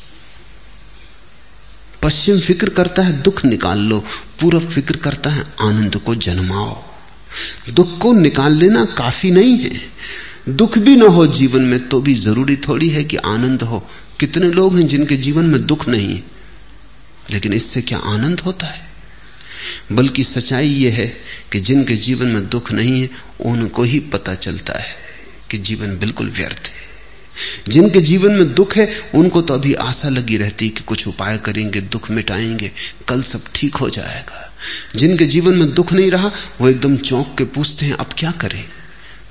पश्चिम 2.02 2.40
फ़िक्र 2.40 2.68
करता 2.68 3.02
है, 3.02 3.22
दुख 3.22 3.44
निकाल 3.44 3.78
लो। 3.78 4.04
पूर्व 4.40 4.70
फ़िक्र 4.70 4.96
करता 4.96 5.30
है, 5.30 5.44
आनंद 5.60 5.96
को 5.96 6.14
जन्माओ। 6.14 6.84
दुख 7.70 7.98
को 7.98 8.12
निकाल 8.12 8.52
लेना 8.52 8.84
काफ़ी 8.84 9.30
नहीं 9.30 9.58
है। 9.58 9.80
दुख 10.48 10.78
भी 10.78 10.96
ना 10.96 11.06
हो 11.06 11.26
जीवन 11.26 11.62
में 11.62 11.88
तो 11.88 12.00
भी 12.00 12.14
ज़रूरी 12.14 12.56
थोड़ी 12.56 12.88
है 12.88 13.04
कि 13.04 13.16
आनंद 13.16 13.62
हो। 13.62 13.88
कितने 14.20 14.46
लोग 14.46 14.76
हैं 14.76 14.86
जिनके 14.86 15.16
जीवन 15.16 15.44
में 15.44 15.66
दुख 15.66 15.88
नहीं 15.88 16.14
है, 16.14 16.22
लेकिन 17.30 17.52
इससे 17.52 17.82
क्या 17.82 17.98
आनंद 17.98 18.40
होता 18.40 18.66
है? 18.66 18.90
बल्कि 19.92 20.24
सच्चाई 20.24 20.68
यह 20.68 20.94
है 20.94 21.06
कि 21.52 21.60
जिनके 21.60 21.96
जीवन 21.96 22.26
में 22.26 22.48
दुख 22.48 22.72
नहीं 22.72 23.02
है, 23.02 23.10
उनको 23.40 23.82
ही 23.82 24.00
पता 24.00 24.34
चलता 24.34 24.78
है 24.78 24.94
कि 25.50 25.58
जीवन 25.58 25.98
बिल्कुल 25.98 26.30
व्यर्थ 26.30 26.66
है। 26.66 26.91
जिनके 27.68 28.00
जीवन 28.00 28.32
में 28.32 28.54
दुख 28.54 28.76
है, 28.76 29.10
उनको 29.14 29.42
तो 29.42 29.54
अभी 29.54 29.74
आशा 29.74 30.08
लगी 30.08 30.36
रहती 30.36 30.68
कि 30.68 30.80
कुछ 30.80 31.08
उपाय 31.08 31.38
करेंगे, 31.38 31.80
दुख 31.80 32.10
मिटाएँगे, 32.10 32.72
कल 33.08 33.22
सब 33.22 33.44
ठीक 33.54 33.74
हो 33.74 33.90
जाएगा। 33.90 34.54
जिनके 34.96 35.26
जीवन 35.26 35.54
में 35.54 35.74
दुख 35.74 35.92
नहीं 35.92 36.10
रहा, 36.10 36.30
वो 36.60 36.68
एकदम 36.68 36.96
चौंक 36.96 37.34
के 37.38 37.44
पूछते 37.44 37.86
हैं, 37.86 37.92
अब 37.92 38.10
क्या 38.18 38.30
करें? 38.30 38.68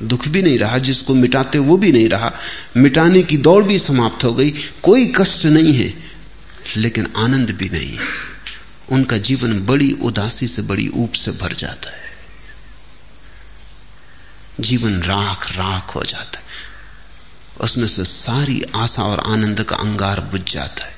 दुख 0.03 0.27
भी 0.27 0.41
नहीं 0.41 0.59
रहा, 0.59 0.77
जिसको 0.77 1.13
मिटाते 1.13 1.59
वो 1.59 1.77
भी 1.77 1.91
नहीं 1.91 2.09
रहा। 2.09 2.33
मिटाने 2.77 3.23
की 3.23 3.37
दौड़ 3.37 3.63
भी 3.63 3.79
समाप्त 3.79 4.23
हो 4.23 4.33
गई, 4.33 4.53
कोई 4.83 5.13
कष्ट 5.15 5.45
नहीं 5.45 5.73
है, 5.73 5.93
लेकिन 6.77 7.07
आनंद 7.17 7.51
भी 7.51 7.69
नहीं 7.69 7.97
उनका 8.89 9.17
जीवन 9.17 9.65
बड़ी 9.65 9.91
उदासी 9.91 10.47
से, 10.47 10.61
बड़ी 10.61 10.87
ऊप 10.87 11.11
से 11.13 11.31
भर 11.31 11.53
जाता 11.53 11.93
है। 11.93 12.01
जीवन 14.59 15.01
राख 15.01 15.51
राख 15.51 15.95
हो 15.95 16.03
जाता 16.03 16.39
है। 16.39 16.70
उसमें 17.61 17.87
से 17.87 18.03
सारी 18.03 18.63
आशा 18.75 19.03
और 19.03 19.19
आनंद 19.19 19.63
का 19.63 19.75
अंगार 19.75 20.19
बुझ 20.19 20.53
जाता 20.53 20.85
है। 20.85 20.95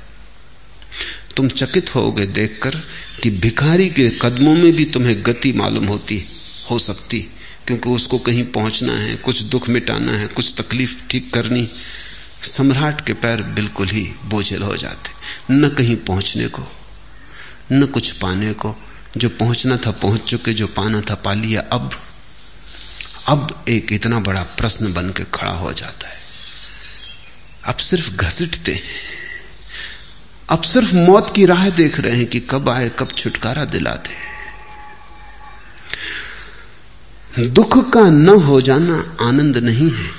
तुम 1.35 1.47
चकित 1.47 1.95
होगे 1.95 2.25
देखकर 2.25 2.75
कि 3.23 3.29
भिखारी 3.29 3.89
के 3.89 4.09
कदमों 4.09 4.55
में 4.55 4.71
भी 4.71 4.85
तुम्हें 4.85 5.25
गति 5.25 5.53
मालूम 5.53 5.85
होती, 5.85 6.27
हो 6.71 6.79
सकती, 6.79 7.19
क्योंकि 7.67 7.89
उसको 7.89 8.19
कहीं 8.19 8.45
पहुँचना 8.45 8.93
है, 8.93 9.15
कुछ 9.15 9.41
दुख 9.41 9.69
मिटाना 9.69 10.11
है, 10.11 10.27
कुछ 10.27 10.61
तकलीफ़ 10.61 11.07
ठीक 11.09 11.33
करनी, 11.33 11.69
सम्राट 12.43 13.05
के 13.05 13.13
पैर 13.13 13.41
बिल्कुल 13.41 13.89
ही 13.89 14.13
बोझल 14.25 14.61
हो 14.61 14.77
जाते। 14.77 15.11
न 15.53 15.69
कहीं 15.69 15.95
पहुँचने 15.95 16.47
को, 16.47 16.63
न 17.71 17.85
कुछ 17.85 18.11
पाने 18.11 18.53
को, 18.53 18.75
जो 19.17 19.29
पहुँचना 19.29 19.77
था 19.77 19.91
पहुँच 19.91 20.21
चुके, 20.21 20.53
जो 20.53 20.67
पाना 20.67 21.01
था 21.01 21.15
पा 21.15 21.33
लिया, 21.33 21.61
अब 21.61 21.91
अब 23.27 23.65
एक 23.67 23.93
इतना 23.93 24.19
बड़ा 24.19 24.43
प्रश्न 24.43 24.93
बन 24.93 25.09
के 25.09 25.23
खड़ा 25.33 25.51
हो 25.51 25.73
जाता 25.73 26.07
है। 26.07 26.22
अब 27.65 27.77
सिर्फ़ 27.77 28.09
घसीटते 28.09 28.71
हैं। 28.71 28.81
अब 30.49 30.61
सिर्फ़ 30.61 30.93
मौत 30.95 31.33
की 31.35 31.45
राह 31.45 31.69
देख 31.69 31.99
रहे 31.99 32.17
हैं 32.17 32.25
कि 32.25 32.39
कब 32.39 32.69
आए, 32.69 32.89
कब 32.89 33.11
छुटकारा 33.17 33.65
दिलाते 33.65 34.33
दुख 37.39 37.77
का 37.93 38.01
न 38.01 38.29
हो 38.29 38.61
जाना 38.61 39.17
आनंद 39.21 39.57
नहीं 39.57 39.91
है। 39.91 40.09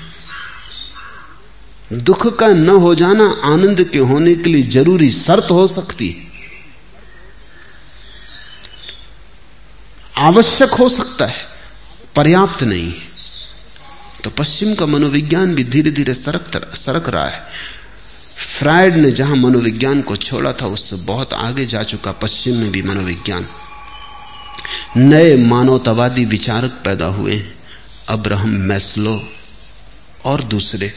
दुख 1.93 2.39
का 2.39 2.47
न 2.47 2.69
हो 2.69 2.95
जाना 2.95 3.25
आनंद 3.43 3.83
के 3.83 3.99
होने 3.99 4.35
के 4.35 4.49
लिए 4.49 4.63
ज़रूरी 4.63 5.11
शर्त 5.11 5.51
हो 5.51 5.67
सकती 5.67 6.09
है। 6.09 6.25
आवश्यक 10.17 10.69
हो 10.69 10.89
सकता 10.89 11.25
है, 11.25 11.45
पर्याप्त 12.15 12.63
नहीं 12.63 12.91
तो 14.25 14.31
पश्चिम 14.31 14.73
का 14.75 14.85
मनोविज्ञान 14.85 15.53
भी 15.55 15.63
धीरे 15.63 15.91
धीरे 15.91 16.13
सरक 16.13 16.75
सरक 16.75 17.09
रहा 17.09 17.27
है। 17.27 17.47
फ्रायड 18.37 18.97
ने 18.97 19.11
जहाँ 19.11 19.35
मनोविज्ञान 19.35 20.01
को 20.01 20.15
छोड़ा 20.15 20.53
था, 20.53 20.67
उससे 20.67 20.95
बहुत 20.95 21.33
आगे 21.33 21.65
जा 21.65 21.83
चुका 21.83 22.11
पश्चिम 22.11 22.55
में 22.55 22.71
भी 22.71 22.81
मनोविज्ञान। 22.81 23.47
नए 24.97 25.35
मानवतावादी 25.37 26.25
विचारक 26.25 26.71
पैदा 26.85 27.05
हुए, 27.05 27.45
अब्राहम 28.09 28.49
मैस्लो 28.49 29.21
और 30.25 30.43
दूसरे, 30.43 30.91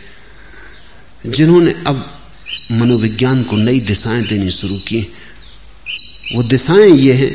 जिन्होंने 1.27 1.75
अब 1.87 2.21
मनोविज्ञान 2.73 3.43
को 3.43 3.57
नई 3.57 3.81
दिशाएँ 3.81 4.23
देनी 4.23 4.51
शुरू 4.51 4.79
की। 4.79 5.07
वो 6.35 6.43
दिशाएँ 6.43 6.91
ये 6.91 7.15
हैं 7.15 7.35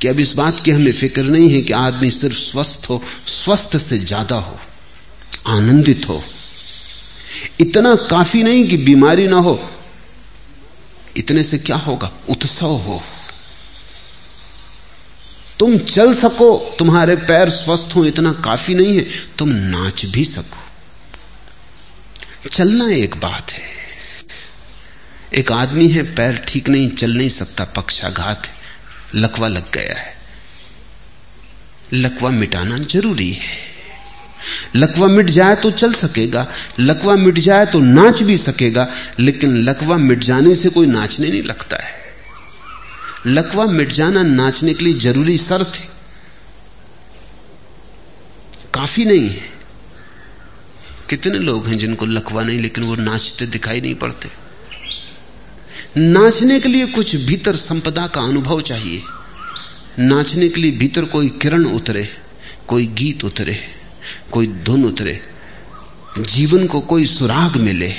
कि 0.00 0.08
अब 0.08 0.20
इस 0.20 0.34
बात 0.34 0.60
की 0.60 0.70
हमें 0.70 0.92
फ़िक्र 0.92 1.22
नहीं 1.22 1.50
है 1.50 1.62
कि 1.62 1.72
आदमी 1.72 2.10
सिर्फ़ 2.10 2.36
स्वस्थ 2.36 2.86
हो, 2.90 3.02
स्वस्थ 3.26 3.76
से 3.76 3.98
ज़्यादा 3.98 4.36
हो। 4.36 4.60
आनंदित 5.46 6.02
हो। 6.08 6.24
इतना 7.60 7.94
काफ़ी 7.94 8.42
नहीं 8.42 8.68
कि 8.68 8.76
बीमारी 8.76 9.26
ना 9.26 9.36
हो। 9.36 9.70
इतने 11.16 11.42
से 11.42 11.58
क्या 11.58 11.76
होगा? 11.76 12.12
उत्सव 12.28 12.66
हो। 12.66 13.02
तुम 15.58 15.78
चल 15.78 16.14
सको, 16.14 16.76
तुम्हारे 16.78 17.16
पैर 17.16 17.50
स्वस्थ 17.50 17.96
हो, 17.96 18.04
इतना 18.04 18.32
काफ़ी 18.32 18.74
नहीं 18.74 18.96
है। 18.96 19.06
तुम 19.38 19.48
नाच 19.48 20.04
भी 20.04 20.24
सको। 20.24 20.64
चलना 22.48 22.90
एक 22.90 23.16
बात 23.16 23.52
है। 23.52 23.62
एक 25.34 25.52
आदमी 25.52 25.88
है, 25.88 26.02
पैर 26.02 26.36
ठीक 26.36 26.68
नहीं, 26.68 26.90
चल 26.90 27.10
नहीं 27.10 27.28
सकता, 27.28 27.64
पक्षाघात 27.64 28.42
लकवा 29.14 29.48
लग 29.48 29.72
गया 29.72 30.00
है। 30.00 30.16
लकवा 31.92 32.30
मिटाना 32.30 32.78
ज़रूरी 32.78 33.30
है। 33.30 33.73
लकवा 34.76 35.08
मिट 35.08 35.26
जाए 35.26 35.56
तो 35.56 35.70
चल 35.70 35.92
सकेगा, 35.92 36.52
लकवा 36.80 37.14
मिट 37.14 37.38
जाए 37.38 37.66
तो 37.66 37.80
नाच 37.80 38.22
भी 38.22 38.38
सकेगा, 38.38 38.88
लेकिन 39.20 39.56
लकवा 39.56 39.96
मिट 39.96 40.18
जाने 40.18 40.54
से 40.54 40.68
कोई 40.68 40.86
नाचने 40.86 41.28
नहीं 41.28 41.42
लगता 41.42 41.76
है। 41.76 42.04
लकवा 43.26 43.66
मिट 43.66 43.92
जाना 43.92 44.22
नाचने 44.22 44.74
के 44.74 44.84
लिए 44.84 44.94
ज़रूरी 44.94 45.38
शर्त 45.38 45.72
है। 45.76 45.88
काफ़ी 48.74 49.04
नहीं 49.04 49.28
है। 49.28 49.54
कितने 51.10 51.38
लोग 51.38 51.66
हैं 51.66 51.78
जिनको 51.78 52.06
लकवा 52.06 52.42
नहीं, 52.42 52.60
लेकिन 52.60 52.84
वो 52.84 52.94
नाचते 52.94 53.46
दिखाई 53.46 53.80
नहीं 53.80 53.94
पड़ते। 53.94 54.28
नाचने 55.96 56.60
के 56.60 56.68
लिए 56.68 56.86
कुछ 56.86 57.16
भीतर 57.16 57.56
संपदा 57.56 58.06
का 58.06 58.20
अनुभव 58.20 58.60
चाहिए। 58.60 59.02
नाचने 59.98 60.48
के 60.48 60.60
लिए 60.60 60.70
भीतर 60.70 61.04
कोई 61.04 61.28
किरण 61.28 61.64
उतरे, 61.64 62.08
कोई 62.68 62.86
गीत 62.86 63.24
उतरे। 63.24 63.83
कोई 64.32 64.46
धुन 64.46 64.84
उतरे, 64.84 65.20
जीवन 66.18 66.66
को 66.66 66.80
कोई 66.80 67.06
सुराग 67.06 67.56
मिले, 67.56 67.92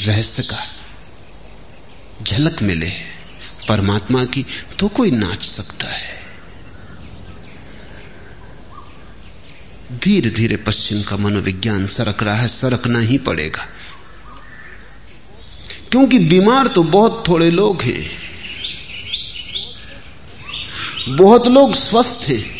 रहस्य 0.00 0.42
का 0.42 0.58
झलक 2.22 2.62
मिले, 2.62 2.90
परमात्मा 3.68 4.24
की 4.24 4.46
तो 4.78 4.88
कोई 4.88 5.10
नाच 5.10 5.44
सकता 5.44 5.86
है। 5.86 6.12
धीरे 9.92 10.30
धीरे 10.30 10.56
पश्चिम 10.56 11.02
का 11.02 11.16
मनोविज्ञान 11.16 11.86
सरक 11.86 12.22
रहा 12.22 12.36
है, 12.36 12.48
सरकना 12.48 12.98
ही 12.98 13.18
पड़ेगा। 13.18 13.66
क्योंकि 15.90 16.18
बीमार 16.18 16.66
तो 16.66 16.82
बहुत 16.82 17.24
थोड़े 17.28 17.50
लोग 17.50 17.82
हैं, 17.82 18.10
बहुत 21.08 21.46
लोग 21.46 21.74
स्वस्थ 21.74 22.28
हैं। 22.28 22.53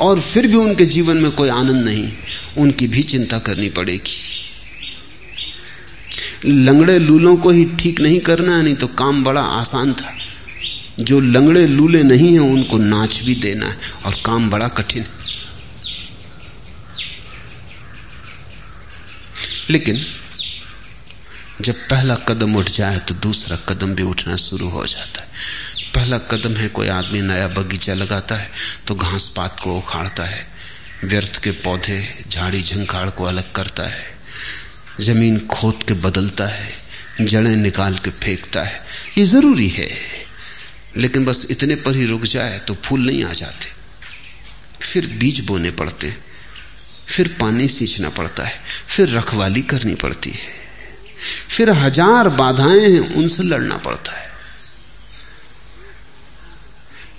और 0.00 0.20
फिर 0.20 0.46
भी 0.46 0.54
उनके 0.54 0.86
जीवन 0.86 1.16
में 1.16 1.30
कोई 1.30 1.48
आनंद 1.48 1.84
नहीं, 1.84 2.12
उनकी 2.58 2.86
भी 2.86 3.02
चिंता 3.02 3.38
करनी 3.38 3.68
पड़ेगी। 3.68 4.32
लंगड़े 6.44 6.98
लूलों 6.98 7.36
को 7.36 7.50
ही 7.50 7.64
ठीक 7.64 8.00
नहीं 8.00 8.20
करना 8.20 8.56
है 8.56 8.62
नहीं 8.64 8.74
तो 8.74 8.86
काम 8.86 9.24
बड़ा 9.24 9.40
आसान 9.40 9.92
था। 9.92 10.14
जो 11.00 11.20
लंगड़े 11.20 11.66
लूले 11.66 12.02
नहीं 12.02 12.32
हैं, 12.32 12.40
उनको 12.40 12.78
नाच 12.78 13.20
भी 13.20 13.34
देना 13.34 13.66
है, 13.66 13.78
और 14.06 14.14
काम 14.26 14.50
बड़ा 14.50 14.68
कठिन 14.68 15.02
है। 15.02 15.08
लेकिन, 19.70 20.06
जब 21.60 21.74
पहला 21.74 22.14
कदम 22.14 22.56
उठ 22.56 22.70
जाए 22.70 22.98
तो 22.98 23.14
दूसरा 23.14 23.56
कदम 23.56 23.94
भी 23.94 24.02
उठना 24.02 24.36
शुरू 24.36 24.68
हो 24.68 24.86
जाता 24.86 25.22
है। 25.22 25.28
पहला 25.94 26.18
कदम 26.30 26.56
है, 26.56 26.68
कोई 26.68 26.88
आदमी 26.90 27.20
नया 27.22 27.48
बगीचा 27.50 27.94
लगाता 27.94 28.36
है 28.36 28.50
तो 28.86 28.94
घास 28.96 29.28
पात 29.36 29.60
को 29.60 29.76
उखाड़ता 29.78 30.24
है, 30.24 30.46
व्यर्थ 31.04 31.42
के 31.42 31.50
पौधे, 31.60 32.00
झाड़ी, 32.28 32.62
झंखाड़ 32.62 33.08
को 33.10 33.24
अलग 33.24 33.52
करता 33.52 33.82
है, 33.84 34.04
ज़मीन 35.00 35.38
खोद 35.48 35.82
के 35.88 35.94
बदलता 36.00 36.46
है, 36.46 36.68
जड़ें 37.22 37.56
निकाल 37.58 37.98
के 37.98 38.10
फेंकता 38.12 38.62
है, 38.62 38.80
ये 39.18 39.24
ज़रूरी 39.26 39.68
है, 39.70 39.88
लेकिन 40.96 41.24
बस 41.24 41.46
इतने 41.50 41.74
पर 41.76 41.96
ही 41.96 42.06
रुक 42.06 42.24
जाए 42.26 42.58
तो 42.58 42.74
फूल 42.84 43.06
नहीं 43.06 43.24
आ 43.24 43.32
जाते। 43.34 43.70
फिर 44.82 45.06
बीज 45.18 45.40
बोने 45.46 45.70
पड़ते 45.72 46.14
फिर 47.06 47.28
पानी 47.40 47.68
सींचना 47.68 48.08
पड़ता 48.10 48.44
है, 48.44 48.60
फिर 48.88 49.08
रखवाली 49.10 49.62
करनी 49.64 49.94
पड़ती 49.96 50.30
है, 50.30 50.52
फिर 51.50 51.70
हज़ार 51.70 52.28
बाधाएँ 52.30 52.80
हैं, 52.82 53.00
उनसे 53.14 53.42
लड़ना 53.42 53.76
पड़ता 53.78 54.12
है। 54.12 54.30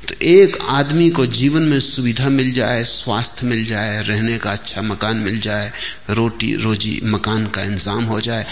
तो 0.10 0.16
एक 0.22 0.58
आदमी 0.62 1.10
को 1.10 1.26
जीवन 1.26 1.62
में 1.62 1.80
सुविधा 1.80 2.30
मिल 2.30 2.54
जाए, 2.54 2.84
स्वास्थ्य 2.84 3.46
मिल 3.46 3.66
जाए, 3.66 4.04
रहने 4.04 4.38
का 4.38 4.52
अच्छा 4.52 4.82
मकान 4.82 5.18
मिल 5.18 5.40
जाए, 5.40 5.72
रोटी, 6.10 6.56
रोजी 6.56 7.02
मकान 7.04 7.48
का 7.48 7.62
इंतज़ाम 7.62 8.04
हो 8.04 8.22
जाए, 8.22 8.46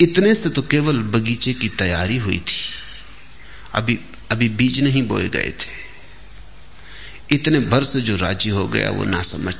इतने 0.00 0.34
से 0.34 0.48
तो 0.48 0.62
केवल 0.62 0.98
बगीचे 0.98 1.52
की 1.52 1.68
तैयारी 1.68 2.16
हुई 2.16 2.38
थी। 2.38 2.74
अभी 3.74 3.98
अभी 4.30 4.48
बीज 4.48 4.80
नहीं 4.80 5.02
बोए 5.02 5.28
गए 5.28 5.50
थे। 5.50 5.78
इतने 7.34 7.60
भर 7.60 7.84
से 7.84 8.00
जो 8.00 8.16
राज़ी 8.16 8.50
हो 8.50 8.68
गया, 8.68 8.90
वो 8.90 9.04
ना 9.04 9.22
समझ, 9.22 9.54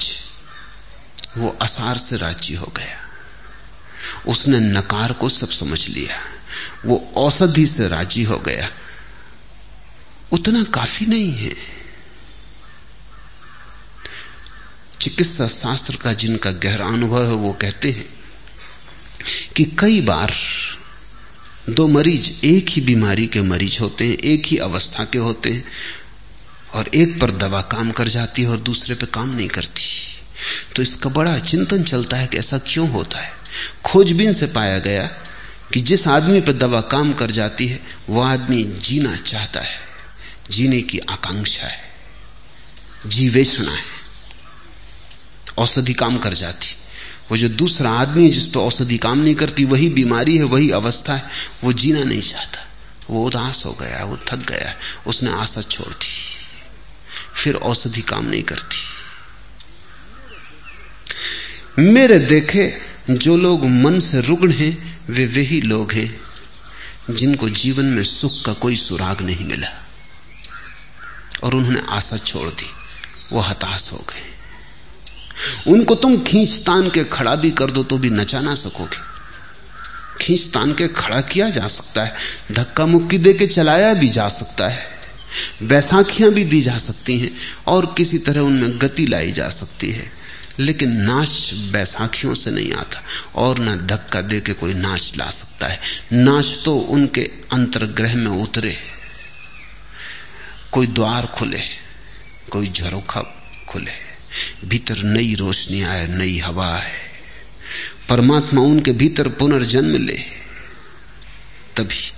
वो 1.38 1.58
असार 1.62 1.98
से 1.98 2.16
राज़ी 2.16 2.54
हो 2.54 2.72
गया। 2.76 2.96
उसने 4.26 4.60
नकार 4.60 5.12
को 5.12 5.28
सब 5.28 5.50
समझ 5.50 5.88
लिया। 5.88 6.16
वो 6.86 7.12
औषधि 7.16 7.66
से 7.66 7.88
राज़ी 7.88 8.22
हो 8.22 8.38
गया। 8.38 8.68
उतना 10.32 10.62
काफ़ी 10.62 11.06
नहीं 11.06 11.32
है। 11.32 11.80
चिकित्सा 15.00 15.46
शास्त्र 15.46 15.96
का 15.96 16.12
जिनका 16.12 16.50
गहरा 16.50 16.86
अनुभव 16.86 17.24
है, 17.24 17.34
वो 17.34 17.52
कहते 17.52 17.90
हैं 17.90 18.08
कि 19.56 19.64
कई 19.64 20.00
बार 20.00 20.34
दो 21.70 21.88
मरीज़ 21.88 22.46
एक 22.46 22.68
ही 22.68 22.82
बीमारी 22.82 23.26
के 23.26 23.42
मरीज़ 23.42 23.78
होते 23.80 24.06
हैं, 24.06 24.16
एक 24.18 24.46
ही 24.46 24.56
अवस्था 24.56 25.04
के 25.04 25.18
होते 25.18 25.50
हैं 25.50 25.64
और 26.74 26.88
एक 26.94 27.20
पर 27.20 27.30
दवा 27.30 27.60
काम 27.60 27.90
कर 27.90 28.08
जाती 28.08 28.42
है 28.42 28.48
और 28.48 28.58
दूसरे 28.58 28.94
पे 28.94 29.06
काम 29.06 29.36
नहीं 29.36 29.48
करती। 29.48 29.82
तो 30.76 30.82
इसका 30.82 31.10
बड़ा 31.10 31.38
चिंतन 31.38 31.82
चलता 31.82 32.16
है 32.16 32.26
कि 32.26 32.38
ऐसा 32.38 32.58
क्यों 32.58 32.90
होता 32.90 33.18
है। 33.18 33.32
खोजबीन 33.84 34.32
से 34.32 34.46
पाया 34.46 34.78
गया 34.78 35.06
कि 35.72 35.80
जिस 35.80 36.08
आदमी 36.08 36.40
पर 36.40 36.52
दवा 36.52 36.80
काम 36.80 37.12
कर 37.12 37.30
जाती 37.30 37.66
है 37.66 37.80
वह 38.08 38.28
आदमी 38.28 38.62
जीना 38.62 39.16
चाहता 39.16 39.60
है। 39.60 39.89
जीने 40.50 40.82
की 40.82 40.98
आकांक्षा 40.98 41.66
है। 41.66 41.82
जीवेषणा 43.06 43.72
है। 43.72 43.84
औषधि 45.58 45.92
काम 45.92 46.18
कर 46.18 46.34
जाती। 46.34 46.76
वो 47.30 47.36
जो 47.36 47.48
दूसरा 47.48 47.90
आदमी 47.90 48.24
है, 48.24 48.30
जिस 48.30 48.46
पर 48.46 48.60
औषधि 48.60 48.98
काम 48.98 49.18
नहीं 49.18 49.34
करती, 49.34 49.64
वही 49.64 49.88
बीमारी 49.88 50.36
है, 50.36 50.42
वही 50.42 50.70
अवस्था 50.70 51.14
है, 51.14 51.22
वो 51.64 51.72
जीना 51.72 52.04
नहीं 52.04 52.20
चाहता। 52.20 52.66
वो 53.10 53.26
उदास 53.26 53.66
हो 53.66 53.72
गया 53.72 54.04
वो 54.04 54.16
थक 54.16 54.36
गया 54.36 54.76
उसने 55.06 55.30
आशा 55.30 55.62
छोड़ 55.62 55.92
दी। 55.92 56.36
फिर 57.42 57.54
औषधि 57.54 58.02
काम 58.02 58.24
नहीं 58.24 58.42
करती। 58.42 58.76
मेरे 61.82 62.18
देखे, 62.18 62.78
जो 63.10 63.36
लोग 63.36 63.66
मन 63.66 64.00
से 64.00 64.20
रुग्ण 64.20 64.52
हैं, 64.52 65.00
वे 65.08 65.26
वही 65.26 65.60
लोग 65.60 65.92
हैं, 65.92 66.20
जिनको 67.10 67.48
जीवन 67.48 67.84
में 67.84 68.04
सुख 68.04 68.44
का 68.44 68.52
कोई 68.52 68.76
सुराग 68.76 69.20
नहीं 69.20 69.44
मिला। 69.44 69.89
और 71.42 71.54
उन्होंने 71.54 71.82
आशा 71.88 72.16
छोड़ 72.16 72.48
दी। 72.48 72.70
वो 73.32 73.40
हताश 73.40 73.92
हो 73.92 73.96
गए। 73.96 74.26
उनको 75.66 75.94
तुम 75.94 76.22
खींच 76.22 76.62
तान 76.66 76.90
के 76.90 77.04
खड़ा 77.04 77.34
भी 77.34 77.50
कर 77.50 77.70
दो 77.70 77.82
तो 77.82 77.98
भी 77.98 78.10
नचा 78.10 78.40
ना 78.40 78.54
सकोगे। 78.54 79.10
खींच 80.20 80.40
तान 80.40 80.74
के 80.74 80.88
खड़ा 80.88 81.20
किया 81.20 81.50
जा 81.50 81.68
सकता 81.68 82.04
है, 82.04 82.14
धक्का 82.52 82.86
मुक्की 82.86 83.18
दे 83.18 83.34
के 83.34 83.46
चलाया 83.46 83.94
भी 83.94 84.08
जा 84.08 84.28
सकता 84.28 84.68
है, 84.68 85.00
बैसाखियाँ 85.62 86.30
भी 86.30 86.44
दी 86.44 86.62
जा 86.62 86.78
सकती 86.78 87.18
हैं 87.18 87.30
और 87.66 87.94
किसी 87.96 88.18
तरह 88.18 88.40
उनमें 88.40 88.78
गति 88.78 89.06
लाई 89.06 89.32
जा 89.32 89.48
सकती 89.48 89.90
है। 89.90 90.12
लेकिन 90.58 90.96
नाच 90.96 91.50
बैसाखियों 91.54 92.34
से 92.34 92.50
नहीं 92.50 92.72
आता 92.72 93.02
और 93.34 93.58
ना 93.58 93.76
धक्का 93.76 94.20
दे 94.20 94.40
के 94.40 94.52
कोई 94.52 94.74
नाच 94.74 95.12
ला 95.16 95.30
सकता 95.30 95.66
है। 95.66 95.80
नाच 96.12 96.58
तो 96.64 96.76
उनके 96.76 97.30
अंतर्ग्रह 97.52 98.14
में 98.14 98.42
उतरे। 98.42 98.76
कोई 100.72 100.86
द्वार 100.86 101.26
खुले, 101.26 101.60
कोई 102.50 102.68
झरोखा 102.68 103.20
खुले, 103.68 103.92
भीतर 104.64 104.96
नई 104.96 105.34
रोशनी 105.34 105.82
आए, 105.82 106.06
नई 106.06 106.38
हवा 106.38 106.74
आए। 106.74 106.92
परमात्मा 108.08 108.60
उनके 108.60 108.92
भीतर 108.92 109.28
पुनर्जन्म 109.28 109.96
ले। 109.96 110.18
तभी 111.76 112.12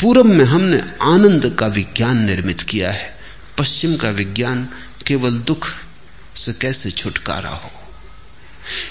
पूर्व 0.00 0.24
में 0.24 0.44
हमने 0.44 0.80
आनंद 1.02 1.56
का 1.58 1.66
विज्ञान 1.66 2.18
निर्मित 2.24 2.60
किया 2.60 2.92
है। 2.92 3.18
पश्चिम 3.58 3.96
का 3.96 4.10
विज्ञान 4.10 4.68
केवल 5.06 5.38
दुख 5.38 5.68
से 6.36 6.52
कैसे 6.52 6.90
छुटकारा 6.90 7.50
हो? 7.50 7.70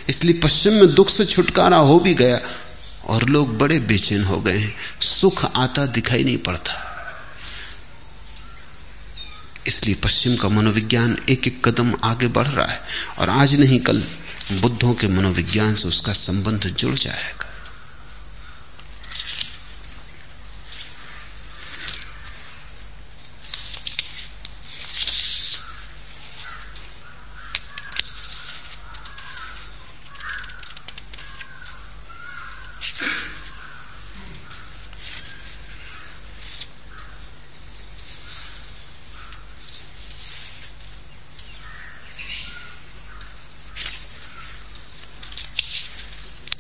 इसलिए 0.10 0.40
पश्चिम 0.40 0.74
में 0.74 0.96
दुख 0.96 1.10
से 1.10 1.26
छुटकारा 1.26 1.78
हो 1.78 2.00
भी 2.00 2.14
गया 2.14 2.42
और 3.06 3.30
लोग 3.30 3.58
बड़े 3.58 3.80
बेचैन 3.80 4.24
हो 4.24 4.42
गए 4.42 4.58
हैं। 4.58 4.76
सुख 5.02 5.46
आता 5.46 5.86
दिखाई 5.86 6.24
नहीं 6.24 6.38
पड़ता। 6.38 6.85
इसलिए 9.68 9.96
पश्चिम 9.96 10.36
का 10.36 10.50
मनोविज्ञान 10.50 11.18
एक 11.30 11.48
एक 11.48 11.68
कदम 11.68 11.94
आगे 12.04 12.28
बढ़ 12.28 12.48
रहा 12.48 12.66
है 12.66 12.82
और 13.20 13.30
आज 13.30 13.60
नहीं, 13.60 13.80
कल 13.80 14.04
बुद्धों 14.62 14.94
के 14.94 15.08
मनोविज्ञान 15.08 15.76
से 15.76 15.88
उसका 15.88 16.14
संबंध 16.14 16.66
जुड़ 16.80 16.96
जाएगा। 16.96 17.45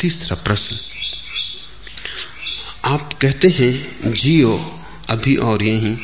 तीसरा 0.05 0.35
प्रश्न। 0.35 0.77
आप 2.85 3.13
कहते 3.21 3.47
हैं, 3.47 4.13
जियो, 4.13 4.81
अभी 5.09 5.35
और 5.35 5.63
यहीं। 5.63 5.97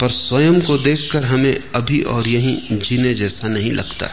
पर 0.00 0.10
स्वयं 0.10 0.60
को 0.60 0.78
देखकर 0.78 1.24
हमें 1.24 1.58
अभी 1.74 2.02
और 2.02 2.28
यहीं 2.28 2.78
जीने 2.78 3.14
जैसा 3.14 3.48
नहीं 3.48 3.72
लगता। 3.72 4.10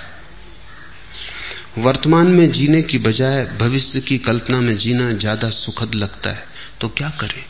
वर्तमान 1.78 2.28
में 2.28 2.52
जीने 2.52 2.82
की 2.82 2.98
बजाय 2.98 3.46
भविष्य 3.46 4.02
की 4.02 4.18
कल्पना 4.18 4.62
में 4.62 4.78
जीना 4.78 5.12
ज़्यादा 5.12 5.50
सुखद 5.50 5.96
लगता 5.96 6.30
है। 6.30 6.48
तो 6.82 6.90
क्या 6.90 7.10
करें? 7.10 7.46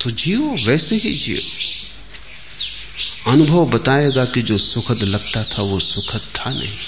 तो 0.00 0.10
जियो, 0.10 0.56
वैसे 0.66 0.96
ही 0.96 1.16
जियो। 1.18 1.40
अनुभव 3.32 3.66
बताएगा 3.66 4.24
कि 4.24 4.42
जो 4.42 4.58
सुखद 4.58 5.02
लगता 5.02 5.44
था, 5.44 5.62
वो 5.62 5.80
सुखद 5.80 6.20
था 6.20 6.50
नहीं। 6.50 6.78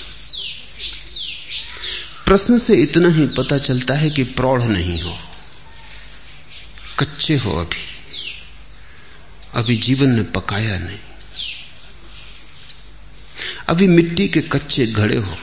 प्रश्न 2.26 2.58
से 2.58 2.74
इतना 2.74 3.08
ही 3.08 3.26
पता 3.26 3.58
चलता 3.58 3.94
है 3.94 4.10
कि 4.10 4.22
प्रौढ़ 4.22 4.62
नहीं 4.62 5.02
हो। 5.02 5.18
कच्चे 6.98 7.36
हो 7.36 7.60
अभी। 7.60 7.84
अभी 9.54 9.76
जीवन 9.76 10.08
ने 10.08 10.22
पकाया 10.22 10.78
नहीं। 10.78 10.98
अभी 13.68 13.86
मिट्टी 13.86 14.28
के 14.28 14.40
कच्चे 14.40 14.86
घड़े 14.86 15.16
हो। 15.16 15.38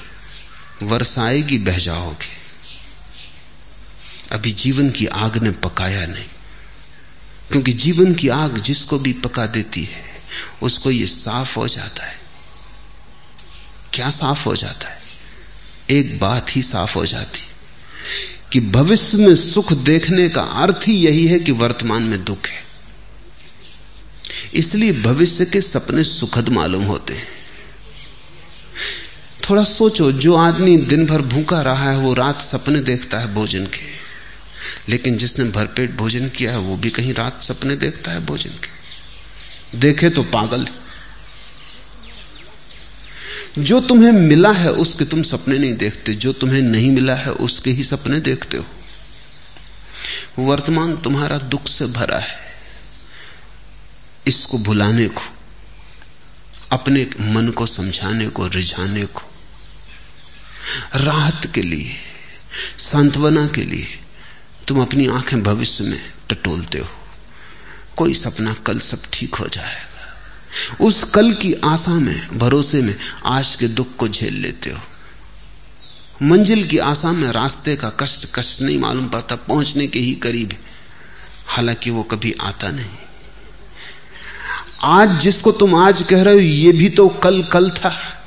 वर्षाएगी 0.84 1.58
बह 1.58 1.78
जाओगे। 1.78 2.42
अभी 4.32 4.52
जीवन 4.52 4.90
की 4.90 5.06
आग 5.06 5.38
ने 5.38 5.52
पकाया 5.52 6.06
नहीं। 6.06 6.26
क्योंकि 7.52 7.74
जीवन 7.74 8.14
की 8.14 8.28
आग 8.28 8.58
जिसको 8.58 9.00
भी 9.00 9.14
पका 9.14 9.46
देती 9.46 9.84
है, 9.84 10.04
उसको 10.62 10.92
ये 10.92 11.08
साफ़ 11.08 11.60
हो 11.60 11.68
जाता 11.68 12.06
है। 12.06 12.20
क्या 13.94 14.10
साफ़ 14.10 14.46
हो 14.46 14.56
जाता 14.56 14.90
है? 14.90 15.01
एक 15.92 16.20
बात 16.20 16.56
ही 16.56 16.62
साफ़ 16.62 16.96
हो 16.96 17.06
जाती, 17.06 17.42
कि 18.52 18.60
भविष्य 18.60 19.18
में 19.18 19.36
सुख 19.36 19.74
देखने 19.74 20.30
का 20.30 20.42
अर्थ 20.42 20.88
ही 20.88 20.94
यही 20.94 21.28
है 21.28 21.40
कि 21.40 21.52
वर्तमान 21.52 22.04
में 22.04 22.24
दुख 22.24 22.48
है। 22.48 22.64
इसलिए 24.54 24.92
भविष्य 24.94 25.46
के 25.46 25.62
सपने 25.62 26.04
सुखद 26.04 26.50
मालूम 26.50 26.84
होते 26.84 27.14
हैं। 27.14 27.28
थोड़ा 29.50 29.64
सोचो, 29.64 30.12
जो 30.12 30.36
आदमी 30.36 30.78
दिन 30.78 31.06
भर 31.06 31.22
भूखा 31.22 31.62
रहा 31.62 31.92
है, 31.92 31.98
वो 31.98 32.14
रात 32.14 32.42
सपने 32.42 32.80
देखता 32.80 33.20
है 33.20 33.34
भोजन 33.34 33.66
के। 33.66 34.02
लेकिन 34.90 35.18
जिसने 35.18 35.46
भरपेट 35.46 35.92
भोजन 35.92 36.30
किया 36.30 36.52
है, 36.52 36.60
वो 36.60 36.78
भी 36.78 36.90
कहीं 36.90 37.14
रात 37.14 37.44
सपने 37.44 37.76
देखता 37.76 38.12
है 38.12 38.26
भोजन 38.26 38.50
के। 38.50 38.82
देखे 39.78 40.10
तो 40.10 40.24
पागल 40.24 40.62
है। 40.62 40.81
जो 43.58 43.82
तुम्हें 43.82 44.12
मिला 44.12 44.52
है 44.52 44.72
उसके 44.72 45.06
तुम 45.06 45.24
सपने 45.24 45.58
नहीं 45.58 45.74
देखते। 45.74 46.14
जो 46.14 46.34
तुम्हें 46.34 46.62
नहीं 46.62 46.92
मिला 46.92 47.16
है 47.16 47.32
उसके 47.32 47.72
ही 47.72 47.84
सपने 47.84 48.20
देखते 48.20 48.58
हो। 48.58 48.66
वर्तमान 50.40 50.98
तुम्हारा 50.98 51.38
दुख 51.38 51.68
से 51.68 51.86
भरा 51.86 52.20
है। 52.20 52.52
इसको 54.28 54.58
भुलाने 54.58 55.08
को, 55.08 55.22
अपने 56.72 57.10
मन 57.22 57.50
को 57.50 57.66
समझाने 57.66 58.28
को, 58.28 58.48
रिझाने 58.48 59.06
को, 59.06 59.22
राहत 60.96 61.52
के 61.56 61.62
लिए, 61.62 61.96
सांत्वना 62.78 63.48
के 63.48 63.64
लिए 63.64 63.88
तुम 64.68 64.82
अपनी 64.82 65.08
आँखें 65.08 65.44
भविष्य 65.44 65.84
में 65.84 66.14
टटोलते 66.30 66.78
हो। 66.78 66.88
कोई 67.98 68.14
सपना 68.14 68.54
कल 68.54 68.80
सब 68.80 69.02
ठीक 69.14 69.36
हो 69.36 69.48
जाएगा। 69.48 69.91
उस 70.82 71.04
कल 71.04 71.34
की 71.34 71.54
आशा 71.54 71.92
में 71.92 72.28
भरोसे 72.38 72.82
में 72.82 72.96
आज 73.26 73.56
के 73.56 73.68
दुख 73.68 73.96
को 73.96 74.08
झेल 74.08 74.34
लेते 74.34 74.70
हो। 74.70 74.80
मंजिल 76.22 76.64
की 76.64 76.78
आशा 76.78 77.12
में 77.12 77.32
रास्ते 77.32 77.76
का 77.76 77.90
कष्ट 77.90 78.28
कष्ट 78.36 78.62
नहीं 78.62 78.80
मालूम 78.80 79.08
पड़ता, 79.08 79.36
पहुँचने 79.36 79.88
के 79.88 80.00
ही 80.00 80.12
करीब 80.12 80.54
हालाँकि 81.48 81.90
वो 81.90 82.04
कभी 82.04 82.36
आता 82.42 82.72
नहीं। 82.72 82.86
आज 84.84 85.20
जिसको 85.20 85.52
तुम 85.52 85.76
आज 85.76 86.04
कह 86.04 86.24
रहे 86.24 86.34
हो, 86.34 86.40
ये 86.40 86.72
भी 86.72 86.90
तो 86.90 87.10
कल 87.10 87.44
कल 87.44 87.70
था। 87.70 88.24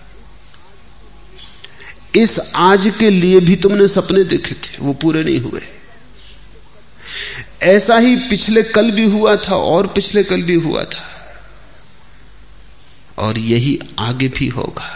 इस 2.16 2.40
आज 2.56 2.92
के 2.98 3.10
लिए 3.10 3.40
भी 3.40 3.56
तुमने 3.56 3.88
सपने 3.88 4.24
देखे 4.24 4.54
थे, 4.54 4.76
वो 4.80 4.92
पूरे 4.92 5.24
नहीं 5.24 5.40
हुए। 5.40 5.62
ऐसा 7.62 7.98
ही 7.98 8.16
पिछले 8.16 8.62
कल 8.62 8.90
भी 8.90 9.04
हुआ 9.04 9.36
था, 9.36 9.56
और 9.56 9.86
पिछले 9.86 10.24
कल 10.24 10.42
भी 10.42 10.54
हुआ 10.54 10.84
था। 10.84 11.10
और 13.18 13.38
यही 13.38 13.78
आगे 13.98 14.28
भी 14.28 14.48
होगा। 14.48 14.90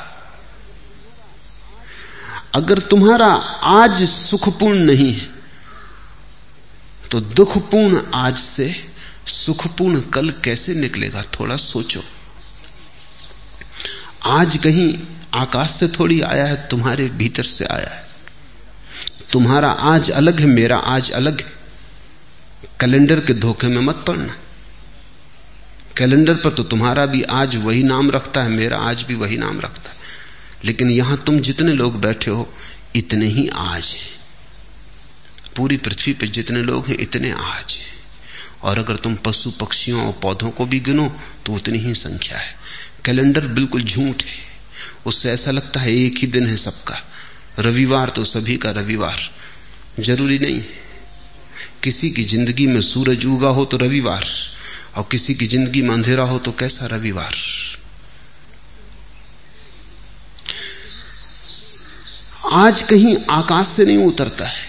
अगर 2.55 2.79
तुम्हारा 2.79 3.27
आज 3.71 4.03
सुखपूर्ण 4.09 4.79
नहीं 4.79 5.13
है 5.13 5.29
तो 7.11 7.21
दुखपूर्ण 7.21 8.01
आज 8.15 8.39
से 8.39 8.75
सुखपूर्ण 9.27 10.01
कल 10.01 10.31
कैसे 10.45 10.75
निकलेगा, 10.75 11.23
थोड़ा 11.23 11.57
सोचो। 11.57 12.03
आज 14.27 14.57
कहीं 14.57 14.99
आकाश 15.35 15.71
से 15.71 15.89
थोड़ी 15.89 16.21
आया 16.21 16.47
है, 16.47 16.57
तुम्हारे 16.69 17.09
भीतर 17.11 17.43
से 17.43 17.65
आया 17.65 17.95
है। 17.95 18.07
तुम्हारा 19.33 19.71
आज 19.71 20.11
अलग 20.11 20.41
है, 20.41 20.47
मेरा 20.47 20.77
आज 20.77 21.11
अलग 21.11 21.41
है। 21.41 21.53
कैलेंडर 22.81 23.21
के 23.21 23.35
धोखे 23.35 23.67
में 23.67 23.81
मत 23.83 24.05
पड़ना। 24.07 24.37
कैलेंडर 25.99 26.35
पर 26.35 26.51
तो 26.51 26.63
तुम्हारा 26.63 27.07
भी 27.07 27.23
आज 27.23 27.57
वही 27.57 27.83
नाम 27.83 28.11
रखता 28.11 28.43
है, 28.43 28.49
मेरा 28.49 28.79
आज 28.79 29.03
भी 29.03 29.15
वही 29.15 29.37
नाम 29.37 29.61
रखता 29.61 29.91
है। 29.91 29.97
लेकिन 30.65 30.91
यहाँ 30.91 31.17
तुम 31.27 31.41
जितने 31.41 31.73
लोग 31.73 32.01
बैठे 32.01 32.31
हो, 32.31 32.55
इतने 32.97 33.27
ही 33.27 33.49
आज 33.49 33.85
हैं। 33.85 34.11
पूरी 35.57 35.77
पृथ्वी 35.77 36.13
पर 36.13 36.27
जितने 36.27 36.63
लोग 36.63 36.87
हैं, 36.87 36.97
इतने 37.01 37.31
आज 37.31 37.73
हैं। 37.73 37.99
और 38.63 38.79
अगर 38.79 38.97
तुम 38.97 39.15
पशु 39.15 39.51
पक्षियों 39.51 40.07
और 40.07 40.13
पौधों 40.23 40.51
को 40.51 40.67
भी 40.67 40.81
गिनो 40.81 41.17
तो 41.47 41.53
उतनी 41.53 41.79
ही 41.79 41.95
संख्या 41.95 42.39
है। 42.39 42.57
कैलेंडर 43.05 43.47
बिल्कुल 43.47 43.83
झूठ 43.83 44.23
है। 44.23 44.47
उससे 45.07 45.31
ऐसा 45.31 45.51
लगता 45.51 45.81
है 45.81 45.95
एक 45.95 46.19
ही 46.19 46.27
दिन 46.27 46.47
है 46.47 46.57
सबका। 46.57 47.03
रविवार 47.59 48.09
तो 48.09 48.25
सभी 48.25 48.57
का 48.57 48.71
रविवार। 48.71 49.19
ज़रूरी 50.01 50.39
नहीं 50.39 50.57
है। 50.57 50.69
किसी 51.83 52.11
की 52.11 52.25
ज़िंदगी 52.25 52.67
में 52.67 52.81
सूरज 52.83 53.27
उगा 53.27 53.49
हो 53.49 53.65
तो 53.65 53.77
रविवार। 53.77 54.27
और 54.99 55.07
किसी 55.11 55.35
की 55.35 55.47
ज़िंदगी 55.47 55.83
में 55.83 55.91
अंधेरा 55.91 56.23
हो 56.25 56.39
तो 56.39 56.53
कैसा 56.53 56.87
रविवार? 56.87 57.35
आज 62.55 62.81
कहीं 62.83 63.17
आकाश 63.31 63.69
से 63.69 63.85
नहीं 63.85 64.05
उतरता 64.05 64.47
है, 64.47 64.67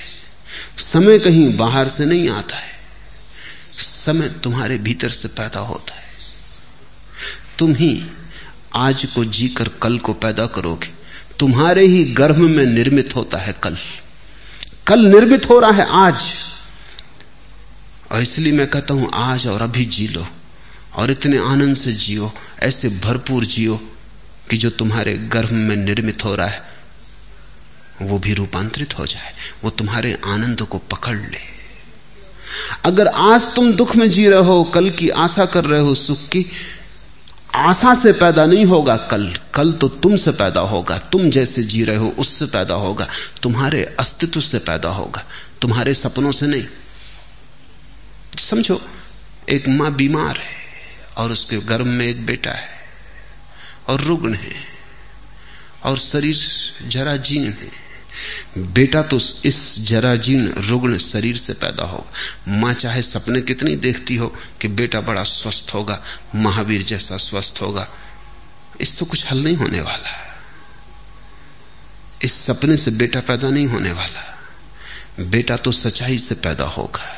समय 0.79 1.19
कहीं 1.19 1.57
बाहर 1.57 1.87
से 1.87 2.05
नहीं 2.05 2.29
आता 2.29 2.55
है, 2.55 2.71
समय 3.29 4.29
तुम्हारे 4.43 4.77
भीतर 4.79 5.09
से 5.11 5.27
पैदा 5.29 5.59
होता 5.61 5.93
है। 5.93 6.07
तुम 7.59 7.73
ही 7.75 7.91
आज 8.77 9.05
को 9.15 9.23
जीकर 9.27 9.67
कल 9.81 9.97
को 9.99 10.13
पैदा 10.15 10.45
करोगे, 10.49 10.93
तुम्हारे 11.39 11.85
ही 11.87 12.03
गर्भ 12.13 12.37
में 12.37 12.65
निर्मित 12.65 13.15
होता 13.15 13.37
है 13.37 13.53
कल। 13.63 13.77
कल 14.87 15.05
निर्मित 15.07 15.49
हो 15.49 15.59
रहा 15.59 15.71
है 15.73 15.87
आज। 15.97 16.23
और 18.11 18.21
इसलिए 18.21 18.53
मैं 18.53 18.67
कहता 18.67 18.93
हूँ, 18.93 19.09
आज 19.13 19.47
और 19.47 19.61
अभी 19.61 19.85
जी 19.85 20.07
लो, 20.07 20.25
और 20.97 21.11
इतने 21.11 21.37
आनंद 21.37 21.75
से 21.75 21.91
जियो, 21.93 22.31
ऐसे 22.59 22.89
भरपूर 23.03 23.45
जियो 23.45 23.79
कि 24.49 24.57
जो 24.57 24.69
तुम्हारे 24.69 25.13
गर्भ 25.27 25.51
में 25.51 25.75
निर्मित 25.75 26.25
हो 26.25 26.35
रहा 26.35 26.47
है, 26.47 26.67
वो 28.01 28.17
भी 28.19 28.33
रूपांतरित 28.33 28.97
हो 28.99 29.05
जाए, 29.05 29.33
वो 29.63 29.69
तुम्हारे 29.69 30.17
आनंद 30.25 30.61
को 30.61 30.77
पकड़ 30.91 31.15
ले। 31.15 31.47
अगर 32.85 33.07
आज 33.07 33.47
तुम 33.55 33.71
दुख 33.73 33.95
में 33.95 34.09
जी 34.09 34.27
रहे 34.27 34.43
हो, 34.43 34.63
कल 34.63 34.89
की 34.89 35.09
आशा 35.09 35.45
कर 35.45 35.65
रहे 35.65 35.79
हो, 35.79 35.95
सुख 35.95 36.27
की 36.27 36.45
आशा 37.55 37.93
से 37.95 38.11
पैदा 38.13 38.45
नहीं 38.45 38.65
होगा 38.65 38.95
कल 39.11 39.25
कल 39.53 39.71
तो 39.71 39.87
तुमसे 39.87 40.31
पैदा 40.31 40.61
होगा, 40.61 40.97
तुम 40.97 41.29
जैसे 41.29 41.63
जी 41.63 41.83
रहे 41.83 41.95
हो 41.95 42.09
उससे 42.19 42.45
पैदा 42.45 42.75
होगा, 42.75 43.07
तुम्हारे 43.43 43.83
अस्तित्व 43.99 44.41
से 44.41 44.59
पैदा 44.59 44.89
होगा, 44.89 45.23
तुम्हारे 45.61 45.93
सपनों 45.93 46.31
से 46.31 46.47
नहीं 46.47 46.63
समझो, 48.37 48.81
एक 49.49 49.67
माँ 49.67 49.93
बीमार 49.95 50.37
है 50.37 50.57
और 51.17 51.31
उसके 51.31 51.57
गर्भ 51.57 51.85
में 51.85 52.05
एक 52.05 52.25
बेटा 52.25 52.51
है 52.51 52.69
और 53.87 54.01
रुग्ण 54.01 54.33
है 54.33 54.55
और 55.85 55.97
शरीर 55.97 56.37
जरा 56.89 57.15
जीर्ण 57.17 57.51
है। 57.51 57.71
बेटा 58.57 59.01
तो 59.03 59.19
इस 59.45 59.79
जराजीर्ण 59.79 60.61
रुग्ण 60.67 60.97
शरीर 60.97 61.37
से 61.37 61.53
पैदा 61.53 61.83
होगा 61.83 62.57
माँ 62.59 62.73
चाहे 62.73 63.01
सपने 63.01 63.41
कितनी 63.41 63.75
देखती 63.75 64.15
हो 64.15 64.27
कि 64.61 64.67
बेटा 64.67 65.01
बड़ा 65.01 65.23
स्वस्थ 65.23 65.73
होगा, 65.73 66.01
महावीर 66.35 66.83
जैसा 66.83 67.17
स्वस्थ 67.17 67.61
होगा। 67.61 67.87
इससे 68.81 69.05
कुछ 69.05 69.25
हल 69.31 69.43
नहीं 69.43 69.55
होने 69.55 69.81
वाला। 69.81 70.17
इस 72.21 72.33
सपने 72.33 72.77
से 72.77 72.91
बेटा 72.91 73.19
पैदा 73.19 73.49
नहीं 73.49 73.67
होने 73.67 73.91
वाला। 73.91 74.25
बेटा 75.19 75.57
तो 75.57 75.71
सच्चाई 75.71 76.17
से 76.19 76.35
पैदा 76.35 76.63
होगा। 76.63 77.15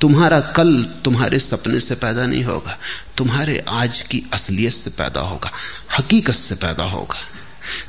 तुम्हारा 0.00 0.40
कल 0.56 0.82
तुम्हारे 1.04 1.38
सपने 1.38 1.80
से 1.80 1.94
पैदा 1.94 2.26
नहीं 2.26 2.44
होगा, 2.44 2.76
तुम्हारे 3.16 3.58
आज 3.68 4.00
की 4.02 4.22
असलियत 4.32 4.72
से 4.72 4.90
पैदा 4.92 5.20
होगा, 5.20 5.50
हकीकत 5.98 6.34
से 6.34 6.54
पैदा 6.56 6.84
होगा। 6.84 7.18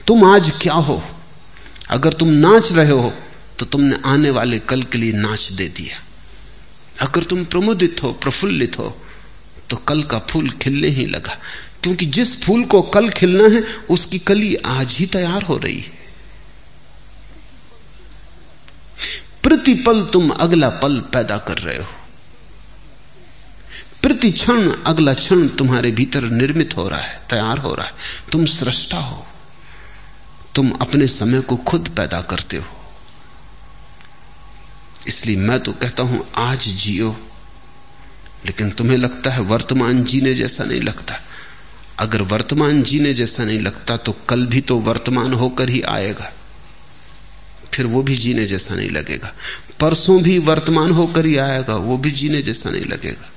तुम 0.08 0.24
आज 0.26 0.52
क्या 0.62 0.74
हो? 0.74 1.02
अगर 1.90 2.14
तुम 2.14 2.30
नाच 2.30 2.72
रहे 2.72 2.92
हो 2.92 3.14
तो 3.60 3.66
तुमने 3.66 3.98
आने 4.06 4.30
वाले 4.30 4.60
कल 4.62 4.84
के 4.84 4.98
लिए 4.98 5.12
नाच 5.14 5.52
दे 5.52 5.68
दिया। 5.70 6.02
अगर 7.02 7.24
तुम 7.24 7.44
प्रमुदित 7.46 8.04
हो, 8.04 8.12
प्रफुल्लित 8.14 8.78
हो 8.80 8.96
तो 9.70 9.78
कल 9.78 10.02
का 10.04 10.20
फूल 10.30 10.50
खिलने 10.62 10.88
ही 10.90 11.06
लगा, 11.06 11.38
क्योंकि 11.84 12.06
जिस 12.08 12.42
फूल 12.42 12.64
को 12.66 12.82
कल 12.90 13.10
खिलना 13.12 13.48
है, 13.50 13.64
उसकी 13.90 14.20
कली 14.20 14.56
आज 14.56 14.96
ही 14.96 15.06
तैयार 15.08 15.44
हो 15.44 15.58
रही 15.58 15.78
है। 15.78 16.00
प्रतिपल 19.44 20.02
तुम 20.04 20.30
अगला 20.32 20.70
पल 20.82 21.00
पैदा 21.14 21.38
कर 21.40 21.58
रहे 21.58 21.78
हो। 21.78 21.88
प्रति 24.02 24.32
क्षण 24.32 24.72
अगला 24.72 25.14
क्षण 25.14 25.48
तुम्हारे 25.48 25.92
भीतर 25.92 26.22
निर्मित 26.22 26.78
हो 26.78 26.90
रहा 26.90 27.00
है, 27.00 27.22
तैयार 27.30 27.58
हो 27.58 27.76
रहा 27.76 27.86
है। 27.86 27.94
तुम 28.32 28.46
सृष्टा 28.46 28.98
हो। 28.98 29.28
तुम 30.56 30.72
अपने 30.72 31.08
समय 31.08 31.42
को 31.42 31.56
खुद 31.58 31.90
पैदा 31.90 32.22
करते 32.22 32.58
हो। 32.58 32.66
इसलिए 35.08 35.36
मैं 35.36 35.60
तो 35.60 35.72
कहता 35.72 36.04
हूँ, 36.04 36.28
आज 36.36 36.60
जियो। 36.60 37.18
लेकिन 38.46 38.70
तुम्हें 38.70 38.98
लगता 38.98 39.32
है 39.32 39.40
वर्तमान 39.40 40.04
जीने 40.04 40.34
जैसा 40.34 40.64
नहीं 40.64 40.82
लगता। 40.82 41.16
अगर 42.00 42.22
वर्तमान 42.22 42.84
जीने 42.84 43.14
जैसा 43.14 43.44
नहीं 43.44 43.60
लगता 43.60 43.98
तो 43.98 44.12
कल 44.30 44.46
भी 44.46 44.62
तो 44.62 44.78
वर्तमान 44.78 45.34
होकर 45.34 45.70
ही 45.70 45.82
आएगा। 45.82 46.34
फिर 47.74 47.86
वो 47.86 48.04
भी 48.04 48.16
जीने 48.16 48.46
जैसा 48.46 48.76
नहीं 48.76 48.90
लगेगा। 48.90 49.34
परसों 49.80 50.24
भी 50.24 50.38
वर्तमान 50.40 50.92
होकर 50.92 51.26
ही 51.26 51.38
आएगा, 51.38 51.76
वो 51.76 51.98
भी 51.98 52.12
जीने 52.12 52.42
जैसा 52.42 52.70
नहीं 52.70 52.86
लगेगा। 52.86 53.32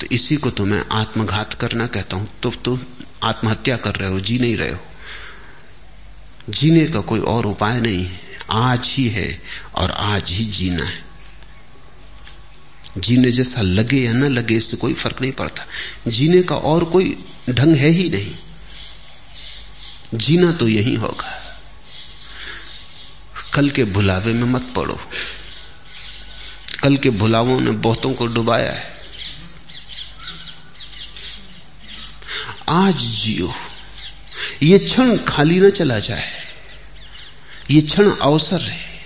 तो 0.00 0.06
इसी 0.12 0.36
को 0.36 0.50
तो 0.50 0.64
मैं 0.64 0.84
आत्मघात 0.92 1.54
करना 1.54 1.86
कहता 1.86 2.16
हूँ। 2.16 2.28
तो, 2.42 2.50
तो 2.50 2.78
आत्महत्या 3.22 3.76
कर 3.76 3.96
रहे 3.96 4.10
हो 4.10 4.20
जी 4.20 4.38
नहीं 4.38 4.56
रहे 4.56 4.70
हो। 4.70 4.78
जीने 6.50 6.86
का 6.86 7.00
कोई 7.00 7.20
और 7.20 7.46
उपाय 7.46 7.80
नहीं 7.80 8.10
आज 8.50 8.80
ही 8.84 9.08
है 9.08 9.42
और 9.74 9.90
आज 9.90 10.30
ही 10.30 10.44
जीना 10.44 10.84
है। 10.84 11.04
जीने 12.98 13.30
जैसा 13.30 13.60
लगे 13.60 13.96
या 13.96 14.12
न 14.12 14.24
लगे 14.24 14.54
इससे 14.56 14.76
कोई 14.76 14.94
फ़र्क 14.94 15.20
नहीं 15.20 15.32
पड़ता। 15.32 15.66
जीने 16.08 16.42
का 16.42 16.54
और 16.54 16.84
कोई 16.84 17.24
ढंग 17.50 17.76
है 17.76 17.88
ही 17.88 18.10
नहीं। 18.10 18.34
जीना 20.14 20.52
तो 20.52 20.68
यही 20.68 20.94
होगा। 20.94 21.58
कल 23.54 23.70
के 23.70 23.84
भुलावे 23.84 24.32
में 24.32 24.44
मत 24.44 24.72
पड़ो। 24.76 25.00
कल 26.82 26.96
के 26.96 27.10
भुलावों 27.10 27.60
ने 27.60 27.70
बहुतों 27.70 28.14
को 28.14 28.26
डुबाया 28.26 28.72
है। 28.72 28.99
आज 32.68 32.94
जियो। 32.94 33.54
ये 34.62 34.78
क्षण 34.78 35.18
खाली 35.18 35.60
ना 35.60 35.70
चला 35.70 35.98
जाए। 35.98 36.30
ये 37.70 37.80
क्षण 37.80 38.10
अवसर 38.10 38.60
है। 38.60 39.00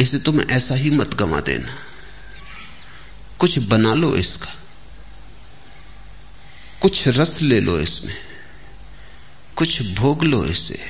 इसे 0.00 0.18
तुम 0.18 0.40
ऐसा 0.40 0.74
ही 0.74 0.90
मत 0.90 1.14
गमा 1.14 1.40
देना। 1.40 1.78
कुछ 3.38 3.58
बना 3.58 3.94
लो 3.94 4.16
इसका। 4.16 4.62
कुछ 6.80 7.08
रस 7.08 7.42
ले 7.42 7.60
लो 7.60 7.80
इसमें। 7.80 8.16
कुछ 9.56 9.82
भोग 9.82 10.24
लो 10.24 10.46
इसे। 10.46 10.80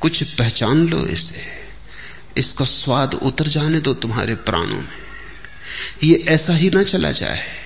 कुछ 0.00 0.22
पहचान 0.22 0.88
लो 0.88 1.06
इसे। 1.06 1.64
इसका 2.36 2.64
स्वाद 2.64 3.14
उतर 3.14 3.46
जाने 3.46 3.80
दो 3.80 3.94
तुम्हारे 3.94 4.34
प्राणों 4.34 4.80
में। 4.80 5.04
ये 6.02 6.24
ऐसा 6.28 6.54
ही 6.54 6.70
ना 6.70 6.82
चला 6.82 7.12
जाए। 7.12 7.63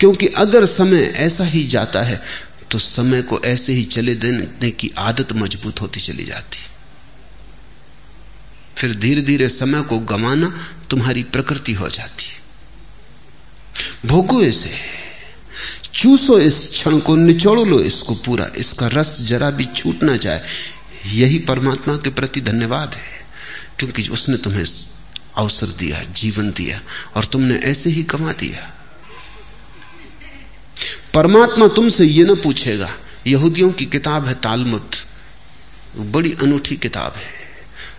क्योंकि 0.00 0.26
अगर 0.26 0.66
समय 0.66 1.02
ऐसा 1.02 1.44
ही 1.44 1.66
जाता 1.66 2.02
है 2.02 2.22
तो 2.70 2.78
समय 2.78 3.22
को 3.22 3.40
ऐसे 3.44 3.72
ही 3.72 3.84
चले 3.84 4.14
देने 4.14 4.70
की 4.70 4.92
आदत 4.98 5.32
मज़बूत 5.32 5.80
होती 5.80 6.00
चली 6.00 6.24
जाती 6.24 6.58
फिर 8.76 8.94
धीरे 8.94 9.22
धीरे 9.22 9.48
समय 9.48 9.82
को 9.82 9.98
गमाना 9.98 10.68
तुम्हारी 10.90 11.22
प्रकृति 11.22 11.72
हो 11.72 11.88
जाती 11.88 12.26
भोगो 14.06 14.42
इसे, 14.42 14.70
चूसो 15.94 16.38
इस 16.38 16.68
क्षण 16.68 16.98
को, 16.98 17.16
निचोड़ 17.16 17.60
लो 17.60 17.80
इसको 17.80 18.14
पूरा, 18.14 18.50
इसका 18.56 18.86
रस 18.86 19.20
जरा 19.20 19.50
भी 19.50 19.64
छूट 19.64 20.02
ना 20.02 20.16
जाए। 20.16 20.42
यही 21.06 21.38
परमात्मा 21.38 21.96
के 21.96 22.10
प्रति 22.10 22.40
धन्यवाद 22.40 22.94
है, 22.94 23.26
क्योंकि 23.78 24.08
उसने 24.08 24.36
तुम्हें 24.36 24.64
अवसर 25.36 25.66
दिया, 25.66 26.02
जीवन 26.02 26.50
दिया, 26.50 26.80
और 27.16 27.24
तुमने 27.24 27.54
ऐसे 27.54 27.90
ही 27.90 28.02
कमा 28.02 28.32
दिया। 28.32 28.77
परमात्मा 31.14 31.68
तुमसे 31.68 32.04
यह 32.04 32.26
ना 32.26 32.34
पूछेगा, 32.34 32.90
यहूदियों 33.26 33.72
की 33.72 33.86
किताब 33.86 34.26
है 34.26 34.34
तालमुद 34.34 34.90
बड़ी 35.96 36.36
अनूठी 36.42 36.76
किताब 36.76 37.14
है। 37.16 37.38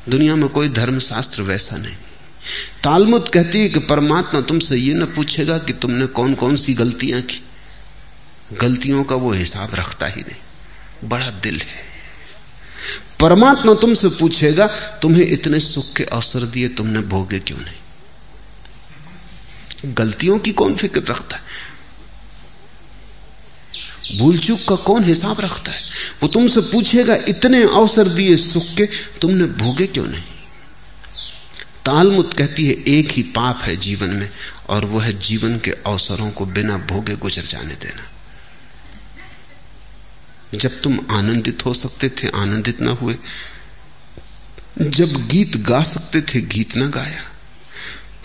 दुनिया 0.09 0.35
में 0.35 0.49
कोई 0.49 0.69
धर्मशास्त्र 0.69 1.41
वैसा 1.41 1.77
नहीं। 1.77 1.95
तालमुद 2.83 3.29
कहती 3.29 3.59
है 3.59 3.69
कि 3.69 3.79
परमात्मा 3.79 4.41
तुमसे 4.41 4.75
यह 4.75 4.95
ना 4.95 5.05
पूछेगा 5.05 5.57
कि 5.57 5.73
तुमने 5.73 6.05
कौन 6.05 6.33
कौन 6.33 6.55
सी 6.55 6.73
गलतियाँ 6.73 7.21
की। 7.21 7.41
गलतियों 8.53 9.03
का 9.03 9.15
वो 9.15 9.31
हिसाब 9.31 9.75
रखता 9.75 10.07
ही 10.07 10.21
नहीं। 10.21 11.09
बड़ा 11.09 11.29
दिल 11.29 11.55
है। 11.55 11.89
परमात्मा 13.19 13.73
तुमसे 13.73 14.07
पूछेगा, 14.07 14.67
तुम्हें 15.01 15.27
इतने 15.27 15.59
सुख 15.59 15.93
के 15.93 16.03
अवसर 16.03 16.41
दिए 16.41 16.69
तुमने 16.69 16.99
भोगे 16.99 17.39
क्यों 17.39 17.57
नहीं? 17.57 17.75
गलतियों 19.93 20.39
की 20.39 20.51
कौन 20.51 20.75
फ़िक्र 20.75 21.01
रखता 21.01 21.37
है? 21.37 21.43
भूल 24.17 24.39
चूक 24.39 24.59
का 24.69 24.75
कौन 24.75 25.03
हिसाब 25.03 25.41
रखता 25.41 25.71
है? 25.71 25.81
वो 26.21 26.27
तुमसे 26.27 26.61
पूछेगा, 26.61 27.15
इतने 27.15 27.63
अवसर 27.63 28.07
दिए 28.07 28.37
सुख 28.37 28.63
के, 28.63 28.89
तुमने 29.21 29.45
भोगे 29.45 29.87
क्यों 29.87 30.07
नहीं? 30.07 30.23
तालमुत 31.85 32.33
कहती 32.33 32.67
है, 32.67 32.73
एक 32.73 33.11
ही 33.11 33.23
पाप 33.23 33.59
है 33.61 33.75
जीवन 33.75 34.09
में, 34.09 34.29
और 34.69 34.85
वह 34.85 35.03
है 35.03 35.19
जीवन 35.19 35.59
के 35.59 35.71
अवसरों 35.71 36.31
को 36.31 36.45
बिना 36.45 36.77
भोगे 36.77 37.15
गुजर 37.15 37.45
जाने 37.45 37.73
देना। 37.73 38.09
जब 40.57 40.81
तुम 40.81 40.99
आनंदित 41.11 41.65
हो 41.65 41.73
सकते 41.73 42.09
थे, 42.09 42.27
आनंदित 42.27 42.81
ना 42.81 42.91
हुए, 42.91 43.17
जब 44.81 45.27
गीत 45.27 45.57
गा 45.57 45.83
सकते 45.83 46.21
थे, 46.21 46.41
गीत 46.41 46.75
ना 46.75 46.87
गाया, 46.87 47.25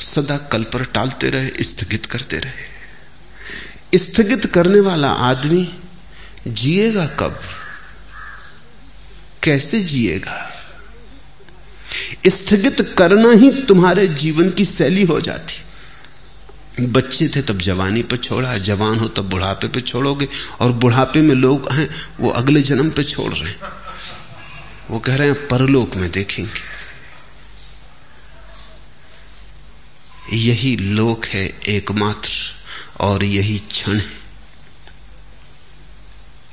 सदा 0.00 0.36
कल 0.36 0.62
पर 0.62 0.84
टालते 0.84 1.30
रहे, 1.30 1.50
स्थगित 1.60 2.06
करते 2.06 2.38
रहे। 2.38 2.73
स्थगित 3.94 4.46
करने 4.46 4.80
वाला 4.80 5.08
आदमी 5.08 5.74
जिएगा 6.48 7.06
कब? 7.06 7.40
कैसे 9.42 9.80
जिएगा? 9.80 10.50
स्थगित 12.26 12.94
करना 12.98 13.32
ही 13.32 13.62
तुम्हारे 13.62 14.06
जीवन 14.06 14.50
की 14.50 14.64
शैली 14.64 15.04
हो 15.04 15.20
जाती। 15.20 15.60
बच्चे 16.86 17.28
थे 17.28 17.42
तब 17.42 17.58
जवानी 17.58 18.02
पे 18.02 18.16
छोड़ा, 18.16 18.58
जवान 18.58 18.98
हो 18.98 19.08
तब 19.08 19.30
बुढ़ापे 19.30 19.68
पे 19.68 19.80
छोड़ोगे, 19.80 20.28
और 20.60 20.72
बुढ़ापे 20.72 21.20
में 21.20 21.34
लोग 21.34 21.72
हैं, 21.72 21.90
वो 22.20 22.30
अगले 22.30 22.62
जन्म 22.62 22.90
पे 22.90 23.04
छोड़ 23.04 23.32
रहे 23.32 23.50
हैं। 23.50 23.60
वो 24.90 24.98
कह 24.98 25.16
रहे 25.16 25.28
हैं, 25.28 25.48
परलोक 25.48 25.96
में 25.96 26.10
देखेंगे। 26.10 26.74
यही 30.36 30.76
लोक 30.76 31.26
है 31.26 31.60
एकमात्र। 31.68 32.53
और 33.00 33.24
यही 33.24 33.58
क्षण 33.58 33.96
है। 33.96 34.24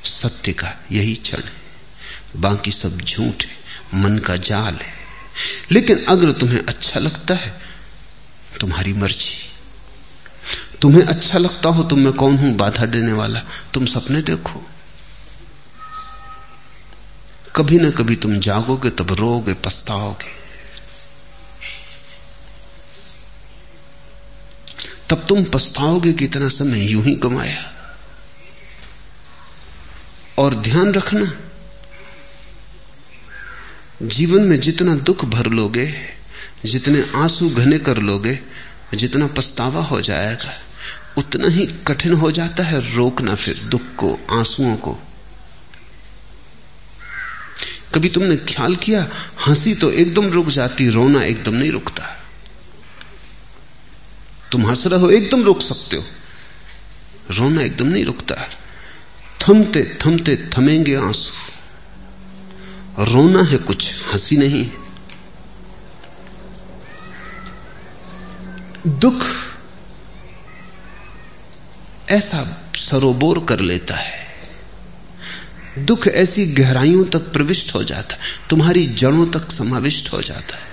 सत्य 0.05 0.53
का 0.53 0.73
यही 0.91 1.15
क्षण 1.15 1.37
है। 1.37 1.61
बाकी 2.35 2.71
सब 2.71 3.01
झूठ 3.01 3.45
है, 3.45 3.51
मन 3.93 4.17
का 4.17 4.35
जाल 4.35 4.73
है। 4.73 4.93
लेकिन 5.71 6.05
अगर 6.05 6.31
तुम्हें 6.31 6.65
अच्छा 6.65 6.99
लगता 6.99 7.33
है, 7.33 7.61
तुम्हारी 8.61 8.93
मर्ज़ी। 8.93 9.51
तुम्हें 10.81 11.03
अच्छा 11.03 11.37
लगता 11.37 11.69
हो 11.69 11.83
तुम 11.83 11.99
मैं 11.99 12.13
कौन 12.13 12.37
हूँ 12.37 12.53
बाधा 12.53 12.85
देने 12.85 13.13
वाला? 13.13 13.39
तुम 13.73 13.85
सपने 13.85 14.21
देखो। 14.21 14.69
कभी 17.55 17.77
ना 17.77 17.89
कभी 17.89 18.15
तुम 18.15 18.39
जागोगे 18.39 18.89
तब 18.89 19.13
रोगे, 19.13 19.53
पछताओगे। 19.53 20.40
तब 25.11 25.25
तुम 25.29 25.43
पछताओगे 25.43 26.13
कि 26.13 26.25
इतना 26.25 26.49
समय 26.49 26.79
यूँ 26.79 27.03
ही 27.03 27.15
गमाया 27.15 27.71
और 30.39 30.55
ध्यान 30.55 30.93
रखना, 30.93 31.33
जीवन 34.01 34.41
में 34.41 34.59
जितना 34.59 34.95
दुख 34.95 35.25
भर 35.25 35.47
लोगे, 35.47 35.93
जितने 36.65 37.05
आँसू 37.15 37.49
घने 37.49 37.79
कर 37.79 37.97
लोगे, 37.97 38.39
जितना 38.95 39.27
पछतावा 39.27 39.83
हो 39.83 40.01
जाएगा, 40.01 40.53
उतना 41.17 41.47
ही 41.47 41.67
कठिन 41.87 42.13
हो 42.13 42.31
जाता 42.31 42.63
है 42.63 42.95
रोकना 42.95 43.35
फिर 43.35 43.57
दुख 43.57 43.81
को, 43.97 44.19
आंसुओं 44.31 44.75
को। 44.75 44.97
कभी 47.95 48.09
तुमने 48.09 48.37
ख्याल 48.37 48.75
किया, 48.75 49.07
हँसी 49.47 49.75
तो 49.75 49.91
एकदम 49.91 50.29
रुक 50.29 50.47
जाती, 50.47 50.89
रोना 50.89 51.23
एकदम 51.23 51.55
नहीं 51.55 51.71
रुकता। 51.71 52.20
तुम 54.51 54.67
हंस 54.67 54.87
रहे 54.87 54.99
हो, 54.99 55.09
एकदम 55.09 55.43
रुक 55.43 55.61
सकते 55.61 55.97
हो। 55.97 56.03
रोना 57.31 57.61
एकदम 57.61 57.87
नहीं 57.87 58.05
रुकता 58.05 58.49
थमते 59.41 59.97
थमते, 60.05 60.49
थमेंगे 60.57 60.95
आँसू। 60.95 61.31
रोना 63.03 63.43
है 63.43 63.57
कुछ, 63.57 63.93
हँसी 64.11 64.37
नहीं 64.37 64.71
दुख 68.87 69.25
ऐसा 72.09 72.71
सरोबोर 72.75 73.45
कर 73.45 73.59
लेता 73.59 73.95
है। 73.95 74.27
दुख 75.79 76.07
ऐसी 76.07 76.45
गहराइयों 76.45 77.05
तक 77.05 77.19
प्रविष्ट 77.19 77.73
हो 77.73 77.83
जाता 77.83 78.15
है। 78.15 78.21
तुम्हारी 78.49 78.87
जड़ों 78.87 79.27
तक 79.27 79.51
समाविष्ट 79.51 80.11
हो 80.11 80.21
जाता 80.21 80.57
है। 80.57 80.70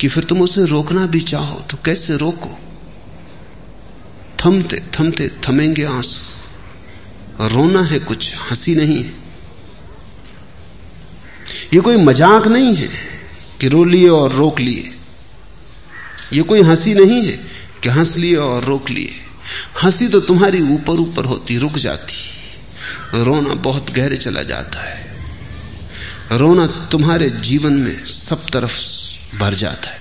कि 0.00 0.08
फिर 0.08 0.24
तुम 0.24 0.42
उसे 0.42 0.64
रोकना 0.66 1.06
भी 1.06 1.20
चाहो 1.20 1.60
तो 1.60 1.78
कैसे 1.84 2.16
रोको? 2.16 2.58
थमते 4.44 4.76
थमते, 4.76 5.30
थमेंगे 5.48 5.84
आँसू। 5.84 7.48
रोना 7.48 7.82
है 7.82 7.98
कुछ, 7.98 8.34
हँसी 8.34 8.74
नहीं 8.74 9.04
है। 9.04 9.12
ये 11.74 11.80
कोई 11.80 11.96
मज़ाक 11.96 12.46
नहीं 12.46 12.74
है 12.76 12.88
कि 13.60 13.68
रो 13.68 13.84
लिए 13.84 14.08
और 14.08 14.32
रोक 14.32 14.60
लिए। 14.60 14.90
ये 16.32 16.42
कोई 16.42 16.62
हँसी 16.62 16.94
नहीं 16.94 17.26
है 17.26 17.36
कि 17.82 17.88
हंस 17.88 18.16
लिए 18.16 18.36
और 18.36 18.64
रोक 18.64 18.90
लिए। 18.90 19.14
हँसी 19.82 20.08
तो 20.08 20.20
तुम्हारी 20.20 20.62
ऊपर 20.62 20.92
ऊपर 20.92 21.24
होती, 21.24 21.58
रुक 21.58 21.72
जाती। 21.72 22.14
रोना 23.24 23.54
बहुत 23.54 23.90
गहरे 23.90 24.16
चला 24.16 24.42
जाता 24.42 24.80
है। 24.80 25.10
रोना 26.32 26.66
तुम्हारे 26.66 27.30
जीवन 27.30 27.72
में 27.72 27.96
सब 27.96 28.46
तरफ़ 28.52 28.99
भर 29.34 29.54
जाता 29.54 29.90
है। 29.90 30.00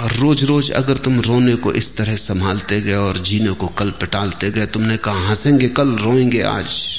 और 0.00 0.12
रोज 0.12 0.44
रोज 0.44 0.70
अगर 0.70 0.96
तुम 0.96 1.20
रोने 1.20 1.54
को 1.54 1.72
इस 1.72 1.96
तरह 1.96 2.16
संभालते 2.16 2.80
गए 2.80 2.94
और 2.94 3.18
जीने 3.18 3.50
को 3.50 3.66
कल 3.66 3.90
पटालते 3.90 4.50
गए, 4.50 4.66
तुमने 4.66 4.96
कहा, 4.96 5.28
हंसेंगे, 5.28 5.68
कल 5.68 5.88
रोएँगे 5.88 6.42
आज। 6.42 6.98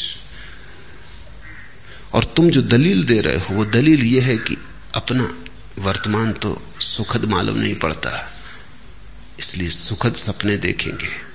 और 2.13 2.23
तुम 2.23 2.49
जो 2.49 2.61
दलील 2.61 3.03
दे 3.03 3.19
रहे 3.19 3.35
हो, 3.35 3.55
वो 3.55 3.65
दलील 3.65 4.03
यह 4.03 4.25
है 4.25 4.37
कि 4.37 4.57
अपना 4.95 5.37
वर्तमान 5.79 6.33
तो 6.33 6.61
सुखद 6.79 7.25
मालूम 7.25 7.59
नहीं 7.59 7.75
पड़ता। 7.75 8.33
इसलिए 9.39 9.69
सुखद 9.69 10.15
सपने 10.15 10.57
देखेंगे। 10.57 11.29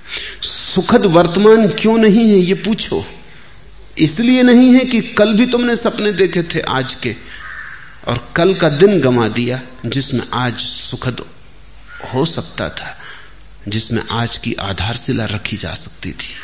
सुखद 0.47 1.05
वर्तमान 1.05 1.67
क्यों 1.67 1.97
नहीं 1.97 2.29
है, 2.29 2.37
ये 2.37 2.53
पूछो। 2.53 3.05
इसलिए 3.97 4.43
नहीं 4.43 4.73
है 4.73 4.79
कि 4.79 5.01
कल 5.01 5.33
भी 5.33 5.45
तुमने 5.45 5.75
सपने 5.75 6.11
देखे 6.11 6.43
थे 6.43 6.59
आज 6.59 6.95
के। 6.95 7.15
और 8.07 8.33
कल 8.35 8.53
का 8.53 8.69
दिन 8.69 9.01
गमा 9.01 9.27
दिया 9.27 9.61
जिसमें 9.85 10.27
आज 10.33 10.57
सुखद 10.57 11.25
हो 12.13 12.25
सकता 12.25 12.69
था, 12.69 13.01
जिसमें 13.67 14.03
आज 14.11 14.37
की 14.37 14.53
आधारशिला 14.53 15.25
रखी 15.25 15.57
जा 15.57 15.73
सकती 15.73 16.11
थी। 16.11 16.35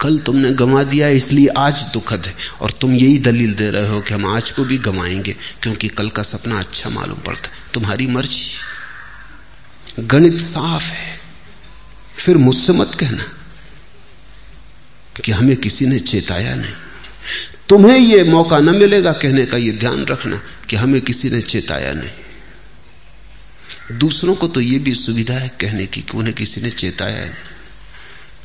कल 0.00 0.18
तुमने 0.18 0.52
गमा 0.52 0.82
दिया, 0.82 1.08
इसलिए 1.08 1.48
आज 1.48 1.82
दुखद 1.82 2.26
है, 2.26 2.34
और 2.60 2.70
तुम 2.70 2.92
यही 2.92 3.18
दलील 3.18 3.54
दे 3.54 3.70
रहे 3.70 3.88
हो 3.88 4.00
कि 4.00 4.14
हम 4.14 4.36
आज 4.36 4.50
को 4.50 4.64
भी 4.64 4.78
गमाएँगे 4.78 5.36
क्योंकि 5.62 5.88
कल 5.88 6.10
का 6.10 6.22
सपना 6.22 6.58
अच्छा 6.58 6.90
मालूम 6.90 7.18
पड़ता 7.18 7.48
तुम्हारी 7.74 8.06
मर्ज़ी। 8.06 8.54
गणित 10.00 10.40
साफ़ 10.40 10.84
है। 10.84 11.20
फिर 12.16 12.36
मुझसे 12.36 12.72
मत 12.72 12.94
कहना 12.94 13.24
कि 15.24 15.32
हमें 15.32 15.56
किसी 15.56 15.86
ने 15.86 15.98
चेताया 15.98 16.54
नहीं। 16.54 16.72
तुम्हें 17.74 17.98
यह 17.98 18.24
मौका 18.24 18.58
न 18.58 18.76
मिलेगा 18.76 19.12
कहने 19.12 19.46
का 19.46 19.56
यह 19.56 19.78
ध्यान 19.78 20.06
रखना 20.06 20.42
कि 20.68 20.76
हमें 20.76 21.00
किसी 21.00 21.30
ने 21.30 21.40
चेताया 21.40 21.92
नहीं। 21.92 22.10
दूसरों 23.98 24.34
को 24.34 24.48
तो 24.48 24.60
यह 24.60 24.78
भी 24.78 24.94
सुविधा 24.94 25.34
है 25.34 25.48
कहने 25.60 25.86
की 25.86 26.00
कि 26.00 26.18
उन्हें 26.18 26.34
किसी 26.34 26.60
ने 26.60 26.70
चेताया 26.70 27.24
नहीं। 27.24 27.34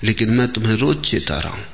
लेकिन 0.04 0.30
मैं 0.30 0.48
तुम्हें 0.48 0.76
रोज 0.78 1.02
चेता 1.02 1.40
रहा 1.40 1.54
हूँ। 1.54 1.66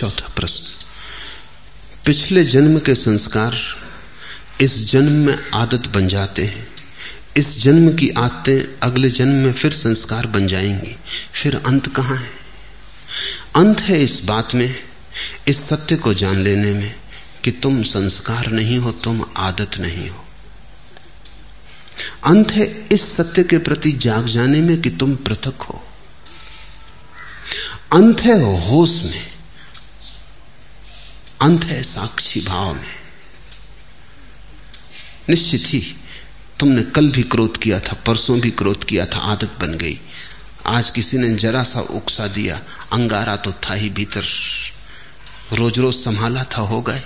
चौथा 0.00 0.32
प्रश्न। 0.36 0.64
पिछले 2.06 2.44
जन्म 2.44 2.78
के 2.78 2.94
संस्कार 2.94 3.58
इस 4.60 4.90
जन्म 4.90 5.12
में 5.12 5.50
आदत 5.54 5.88
बन 5.88 6.08
जाते 6.08 6.44
हैं। 6.44 6.68
इस 7.36 7.62
जन्म 7.62 7.94
की 7.94 8.08
आदतें 8.08 8.78
अगले 8.82 9.10
जन्म 9.10 9.32
में 9.32 9.52
फिर 9.52 9.72
संस्कार 9.72 10.26
बन 10.26 10.46
जाएँगी। 10.46 10.96
फिर 11.32 11.62
अंत 11.66 11.96
कहाँ 11.96 12.16
है? 12.16 12.30
अंत 13.56 13.80
है 13.80 14.04
इस 14.04 14.24
बात 14.24 14.54
में, 14.54 14.74
इस 15.48 15.68
सत्य 15.68 15.96
को 15.96 16.14
जान 16.14 16.42
लेने 16.42 16.72
में 16.72 16.94
कि 17.44 17.50
तुम 17.50 17.82
संस्कार 17.82 18.46
नहीं 18.46 18.78
हो, 18.78 18.92
तुम 18.92 19.24
आदत 19.36 19.70
नहीं 19.78 20.10
हो। 20.10 20.24
अंत 22.26 22.52
है 22.52 22.88
इस 22.92 23.16
सत्य 23.16 23.44
के 23.44 23.58
प्रति 23.58 23.92
जाग 23.92 24.26
जाने 24.26 24.60
में 24.60 24.82
कि 24.82 24.90
तुम 24.90 25.16
पृथक 25.16 25.62
हो। 25.62 25.84
अंत 27.92 28.20
है 28.20 28.68
होश 28.68 29.02
में 29.02 29.39
अंत 31.42 31.64
है 31.64 31.82
साक्षी 31.82 32.40
भाव 32.40 32.74
में। 32.74 33.00
निश्चित 35.28 35.62
ही 35.66 35.96
तुमने 36.58 36.82
कल 36.82 37.10
भी 37.10 37.22
क्रोध 37.22 37.56
किया 37.56 37.80
था, 37.80 37.92
परसों 38.06 38.40
भी 38.40 38.50
क्रोध 38.50 38.84
किया 38.84 39.06
था, 39.06 39.18
आदत 39.18 39.56
बन 39.60 39.74
गई। 39.74 40.00
आज 40.66 40.90
किसी 40.90 41.18
ने 41.18 41.34
जरा 41.34 41.62
सा 41.62 41.80
उकसा 41.80 42.26
दिया, 42.26 42.62
अंगारा 42.92 43.36
तो 43.36 43.52
था 43.52 43.74
ही 43.74 43.90
भीतर। 43.90 44.24
रोज 45.52 45.78
रोज 45.78 45.94
संभाला 45.94 46.44
था, 46.44 46.60
हो 46.60 46.82
गए। 46.82 47.02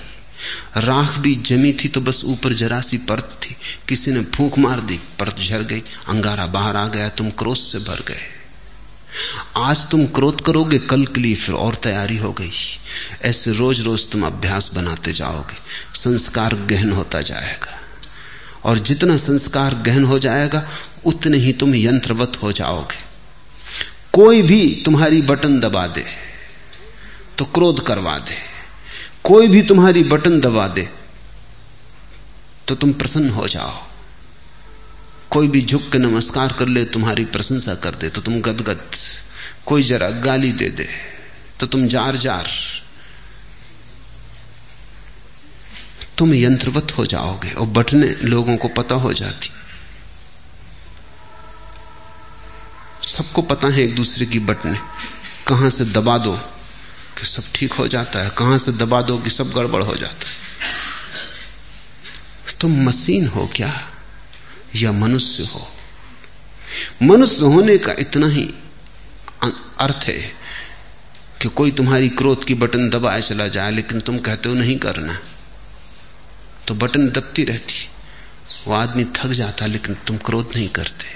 राख 0.76 1.18
भी 1.18 1.35
जमी 1.35 1.72
थी 1.72 1.89
तो 1.89 2.01
बस 2.01 2.22
ऊपर 2.24 2.53
जरा 2.53 2.80
सी 2.80 2.99
परत 2.99 3.41
थी। 3.43 3.57
किसी 3.89 4.11
ने 4.11 4.20
फूंक 4.24 4.59
मार 4.59 4.80
दी, 4.80 5.01
परत 5.18 5.37
झर 5.41 5.62
गई, 5.62 5.82
अंगारा 6.09 6.47
बाहर 6.47 6.76
आ 6.76 6.89
गया, 6.89 7.09
तुम 7.09 7.30
क्रोध 7.30 7.57
से 7.57 7.78
भर 7.78 8.05
गए। 8.09 8.34
आज 9.57 9.87
तुम 9.87 10.07
क्रोध 10.07 10.41
करोगे, 10.41 10.79
कल 10.79 11.05
के 11.07 11.21
लिए 11.21 11.35
फिर 11.35 11.55
और 11.55 11.75
तैयारी 11.75 12.17
हो 12.17 12.33
गई। 12.33 12.53
ऐसे 13.23 13.53
रोज 13.53 13.81
रोज 13.81 14.09
तुम 14.11 14.27
अभ्यास 14.27 14.71
बनाते 14.75 15.12
जाओगे, 15.12 15.57
संस्कार 15.95 16.55
गहन 16.55 16.93
होता 16.93 17.21
जाएगा। 17.21 17.81
और 18.65 18.79
जितना 18.79 19.17
संस्कार 19.17 19.75
गहन 19.77 20.05
हो 20.05 20.19
जाएगा, 20.19 20.62
उतने 21.05 21.37
ही 21.37 21.53
तुम 21.53 21.75
यंत्रवत 21.75 22.39
हो 22.43 22.53
जाओगे। 22.53 23.03
कोई 24.12 24.43
भी 24.43 24.83
तुम्हारी 24.85 25.23
बटन 25.23 25.59
दबा 25.61 25.87
दे 25.87 26.05
तो 27.39 27.45
क्रोध 27.45 27.87
करवा 27.87 28.19
दे। 28.19 28.37
कोई 29.25 29.47
भी 29.47 29.62
तुम्हारी 29.62 30.03
बटन 30.05 30.41
दबा 30.41 30.67
दे 30.69 30.89
तो 32.69 32.75
तुम 32.75 32.93
प्रसन्न 32.93 33.31
हो 33.31 33.49
जाओ। 33.49 33.83
कोई 35.35 35.49
भी 35.49 35.61
झुक 35.62 35.91
के 35.93 35.99
नमस्कार 35.99 36.53
कर 36.53 36.68
ले, 36.68 36.85
तुम्हारी 36.87 37.24
प्रशंसा 37.26 37.74
कर 37.76 37.95
दे 37.95 38.09
तो 38.09 38.20
तुम 38.20 38.41
गदगद, 38.41 38.91
कोई 39.66 39.82
जरा 39.82 40.11
गाली 40.22 40.53
दे 40.53 40.68
दे 40.70 40.89
तो 41.61 41.66
तुम 41.66 41.87
जार 41.89 42.16
जार। 42.16 42.49
तुम 46.18 46.35
यंत्रवत 46.35 46.93
हो 46.99 47.07
जाओगे 47.07 47.51
और 47.51 47.66
बटने 47.68 48.09
लोगों 48.24 48.57
को 48.57 48.68
पता 48.70 48.95
हो 48.97 49.12
जाती। 49.12 49.51
सबको 53.09 53.43
पता 53.45 53.68
है 53.68 53.82
एक 53.82 53.95
दूसरे 53.97 54.26
की 54.26 54.39
बटने। 54.41 54.76
कहाँ 55.49 55.70
से 55.70 55.85
दबा 55.87 56.16
दो 56.18 56.37
कि 57.18 57.26
सब 57.26 57.45
ठीक 57.55 57.72
हो 57.72 57.89
जाता 57.89 58.22
है, 58.22 58.30
कहाँ 58.30 58.59
से 58.59 58.72
दबा 58.74 59.03
दो 59.03 59.18
कि 59.18 59.30
सब 59.30 59.51
गड़बड़ 59.53 59.82
हो 59.82 59.95
जाता 59.97 60.28
है। 60.28 60.35
तुम 62.61 62.70
मशीन 62.85 63.26
हो 63.26 63.51
क्या? 63.57 63.72
या 64.77 64.93
मनुष्य 64.93 65.43
हो। 65.43 65.68
मनुष्य 67.03 67.45
होने 67.45 67.79
का 67.79 67.93
इतना 67.99 68.29
ही 68.29 68.55
अर्थ 69.79 70.05
है 70.05 70.33
कि 71.43 71.49
कोई 71.49 71.70
तुम्हारी 71.70 72.09
क्रोध 72.09 72.45
की 72.45 72.55
बटन 72.55 72.91
दबाए 72.91 73.20
चला 73.20 73.49
जाए, 73.49 73.70
लेकिन 73.70 74.01
तुम 74.01 74.18
कहते 74.18 74.49
हो, 74.49 74.55
नहीं 74.55 74.79
करना। 74.79 75.18
तो 76.68 76.75
बटन 76.75 77.09
दबती 77.09 77.45
रहती। 77.45 77.89
वो 78.66 78.75
आदमी 78.75 79.05
थक 79.05 79.27
जाता, 79.27 79.66
लेकिन 79.66 79.95
तुम 79.95 80.16
क्रोध 80.16 80.51
नहीं 80.57 80.68
करते। 80.68 81.07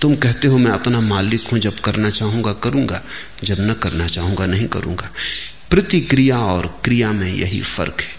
तुम 0.00 0.16
कहते 0.16 0.48
हो, 0.48 0.58
मैं 0.58 0.70
अपना 0.70 1.00
मालिक 1.00 1.48
हूँ, 1.48 1.58
जब 1.58 1.80
करना 1.80 2.10
चाहूँगा, 2.10 2.52
करूँगा। 2.52 3.02
जब 3.44 3.56
न 3.60 3.72
करना 3.72 4.08
चाहूँगा, 4.08 4.46
नहीं 4.46 4.68
करूँगा। 4.68 5.10
प्रतिक्रिया 5.70 6.38
और 6.38 6.80
क्रिया 6.84 7.12
में 7.12 7.34
यही 7.34 7.62
फ़र्क 7.62 7.96
है। 8.00 8.16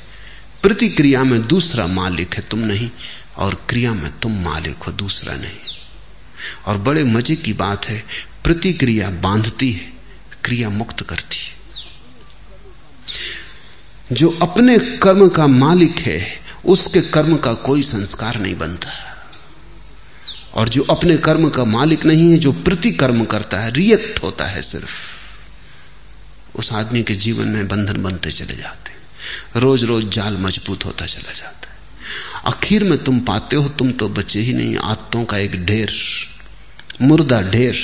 प्रतिक्रिया 0.62 1.24
में 1.24 1.42
दूसरा 1.42 1.88
मालिक 1.88 2.36
है, 2.36 2.42
तुम 2.42 2.60
नहीं। 2.60 2.92
और 3.38 3.66
क्रिया 3.70 3.94
में 3.94 4.20
तुम 4.20 4.44
मालिक 4.44 4.84
हो, 4.84 4.92
दूसरा 4.92 5.34
नहीं। 5.34 5.78
और 6.66 6.78
बड़े 6.78 7.04
मज़े 7.04 7.36
की 7.36 7.54
बात 7.54 7.86
है, 7.86 8.04
प्रतिक्रिया 8.44 9.10
बांधती 9.10 9.72
है, 9.72 9.94
क्रिया 10.44 10.70
मुक्त 10.70 11.02
करती 11.02 11.38
है। 11.38 11.58
जो 14.12 14.40
अपने 14.42 14.80
कर्म 14.80 15.30
का 15.30 15.48
मालिक 15.48 16.00
है, 16.00 16.40
उसके 16.66 17.02
कर्म 17.02 17.38
का 17.38 17.54
कोई 17.54 17.82
संस्कार 17.82 18.40
नहीं 18.40 18.56
बनता। 18.56 18.90
और 20.54 20.70
जो 20.70 20.84
अपने 20.84 21.18
कर्म 21.18 21.50
का 21.50 21.66
मालिक 21.66 22.06
नहीं 22.06 22.32
है, 22.32 22.38
जो 22.38 22.52
प्रतिकर्म 22.52 23.26
करता 23.26 23.60
है, 23.60 23.72
रिएक्ट 23.72 24.24
होता 24.24 24.46
है 24.46 24.62
सिर्फ़। 24.62 24.90
उस 26.56 26.74
आदमी 26.74 27.04
के 27.04 27.16
जीवन 27.16 27.48
में 27.48 27.68
बंधन 27.68 28.04
बनते 28.04 28.32
चले 28.32 28.56
जाते 28.56 28.92
रोज 29.60 29.84
रोज 29.84 30.10
जाल 30.10 30.38
मज़बूत 30.38 30.86
होता 30.86 31.06
चला 31.06 31.34
जाता 31.34 31.67
आखिर 32.46 32.84
में 32.84 32.98
तुम 33.04 33.20
पाते 33.20 33.56
हो, 33.56 33.70
तुम 33.70 33.92
तो 33.92 34.10
बचे 34.10 34.40
ही 34.40 34.54
नहीं। 34.54 34.78
आत्तों 34.78 35.24
का 35.26 35.38
एक 35.38 35.56
ढेर, 35.66 35.94
मुर्दा 37.02 37.42
ढेर, 37.42 37.78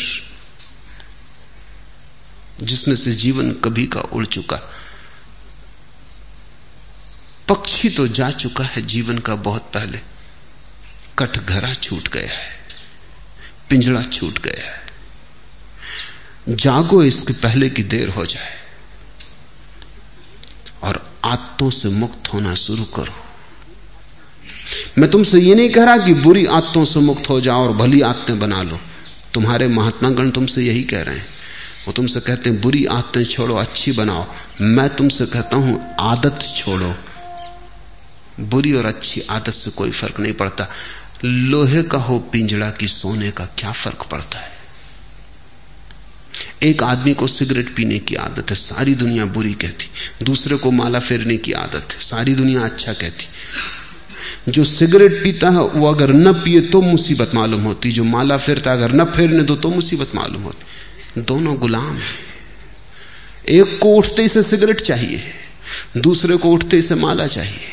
जिसमें 2.62 2.96
से 2.96 3.12
जीवन 3.14 3.52
कभी 3.64 3.86
का 3.88 4.02
उड़ 4.02 4.26
चुका। 4.26 4.60
पक्षी 7.48 7.90
तो 7.90 8.08
जा 8.08 8.30
चुका 8.32 8.64
है, 8.64 8.82
जीवन 8.82 9.18
का 9.18 9.36
बहुत 9.36 9.72
पहले। 9.74 10.00
कटघरा 11.20 11.74
छूट 11.74 12.08
गया 12.08 12.30
है 12.30 12.52
पिंजड़ा 13.70 14.02
छूट 14.04 14.40
गया 14.40 14.70
है। 14.70 14.82
जागो 16.50 17.02
इसके 17.04 17.34
पहले 17.34 17.70
की 17.70 17.84
देर 17.84 18.10
हो 18.10 18.26
जाए, 18.26 18.54
और 20.84 21.12
आत्तों 21.26 21.70
से 21.70 21.90
मुक्त 21.90 22.34
होना 22.34 22.54
शुरू 22.56 22.86
करो। 22.96 23.16
मैं 24.98 25.12
तुमसे 25.12 25.40
ये 25.40 25.56
नहीं 25.56 25.70
कह 25.70 25.84
रहा 25.84 25.98
कि 25.98 26.14
बुरी 26.14 26.46
आत्तों 26.46 26.86
से 26.86 27.00
मुक्त 27.00 27.30
हो 27.30 27.42
जाओ 27.42 27.68
और 27.68 27.76
भली 27.76 28.02
आत्तें 28.02 28.40
बना 28.40 28.64
लो। 28.64 28.80
तुम्हारे 29.34 29.68
महात्मागण 29.68 30.30
तुमसे 30.30 30.64
यही 30.64 30.84
कह 30.84 31.02
रहे 31.02 31.16
हैं। 31.16 31.26
वो 31.88 31.94
तुमसे 31.94 32.20
कहते 32.20 32.50
हैं, 32.50 32.62
बुरी 32.62 32.86
आदतें 32.86 33.26
छोड़ो, 33.26 33.56
अच्छी 33.56 33.92
बनाओ। 33.92 34.28
मैं 34.62 34.96
तुमसे 34.96 35.26
कहता 35.26 35.58
हूँ, 35.58 35.96
आदत 36.00 36.40
छोड़ो। 36.56 36.96
बुरी 38.40 38.74
और 38.74 38.86
अच्छी 38.86 39.22
आदत 39.22 39.52
से 39.52 39.72
कोई 39.72 39.92
फ़र्क 39.92 40.20
नहीं 40.20 40.34
पड़ता। 40.34 40.68
लोहे 41.26 41.84
का 41.84 41.98
हो 41.98 42.20
पिंजड़ा 42.20 42.72
की 42.72 42.88
सोने 42.88 43.32
का 43.32 43.46
क्या 43.46 43.72
फ़र्क 43.72 44.08
पड़ता 44.12 44.40
है? 44.40 44.54
एक 46.64 46.84
आदमी 46.84 47.14
को 47.14 47.28
सिगरेट 47.28 47.76
पीने 47.76 48.00
की 48.00 48.16
आदत 48.16 48.50
है, 48.50 48.56
सारी 48.56 48.96
दुनिया 48.96 49.26
बुरी 49.26 49.54
कहती। 49.54 49.90
दूसरे 50.26 50.56
को 50.56 50.72
माला 50.72 51.00
फेरने 51.00 51.38
की 51.38 51.52
आदत 51.52 51.94
है, 51.94 52.00
सारी 52.00 52.36
दुनिया 52.36 52.62
अच्छा 52.62 52.94
कहती। 52.94 53.26
जो 54.50 54.64
सिगरेट 54.64 55.24
पीता 55.24 55.50
है, 55.50 55.60
वो 55.60 55.94
अगर 55.94 56.14
न 56.14 56.34
पिए 56.34 56.62
तो 56.62 56.82
मुसीबत 56.82 57.32
मालूम 57.36 57.62
होती। 57.62 57.92
जो 57.92 58.04
माला 58.04 58.38
फेरता 58.38 58.72
अगर 58.72 58.92
न 58.92 59.06
फेरने 59.06 59.44
दो 59.44 59.56
तो 59.56 59.70
मुसीबत 59.70 60.12
मालूम 60.16 60.42
होती। 60.42 61.22
दोनों 61.22 61.56
गुलाम 61.58 61.96
है। 61.98 62.16
एक 63.50 63.78
को 63.80 63.96
उठते 63.96 64.28
से 64.28 64.44
सिगरेट 64.44 64.82
चाहिए, 64.82 65.24
दूसरे 65.98 66.38
को 66.38 66.50
उठते 66.50 66.82
से 66.82 66.96
माला 66.96 67.28
चाहिए। 67.28 67.72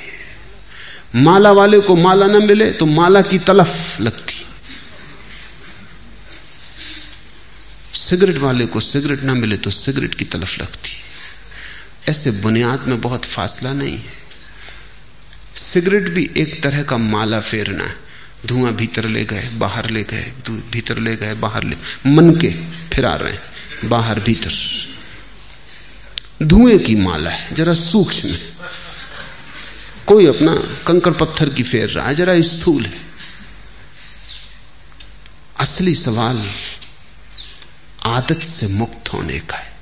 माला 1.15 1.53
वाले 1.53 1.81
को 1.81 1.97
माला 1.97 2.27
ना 2.27 2.39
मिले 2.39 2.71
तो 2.71 2.87
माला 2.87 3.23
की 3.23 3.39
तलफ 3.39 4.01
लगती। 4.01 4.35
सिगरेट 7.95 8.39
वाले 8.39 8.67
को 8.67 8.81
सिगरेट 8.81 9.23
ना 9.23 9.35
मिले 9.35 9.57
तो 9.57 9.71
सिगरेट 9.71 10.15
की 10.15 10.25
तलफ 10.25 10.59
लगती। 10.61 10.93
ऐसे 12.09 12.31
बुनियाद 12.31 12.89
में 12.89 13.01
बहुत 13.01 13.25
फासला 13.25 13.73
नहीं 13.73 13.97
है। 13.97 14.20
सिगरेट 15.61 16.09
भी 16.09 16.31
एक 16.37 16.63
तरह 16.63 16.83
का 16.83 16.97
माला 16.97 17.41
फेरना 17.41 17.85
है। 17.85 17.97
धुआँ 18.47 18.73
भीतर 18.73 19.05
ले 19.05 19.25
गए, 19.25 19.49
बाहर 19.49 19.91
ले 19.91 20.03
गए 20.03 20.33
भीतर 20.51 20.99
ले 20.99 21.17
गए, 21.17 21.35
बाहर 21.35 21.65
ले 21.65 21.77
मन 22.07 22.37
के 22.37 22.49
फिरा 22.95 23.15
रहे 23.15 23.33
हैं 23.33 23.89
बाहर 23.89 24.21
भीतर। 24.21 24.53
धुएँ 26.43 26.79
की 26.79 26.95
माला 26.95 27.31
है, 27.31 27.55
जरा 27.55 27.75
सूक्ष्म 27.75 28.29
है। 28.29 28.41
कोई 30.07 30.27
अपना 30.27 30.55
कंकर 30.87 31.11
पत्थर 31.11 31.49
की 31.49 31.63
फेर 31.63 31.89
रहा 31.89 32.09
है, 32.09 32.15
जरा 32.15 32.41
स्थूल 32.41 32.85
है। 32.85 33.01
असली 35.61 35.95
सवाल 35.95 36.51
आदत 38.07 38.43
से 38.43 38.67
मुक्त 38.67 39.13
होने 39.13 39.39
का 39.39 39.57
है। 39.57 39.73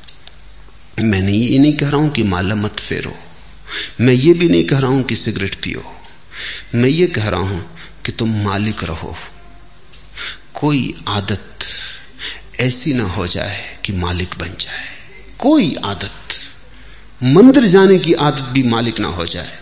मैं 1.01 1.23
नहीं 1.23 1.43
ये 1.49 1.59
नहीं 1.59 1.77
कह 1.77 1.89
रहा 1.89 2.01
हूँ 2.01 2.11
कि 2.11 2.23
माला 2.23 2.55
मत 2.55 2.81
फेरो। 2.81 3.19
मैं 4.01 4.15
ये 4.15 4.33
भी 4.33 4.49
नहीं 4.49 4.65
कह 4.65 4.79
रहा 4.79 4.91
हूँ 4.91 5.03
कि 5.03 5.17
सिगरेट 5.17 5.55
पियो। 5.55 5.95
मैं 6.75 6.89
ये 6.89 7.07
कह 7.07 7.29
रहा 7.29 7.41
हूँ 7.41 7.79
कि 8.07 8.13
तुम 8.13 8.45
मालिक 8.45 8.85
रहो। 8.85 9.17
कोई 10.55 11.05
आदत 11.09 11.59
ऐसी 12.61 12.93
ना 12.93 13.05
हो 13.05 13.27
जाए 13.27 13.79
कि 13.85 13.93
मालिक 13.93 14.31
बन 14.39 14.49
जाए। 14.49 14.89
कोई 15.39 15.75
आदत, 15.85 16.41
मंदिर 17.23 17.65
जाने 17.65 17.99
की 17.99 18.13
आदत 18.13 18.43
भी 18.43 18.63
मालिक 18.63 19.01
ना 19.01 19.09
हो 19.09 19.27
जाए। 19.27 19.59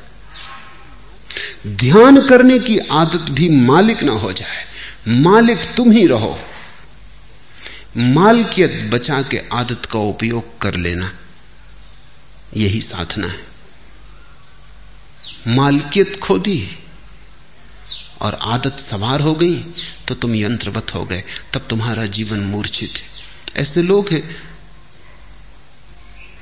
ध्यान 1.67 2.29
करने 2.29 2.59
की 2.59 2.79
आदत 2.79 3.31
भी 3.31 3.49
मालिक 3.49 4.03
ना 4.03 4.13
हो 4.13 4.33
जाए। 4.33 4.65
मालिक 5.09 5.59
तुम 5.59 5.91
ही 5.91 6.07
रहो। 6.07 6.41
मालकियत 7.97 8.91
बचा 8.93 9.23
के 9.23 9.43
आदत 9.53 9.83
का 9.85 9.99
उपयोग 9.99 10.59
कर 10.59 10.75
लेना। 10.75 11.13
यही 12.57 12.81
साधना 12.81 13.27
है। 13.27 13.56
मालकियत 15.47 16.19
खो 16.21 16.39
दी 16.39 16.61
और 18.23 18.35
आदत 18.45 18.79
सवार 18.81 19.21
हो 19.21 19.35
गई 19.35 19.57
तो 20.09 20.15
तुम 20.15 20.35
यंत्रवत 20.35 20.95
हो 20.95 21.05
गए, 21.05 21.23
तब 21.55 21.67
तुम्हारा 21.71 22.07
जीवन 22.09 22.41
मूर्छित 22.43 22.99
है। 22.99 23.63
ऐसे 23.63 23.83
लोग 23.83 24.11
हैं 24.11 24.23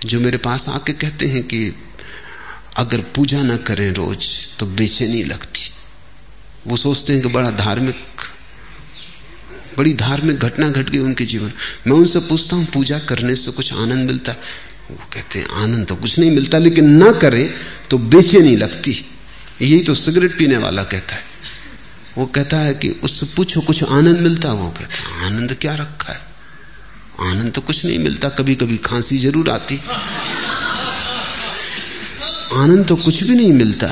जो 0.07 0.21
मेरे 0.21 0.39
पास 0.39 0.69
आके 0.69 0.93
कहते 0.95 1.27
हैं 1.27 1.43
कि 1.43 1.75
अगर 2.77 3.01
पूजा 3.15 3.43
ना 3.43 3.57
करें 3.59 3.91
रोज 3.93 4.27
तो 4.59 4.67
बेचैनी 4.69 5.23
लगती। 5.25 5.71
वो 6.67 6.77
सोचते 6.77 7.13
हैं 7.13 7.23
कि 7.23 7.29
बड़ा 7.29 7.51
धार्मिक, 7.53 7.97
बड़ी 9.79 9.93
धार्मिक 9.95 10.37
घटना 10.39 10.69
घट 10.71 10.91
गई 10.91 10.99
उनके 10.99 11.25
जीवन। 11.25 11.53
मैं 11.87 11.97
उनसे 11.97 12.21
पूछता 12.21 12.57
हूँ, 12.57 12.65
पूजा 12.67 12.99
करने 12.99 13.37
से 13.37 13.51
कुछ 13.53 13.73
आनंद 13.73 14.07
मिलता? 14.07 14.33
वो 14.91 14.97
कहते 15.13 15.39
हैं, 15.39 15.47
आनंद 15.55 15.87
तो 15.87 15.97
कुछ 15.97 16.19
नहीं 16.19 16.31
मिलता, 16.31 16.59
लेकिन 16.59 16.91
ना 16.93 17.13
करें 17.13 17.55
तो 17.95 17.99
बेचैनी 18.11 18.55
लगती 18.57 18.93
यही 19.63 19.81
तो 19.81 19.95
सिगरेट 19.95 20.37
पीने 20.39 20.57
वाला 20.59 20.83
कहता 20.85 21.17
है। 21.17 21.23
वो 22.17 22.25
कहता 22.27 22.59
है 22.59 22.75
कि 22.75 22.89
उससे 23.05 23.27
पूछो, 23.37 23.61
कुछ 23.61 23.83
आनंद 23.85 24.21
मिलता 24.21 24.53
वो 24.53 24.69
कहता 24.71 24.95
है 24.95 25.27
आनंद 25.27 25.53
क्या 25.61 25.75
रखा 25.75 26.13
है? 26.13 26.21
आनंद 27.23 27.53
तो 27.53 27.61
कुछ 27.61 27.85
नहीं 27.85 27.99
मिलता 27.99 28.29
कभी 28.31 28.55
कभी 28.55 28.77
खांसी 28.83 29.19
ज़रूर 29.19 29.51
आती। 29.51 29.77
आनंद 32.55 32.87
तो 32.89 32.97
कुछ 32.97 33.23
भी 33.23 33.35
नहीं 33.35 33.53
मिलता 33.53 33.89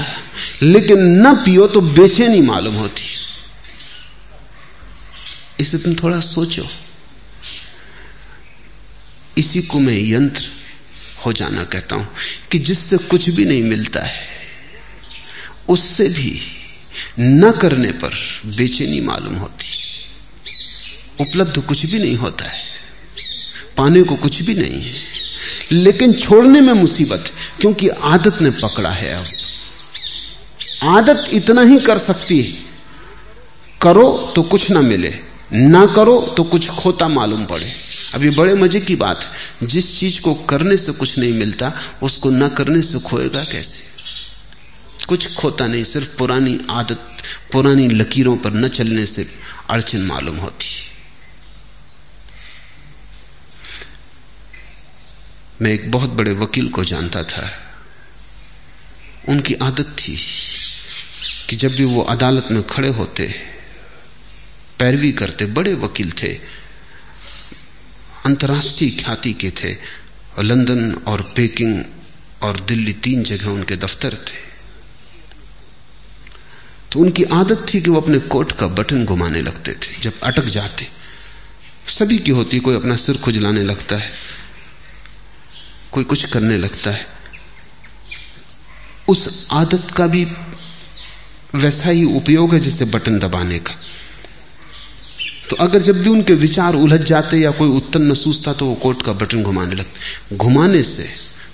लेकिन 0.62 0.98
न 1.20 1.34
पियो 1.44 1.66
तो 1.68 1.80
बेचैनी 1.80 2.40
मालूम 2.40 2.74
होती 2.74 3.04
इसे 5.60 5.78
तुम 5.78 5.94
थोड़ा 5.94 6.20
सोचो। 6.26 6.66
इसी 9.38 9.62
को 9.62 9.80
मैं 9.80 9.98
यंत्र 10.00 10.42
हो 11.26 11.32
जाना 11.32 11.64
कहता 11.64 11.96
हूँ 11.96 12.08
कि 12.50 12.58
जिससे 12.58 12.96
कुछ 12.96 13.28
भी 13.30 13.44
नहीं 13.44 13.62
मिलता 13.62 14.00
है, 14.00 14.20
उससे 15.68 16.08
भी 16.08 16.40
न 17.20 17.50
करने 17.52 17.92
पर 17.92 18.14
बेचैनी 18.56 19.00
मालूम 19.00 19.34
होती। 19.34 19.70
उपलब्ध 21.20 21.60
कुछ 21.60 21.86
भी 21.86 21.98
नहीं 21.98 22.16
होता 22.16 22.44
है, 22.44 22.60
पाने 23.76 24.02
को 24.02 24.16
कुछ 24.16 24.42
भी 24.42 24.54
नहीं 24.54 24.82
है। 24.82 25.00
लेकिन 25.72 26.12
छोड़ने 26.12 26.60
में 26.60 26.72
मुसीबत, 26.72 27.32
क्योंकि 27.60 27.88
आदत 27.88 28.42
ने 28.42 28.50
पकड़ा 28.50 28.90
है 28.90 29.12
अब। 29.12 29.26
आदत 30.88 31.28
इतना 31.32 31.62
ही 31.62 31.78
कर 31.78 31.98
सकती 31.98 32.40
है, 32.40 32.52
करो 33.80 34.32
तो 34.36 34.42
कुछ 34.42 34.70
ना 34.70 34.80
मिले। 34.80 35.31
ना 35.52 35.86
करो 35.86 36.34
तो 36.36 36.44
कुछ 36.44 36.68
खोता 36.68 37.08
मालूम 37.08 37.46
पड़े। 37.46 37.66
ये 38.18 38.30
बड़े 38.30 38.54
मज़े 38.54 38.80
की 38.80 38.96
बात 38.96 39.32
जिस 39.62 40.00
चीज़ 40.00 40.20
को 40.20 40.34
करने 40.34 40.76
से 40.76 40.92
कुछ 40.92 41.18
नहीं 41.18 41.32
मिलता, 41.32 41.72
उसको 42.02 42.30
ना 42.30 42.48
करने 42.48 42.82
से 42.82 42.98
खोएगा 42.98 43.44
कैसे? 43.44 43.82
कुछ 45.08 45.34
खोता 45.34 45.66
नहीं, 45.66 45.84
सिर्फ़ 45.84 46.16
पुरानी 46.16 46.58
आदत, 46.70 47.12
पुरानी 47.52 47.88
लकीरों 47.88 48.36
पर 48.36 48.52
न 48.52 48.68
चलने 48.68 49.06
से 49.06 49.26
अड़चन 49.70 50.00
मालूम 50.00 50.36
होती। 50.36 50.66
मैं 55.62 55.72
एक 55.72 55.90
बहुत 55.90 56.10
बड़े 56.10 56.32
वकील 56.32 56.68
को 56.68 56.84
जानता 56.84 57.22
था। 57.22 57.50
उनकी 59.28 59.54
आदत 59.54 59.96
थी 59.98 60.18
कि 61.50 61.56
जब 61.56 61.74
भी 61.74 61.84
वो 61.84 62.02
अदालत 62.02 62.48
में 62.50 62.62
खड़े 62.62 62.88
होते 62.88 63.51
पैरवी 64.78 65.12
करते, 65.12 65.46
बड़े 65.46 65.74
वकील 65.74 66.12
थे। 66.12 66.40
अंतर्राष्ट्रीय 68.26 68.90
ख्याति 68.90 69.32
के 69.32 69.50
थे। 69.50 70.02
और 70.38 70.44
लंदन 70.44 70.94
और 70.94 71.32
पेकिंग 71.36 71.84
और 72.42 72.60
दिल्ली 72.60 72.92
तीन 72.92 73.22
जगह 73.22 73.50
उनके 73.50 73.76
दफ्तर 73.76 74.14
थे। 74.14 74.52
तो 76.92 77.00
उनकी 77.00 77.22
आदत 77.22 77.66
थी 77.74 77.80
कि 77.80 77.90
वो 77.90 78.00
अपने 78.00 78.18
कोट 78.18 78.52
का 78.52 78.66
बटन 78.66 79.04
घुमाने 79.04 79.42
लगते 79.42 79.72
थे। 79.72 80.00
जब 80.00 80.20
अटक 80.20 80.44
जाते, 80.44 80.88
सभी 81.88 82.18
की 82.18 82.30
होती, 82.30 82.58
कोई 82.58 82.76
अपना 82.76 82.96
सिर 82.96 83.16
खुजलाने 83.16 83.62
लगता 83.62 83.96
है, 83.96 84.12
कोई 85.92 86.04
कुछ 86.04 86.24
करने 86.24 86.58
लगता 86.58 86.90
है। 86.90 87.06
उस 89.08 89.46
आदत 89.52 89.90
का 89.96 90.06
भी 90.06 90.24
वैसा 91.54 91.88
ही 91.88 92.04
उपयोग 92.04 92.54
है 92.54 92.60
जैसे 92.60 92.84
बटन 92.84 93.18
दबाने 93.18 93.58
का। 93.58 93.80
तो 95.52 95.56
अगर 95.56 95.82
जब 95.82 96.00
भी 96.02 96.10
उनके 96.10 96.34
विचार 96.34 96.74
उलझ 96.74 97.00
जाते 97.00 97.36
या 97.36 97.50
कोई 97.50 97.68
उत्तर 97.68 98.00
न 98.00 98.14
सूझता 98.14 98.52
तो 98.52 98.66
वो 98.66 98.74
कोर्ट 98.74 99.02
का 99.02 99.12
बटन 99.12 99.42
घुमाने 99.42 99.74
लगते। 99.74 100.36
घुमाने 100.36 100.82
से 100.82 101.08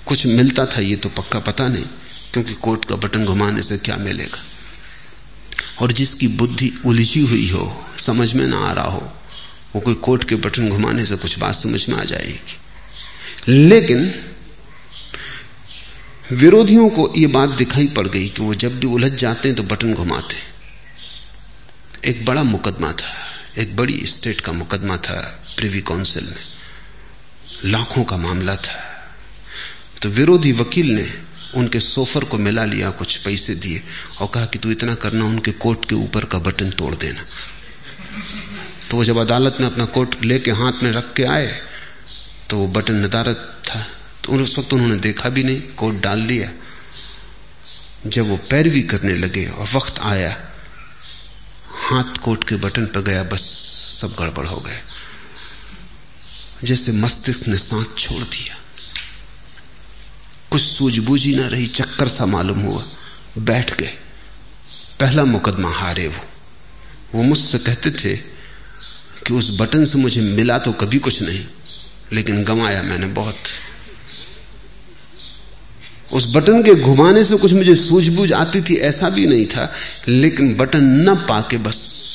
कुछ 0.07 0.25
मिलता 0.27 0.65
था 0.65 0.81
ये 0.81 0.95
तो 0.95 1.09
पक्का 1.09 1.39
पता 1.39 1.67
नहीं, 1.67 1.83
क्योंकि 2.33 2.53
कोर्ट 2.53 2.85
का 2.85 2.95
बटन 2.95 3.25
घुमाने 3.25 3.61
से 3.61 3.77
क्या 3.77 3.97
मिलेगा? 3.97 4.39
और 5.81 5.91
जिसकी 5.91 6.27
बुद्धि 6.27 6.71
उलझी 6.85 7.21
हुई 7.21 7.49
हो, 7.49 7.85
समझ 7.99 8.33
में 8.33 8.45
ना 8.47 8.57
आ 8.59 8.71
रहा 8.73 8.85
हो, 8.85 9.11
वो 9.75 9.81
कोई 9.81 9.93
कोर्ट 9.99 10.23
के 10.23 10.35
बटन 10.37 10.69
घुमाने 10.69 11.05
से 11.05 11.15
कुछ 11.17 11.37
बात 11.39 11.55
समझ 11.55 11.87
में 11.89 11.95
आ 11.97 12.03
जाएगी। 12.03 13.57
लेकिन 13.67 14.11
विरोधियों 16.33 16.89
को 16.89 17.11
यह 17.17 17.27
बात 17.27 17.49
दिखाई 17.49 17.87
पड़ 17.87 18.07
गई 18.07 18.27
कि 18.29 18.41
वो 18.41 18.55
जब 18.55 18.79
भी 18.79 18.87
उलझ 18.87 19.11
जाते 19.11 19.49
हैं 19.49 19.57
तो 19.57 19.63
बटन 19.65 19.93
घुमाते 19.93 20.37
एक 22.09 22.25
बड़ा 22.25 22.43
मुकदमा 22.43 22.91
था। 22.93 23.17
एक 23.57 23.75
बड़ी 23.75 24.05
स्टेट 24.05 24.41
का 24.41 24.51
मुकदमा 24.51 24.97
था 24.97 25.45
प्रिवी 25.57 25.81
काउंसिल 25.81 26.23
में। 26.23 26.43
लाखों 27.65 28.03
का 28.03 28.17
मामला 28.17 28.55
था। 28.55 28.77
तो 30.01 30.09
विरोधी 30.09 30.51
वकील 30.51 30.91
ने 30.91 31.13
उनके 31.55 31.79
सोफर 31.79 32.23
को 32.23 32.37
मिला 32.37 32.65
लिया, 32.65 32.89
कुछ 32.89 33.17
पैसे 33.17 33.55
दिए 33.55 33.83
और 34.21 34.27
कहा 34.33 34.45
कि 34.45 34.59
तू 34.59 34.71
इतना 34.71 34.95
करना, 34.95 35.25
उनके 35.25 35.51
कोट 35.51 35.85
के 35.85 35.95
ऊपर 35.95 36.25
का 36.25 36.39
बटन 36.39 36.69
तोड़ 36.69 36.95
देना। 36.95 37.25
तो 38.89 38.97
वो 38.97 39.03
जब 39.03 39.17
अदालत 39.17 39.57
में 39.59 39.67
अपना 39.67 39.85
कोट 39.85 40.15
लेके 40.23 40.51
हाथ 40.51 40.83
में 40.83 40.91
रख 40.91 41.13
के 41.13 41.23
आए 41.23 41.59
तो 42.49 42.57
वो 42.57 42.67
बटन 42.67 43.05
नदारत 43.05 43.61
था। 43.65 43.87
तो 44.23 44.33
उस 44.33 44.57
वक्त 44.59 44.73
उन्होंने 44.73 44.95
देखा 44.95 45.29
भी 45.29 45.43
नहीं 45.43 45.61
कोट 45.61 46.01
डाल 46.01 46.19
लिया 46.19 46.51
जब 48.07 48.27
वो 48.27 48.37
पैरवी 48.37 48.81
करने 48.81 49.13
लगे 49.13 49.45
और 49.45 49.67
वक्त 49.73 49.99
आया 49.99 50.48
हाथ 51.79 52.17
कोट 52.17 52.43
के 52.43 52.55
बटन 52.55 52.85
पर 52.85 53.01
गया, 53.01 53.23
बस 53.23 53.41
सब 54.01 54.15
गड़बड़ 54.19 54.47
हो 54.47 54.57
गया 54.57 54.79
जैसे 56.63 56.91
मस्तिष्क 56.91 57.47
ने 57.47 57.57
सांस 57.57 57.85
छोड़ 57.97 58.23
दिया। 58.23 58.57
कुछ 60.51 60.61
सूझबूझ 60.61 61.23
ही 61.23 61.35
ना 61.35 61.47
रही, 61.47 61.67
चक्कर 61.67 62.07
सा 62.07 62.25
मालूम 62.25 62.59
हुआ। 62.59 62.85
बैठ 63.37 63.77
गए। 63.77 63.97
पहला 64.99 65.23
मुकदमा 65.23 65.71
हारे 65.71 66.07
वो। 66.07 66.25
वो 67.15 67.23
मुझसे 67.23 67.57
कहते 67.57 67.91
थे 67.91 68.17
कि 69.27 69.33
उस 69.33 69.57
बटन 69.59 69.85
से 69.85 69.97
मुझे 69.97 70.21
मिला 70.21 70.57
तो 70.57 70.73
कभी 70.73 70.99
कुछ 70.99 71.21
नहीं, 71.21 71.45
लेकिन 72.13 72.43
गंवाया 72.43 72.83
मैंने 72.83 73.07
बहुत। 73.07 73.35
उस 76.13 76.35
बटन 76.35 76.63
के 76.63 76.75
घुमाने 76.75 77.23
से 77.23 77.35
कुछ 77.35 77.53
मुझे 77.53 77.75
सूझबूझ 77.75 78.33
आती 78.33 78.61
थी, 78.61 78.75
ऐसा 78.75 79.09
भी 79.09 79.27
नहीं 79.27 79.45
था। 79.45 79.73
लेकिन 80.07 80.55
बटन 80.55 80.83
न 80.83 81.15
पाके 81.15 81.57
बस। 81.57 82.09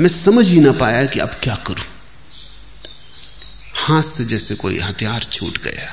मैं 0.00 0.08
समझ 0.08 0.48
ही 0.48 0.60
ना 0.60 0.72
पाया 0.72 1.04
कि 1.04 1.20
अब 1.20 1.28
क्या 1.28 1.54
करूँ। 1.54 1.84
हाथ 3.74 4.02
से 4.02 4.24
जैसे 4.24 4.54
कोई 4.54 4.78
हथियार 4.78 5.22
छूट 5.22 5.58
गया। 5.58 5.92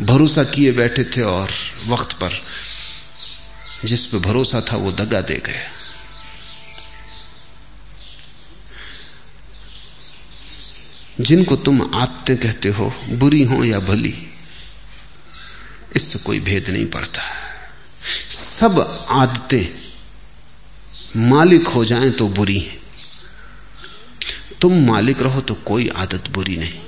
भरोसा 0.00 0.44
किए 0.44 0.72
बैठे 0.72 1.04
थे 1.04 1.22
और 1.22 1.50
वक्त 1.86 2.12
पर 2.12 2.30
जिस 3.84 4.06
पे 4.06 4.18
भरोसा 4.18 4.60
था 4.60 4.76
वो 4.76 4.92
दगा 4.92 5.20
दे 5.20 5.42
गया। 5.46 5.77
जिनको 11.20 11.56
तुम 11.56 11.94
आते 11.94 12.36
कहते 12.36 12.68
हो, 12.68 12.94
बुरी 13.08 13.42
हो 13.42 13.64
या 13.64 13.78
भली, 13.78 14.28
इससे 15.96 16.18
कोई 16.18 16.40
भेद 16.40 16.70
नहीं 16.70 16.86
पड़ता। 16.86 17.22
सब 18.30 19.06
आदतें 19.10 19.88
मालिक 21.16 21.68
हो 21.68 21.84
जाएँ 21.84 22.10
तो 22.10 22.28
बुरी 22.28 22.58
हैं। 22.58 22.78
तुम 24.60 24.86
मालिक 24.86 25.22
रहो 25.22 25.40
तो 25.40 25.54
कोई 25.54 25.88
आदत 25.88 26.28
बुरी 26.30 26.56
नहीं। 26.56 26.80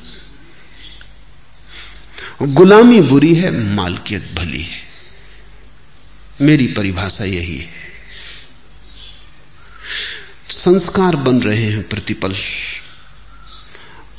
गुलामी 2.55 3.01
बुरी 3.01 3.35
है, 3.35 3.75
मालकियत 3.75 4.33
भली 4.35 4.63
है। 4.63 4.83
मेरी 6.41 6.67
परिभाषा 6.67 7.25
यही 7.25 7.59
है। 7.59 7.71
संस्कार 10.51 11.17
बन 11.17 11.43
रहे 11.43 11.65
हैं 11.65 11.89
प्रतिपल। 11.89 12.35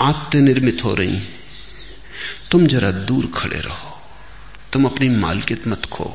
आत्ते 0.01 0.39
निर्मित 0.39 0.83
हो 0.83 0.93
रही 0.95 1.15
हैं। 1.15 1.29
तुम 2.51 2.67
जरा 2.67 2.91
दूर 2.91 3.31
खड़े 3.35 3.59
रहो। 3.59 3.99
तुम 4.73 4.85
अपनी 4.85 5.09
मालकियत 5.09 5.67
मत 5.67 5.85
खो। 5.85 6.11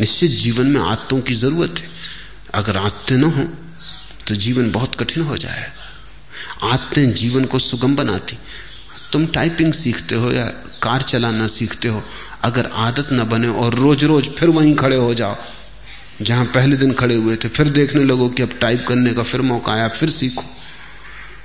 निश्चित 0.00 0.30
जीवन 0.30 0.66
में 0.66 0.80
आत्तों 0.80 1.20
की 1.20 1.34
ज़रूरत 1.34 1.78
है। 1.78 1.88
अगर 2.54 2.76
आत्ते 2.76 3.16
न 3.16 3.24
हो 3.24 3.44
तो 4.28 4.34
जीवन 4.34 4.70
बहुत 4.70 4.94
कठिन 4.94 5.22
हो 5.22 5.36
जाएगा। 5.38 6.72
आत्ते 6.72 7.06
जीवन 7.06 7.44
को 7.44 7.58
सुगम 7.58 7.96
बनाती। 7.96 8.38
तुम 9.12 9.26
टाइपिंग 9.26 9.72
सीखते 9.72 10.14
हो 10.14 10.32
या 10.32 10.46
कार 10.82 11.02
चलाना 11.02 11.46
सीखते 11.46 11.88
हो। 11.88 12.02
अगर 12.42 12.66
आदत 12.66 13.08
न 13.12 13.24
बने 13.24 13.48
और 13.48 13.74
रोज 13.74 14.04
रोज 14.04 14.28
फिर 14.28 14.48
वहीं 14.48 14.74
खड़े 14.74 14.96
हो 14.96 15.14
जाओ। 15.14 15.36
जहाँ 16.22 16.44
पहले 16.44 16.76
दिन 16.76 16.92
खड़े 16.92 17.14
हुए 17.14 17.36
थे, 17.36 17.48
फिर 17.48 17.68
देखने 17.68 18.04
लगो 18.04 18.28
कि 18.28 18.42
अब 18.42 18.58
टाइप 18.60 18.84
करने 18.88 19.14
का 19.14 19.22
फिर 19.22 19.40
मौका 19.40 19.72
आया, 19.72 19.88
फिर 19.88 20.10
सीखो। 20.10 20.44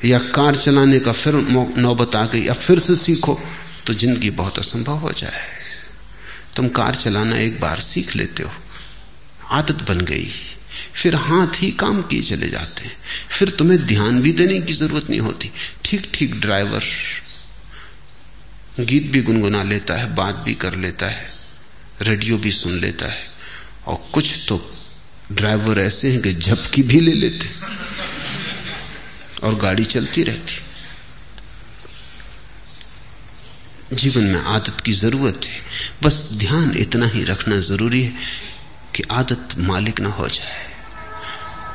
या 0.02 0.20
कार 0.36 0.56
चलाने 0.58 1.00
का 1.00 1.12
फिर 1.14 1.36
नौबत 1.78 2.16
आ 2.16 2.26
गई 2.26 2.46
अब 2.48 2.56
फिर 2.58 2.80
से 2.80 2.96
सीखो 2.98 3.40
तो 3.88 3.94
ज़िंदगी 3.94 4.30
बहुत 4.32 4.60
असंभव 4.60 4.98
हो 4.98 5.12
जाए। 5.14 5.42
तुम 6.56 6.68
कार 6.72 6.96
चलाना 6.96 7.38
एक 7.38 7.60
बार 7.60 7.80
सीख 7.82 8.16
लेते 8.16 8.44
हो, 8.44 8.52
आदत 9.52 9.84
बन 9.90 10.02
गई। 10.02 10.30
फिर 10.94 11.16
हाथ 11.18 11.62
ही 11.62 11.72
काम 11.74 12.02
किए 12.04 12.22
चले 12.24 12.48
जाते 12.50 12.84
हैं। 12.84 12.96
फिर 13.30 13.50
तुम्हें 13.52 13.86
ध्यान 13.88 14.22
भी 14.22 14.32
देने 14.34 14.60
की 14.62 14.74
ज़रूरत 14.74 15.10
नहीं 15.10 15.20
होती। 15.20 15.52
ठीक 15.86 16.10
ठीक 16.14 16.40
ड्राइवर 16.42 16.84
गीत 18.80 19.12
भी 19.12 19.22
गुनगुना 19.22 19.64
लेता 19.64 19.94
है, 19.94 20.14
बात 20.16 20.36
भी 20.36 20.54
कर 20.56 20.76
लेता 20.78 21.08
है, 21.08 21.26
रेडियो 22.02 22.38
भी 22.38 22.52
सुन 22.54 22.80
लेता 22.80 23.08
है, 23.08 23.24
और 23.88 24.04
कुछ 24.14 24.34
तो 24.48 24.60
ड्राइवर 25.32 25.80
ऐसे 25.80 26.12
हैं 26.12 26.22
कि 26.22 26.34
झपकी 26.34 26.84
भी 26.84 27.00
ले 27.00 27.14
लेते 27.14 27.48
और 29.44 29.56
गाड़ी 29.56 29.86
चलती 29.86 30.24
रहती। 30.24 30.62
जीवन 33.94 34.24
में 34.24 34.42
आदत 34.42 34.82
की 34.82 34.94
ज़रूरत 34.94 35.42
है। 35.46 35.62
बस 36.04 36.30
ध्यान 36.34 36.72
इतना 36.78 37.08
ही 37.08 37.24
रखना 37.24 37.60
ज़रूरी 37.60 38.02
है 38.04 38.14
कि 38.96 39.04
आदत 39.12 39.48
मालिक 39.58 40.00
ना 40.02 40.10
हो 40.10 40.28
जाए। 40.28 40.64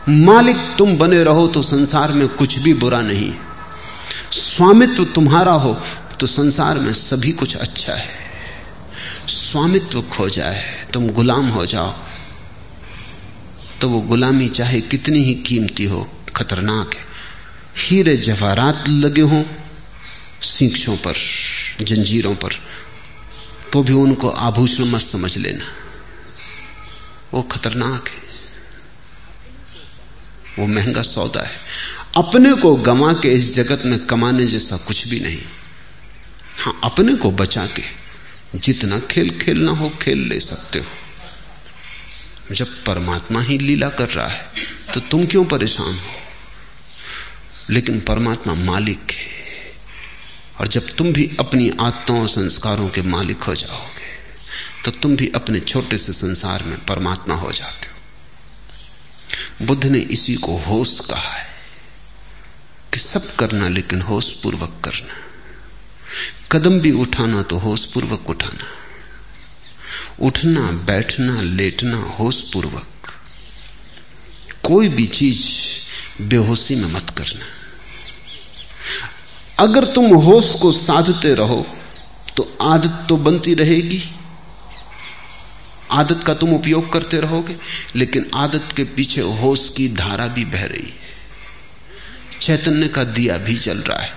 मालिक 0.09 0.57
तुम 0.79 0.97
बने 0.97 1.23
रहो 1.25 1.47
तो 1.49 1.63
संसार 1.63 2.13
में 2.13 2.29
कुछ 2.29 2.59
भी 2.59 2.75
बुरा 2.75 3.01
नहीं। 3.01 3.33
स्वामित्व 4.33 5.05
तुम्हारा 5.05 5.53
हो 5.53 5.73
तो 6.21 6.27
संसार 6.27 6.79
में 6.79 6.93
सभी 6.93 7.33
कुछ 7.33 7.57
अच्छा 7.57 7.95
है। 7.95 8.19
स्वामित्व 9.29 10.03
खो 10.03 10.29
जाए, 10.29 10.87
तुम 10.93 11.09
गुलाम 11.09 11.49
हो 11.49 11.67
जाओ। 11.67 11.95
तो 13.81 13.89
वो 13.89 14.01
गुलामी 14.01 14.49
चाहे 14.49 14.81
कितनी 14.81 15.19
ही 15.19 15.35
कीमती 15.35 15.85
हो, 15.85 16.11
खतरनाक 16.37 16.95
है। 16.95 17.10
हीरे 17.81 18.17
जवाहरात 18.17 18.85
लगे 18.89 19.21
हों, 19.21 19.45
सीखों 20.43 20.97
पर, 20.97 21.15
जंजीरों 21.85 22.35
पर। 22.35 22.51
तो 23.73 23.83
भी 23.83 23.93
उनको 23.93 24.29
आभूषण 24.29 24.85
मत 24.85 25.01
समझ 25.01 25.37
लेना। 25.37 25.65
वो 27.35 27.43
खतरनाक 27.43 28.09
है। 28.09 28.21
वो 30.59 30.67
महँगा 30.67 31.03
सौदा 31.03 31.43
है। 31.43 31.61
अपने 32.17 32.55
को 32.55 32.77
गमा 32.77 33.13
के 33.13 33.29
इस 33.29 33.55
जगत 33.55 33.83
में 33.87 34.07
कमाने 34.07 34.47
जैसा 34.47 34.77
कुछ 34.77 35.09
भी 35.09 35.21
नहीं। 35.21 35.45
हाँ 36.59 36.81
अपने 36.85 37.15
को 37.15 37.31
बचा 37.31 37.67
के 37.67 37.83
जितना 38.59 38.99
खेल 39.01 39.39
खेलना 39.39 39.71
हो, 39.71 39.91
खेल 40.03 40.29
ले 40.29 40.41
सकते 40.41 40.79
हो। 40.79 40.87
जब 42.55 42.85
परमात्मा 42.85 43.43
ही 43.43 43.59
लीला 43.59 43.89
कर 43.89 44.09
रहा 44.09 44.29
है 44.29 44.49
तो 44.95 45.01
तुम 45.01 45.27
क्यों 45.27 45.45
परेशान 45.45 45.95
हो? 45.95 46.30
लेकिन 47.71 48.01
परमात्मा 48.01 48.55
मालिक 48.55 49.11
है। 49.11 49.29
और 50.61 50.69
जब 50.69 50.89
तुम 50.89 51.13
भी 51.13 51.31
अपनी 51.41 51.71
आत्माओं 51.81 52.27
संस्कारों 52.27 52.89
के 52.89 53.03
मालिक 53.03 53.43
हो 53.43 53.55
जाओगे 53.55 54.09
तो 54.85 54.91
तुम 54.91 55.17
भी 55.17 55.31
अपने 55.35 55.61
छोटे 55.61 55.99
से 55.99 56.13
संसार 56.13 56.63
में 56.63 56.85
परमात्मा 56.85 57.35
हो 57.35 57.53
जाते 57.53 57.87
हो। 57.87 59.67
बुद्ध 59.67 59.85
ने 59.85 59.99
इसी 59.99 60.35
को 60.35 60.57
होश 60.57 61.01
कहा 61.01 61.33
है 61.35 61.49
कि 62.93 62.99
सब 62.99 63.35
करना 63.37 63.69
लेकिन 63.69 64.01
होश 64.01 64.31
पूर्वक 64.33 64.81
करना। 64.85 65.15
कदम 66.53 66.81
भी 66.81 66.91
उठाना 66.93 67.43
तो 67.43 67.59
होश 67.59 67.85
पूर्वक 67.85 68.31
उठाना। 68.31 68.67
उठना, 70.21 70.61
बैठना, 70.61 71.41
लेटना 71.43 71.97
होश 71.97 72.41
पूर्वक 72.53 73.13
कोई 74.65 74.89
भी 74.89 75.07
चीज़ 75.07 75.47
बेहोशी 76.29 76.75
में 76.75 76.89
मत 76.89 77.11
करना। 77.11 77.47
अगर 79.59 79.85
तुम 79.85 80.15
होश 80.17 80.55
को 80.55 80.73
साधते 80.73 81.35
रहो 81.35 81.67
तो 82.37 82.49
आदत 82.63 83.07
तो 83.09 83.17
बनती 83.19 83.55
रहेगी। 83.55 84.03
आदत 85.91 86.25
का 86.25 86.35
तुम 86.35 86.55
उपयोग 86.55 86.93
करते 86.93 87.21
रहोगे, 87.21 87.57
लेकिन 87.97 88.31
आदत 88.35 88.69
के 88.77 88.85
पीछे 88.87 89.21
होश 89.21 89.69
की 89.77 89.89
धारा 89.89 90.27
भी 90.27 90.45
बह 90.45 90.65
रही 90.65 90.83
है। 90.83 92.39
चैतन्य 92.41 92.89
का 92.89 93.05
दिया 93.05 93.37
भी 93.39 93.55
जल 93.57 93.79
रहा 93.79 93.99
है, 93.99 94.13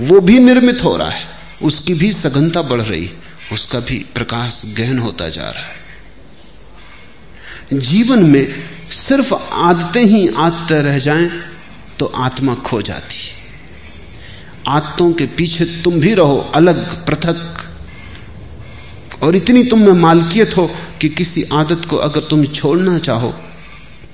वो 0.00 0.20
भी 0.20 0.38
निर्मित 0.38 0.84
हो 0.84 0.96
रहा 0.96 1.10
है, 1.10 1.26
उसकी 1.62 1.94
भी 1.94 2.12
सघनता 2.12 2.62
बढ़ 2.62 2.80
रही 2.80 3.10
उसका 3.52 3.80
भी 3.80 3.98
प्रकाश 4.14 4.62
गहन 4.68 4.98
होता 4.98 5.28
जा 5.28 5.48
रहा 5.50 5.64
है। 5.64 5.77
जीवन 7.72 8.24
में 8.24 8.46
सिर्फ़ 8.92 9.34
आदतें 9.34 10.02
ही 10.02 10.28
आदतें 10.28 10.78
रह 10.82 10.98
जाएँ 10.98 11.30
तो 11.98 12.06
आत्मा 12.06 12.54
खो 12.66 12.80
जाती 12.82 13.16
है। 13.18 13.36
आदतों 14.68 15.12
के 15.12 15.26
पीछे 15.26 15.64
तुम 15.84 16.00
भी 16.00 16.14
रहो, 16.14 16.38
अलग, 16.54 17.06
पृथक। 17.06 17.64
और 19.22 19.36
इतनी 19.36 19.64
तुम 19.64 19.80
में 19.80 19.92
मालकियत 19.92 20.56
हो 20.56 20.66
कि 21.00 21.08
किसी 21.08 21.42
आदत 21.52 21.86
को 21.90 21.96
अगर 21.98 22.20
तुम 22.20 22.44
छोड़ना 22.46 22.98
चाहो 22.98 23.34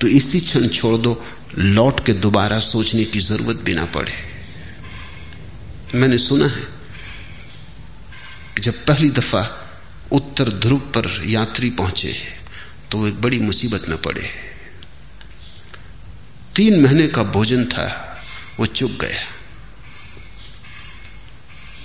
तो 0.01 0.07
इसी 0.09 0.39
क्षण 0.39 0.67
छोड़ 0.67 0.95
दो, 0.97 1.21
लौट 1.57 2.05
के 2.05 2.13
दोबारा 2.13 2.59
सोचने 2.59 3.03
की 3.05 3.19
ज़रूरत 3.19 3.57
भी 3.57 3.73
ना 3.73 3.85
पड़े। 3.85 4.13
मैंने 5.95 6.17
सुना 6.17 6.45
है 6.45 6.63
कि 8.55 8.61
जब 8.61 8.85
पहली 8.85 9.09
दफ़ा 9.09 9.43
उत्तर 10.11 10.49
ध्रुव 10.59 10.79
पर 10.95 11.21
यात्री 11.25 11.69
पहुँचे 11.71 12.15
तो 12.91 13.07
एक 13.07 13.21
बड़ी 13.21 13.39
मुसीबत 13.39 13.89
में 13.89 13.97
पड़े। 13.97 14.29
तीन 16.55 16.81
महीने 16.83 17.07
का 17.07 17.23
भोजन 17.23 17.65
था, 17.65 18.17
वो 18.59 18.65
चुप 18.65 18.91
गया। 18.91 19.23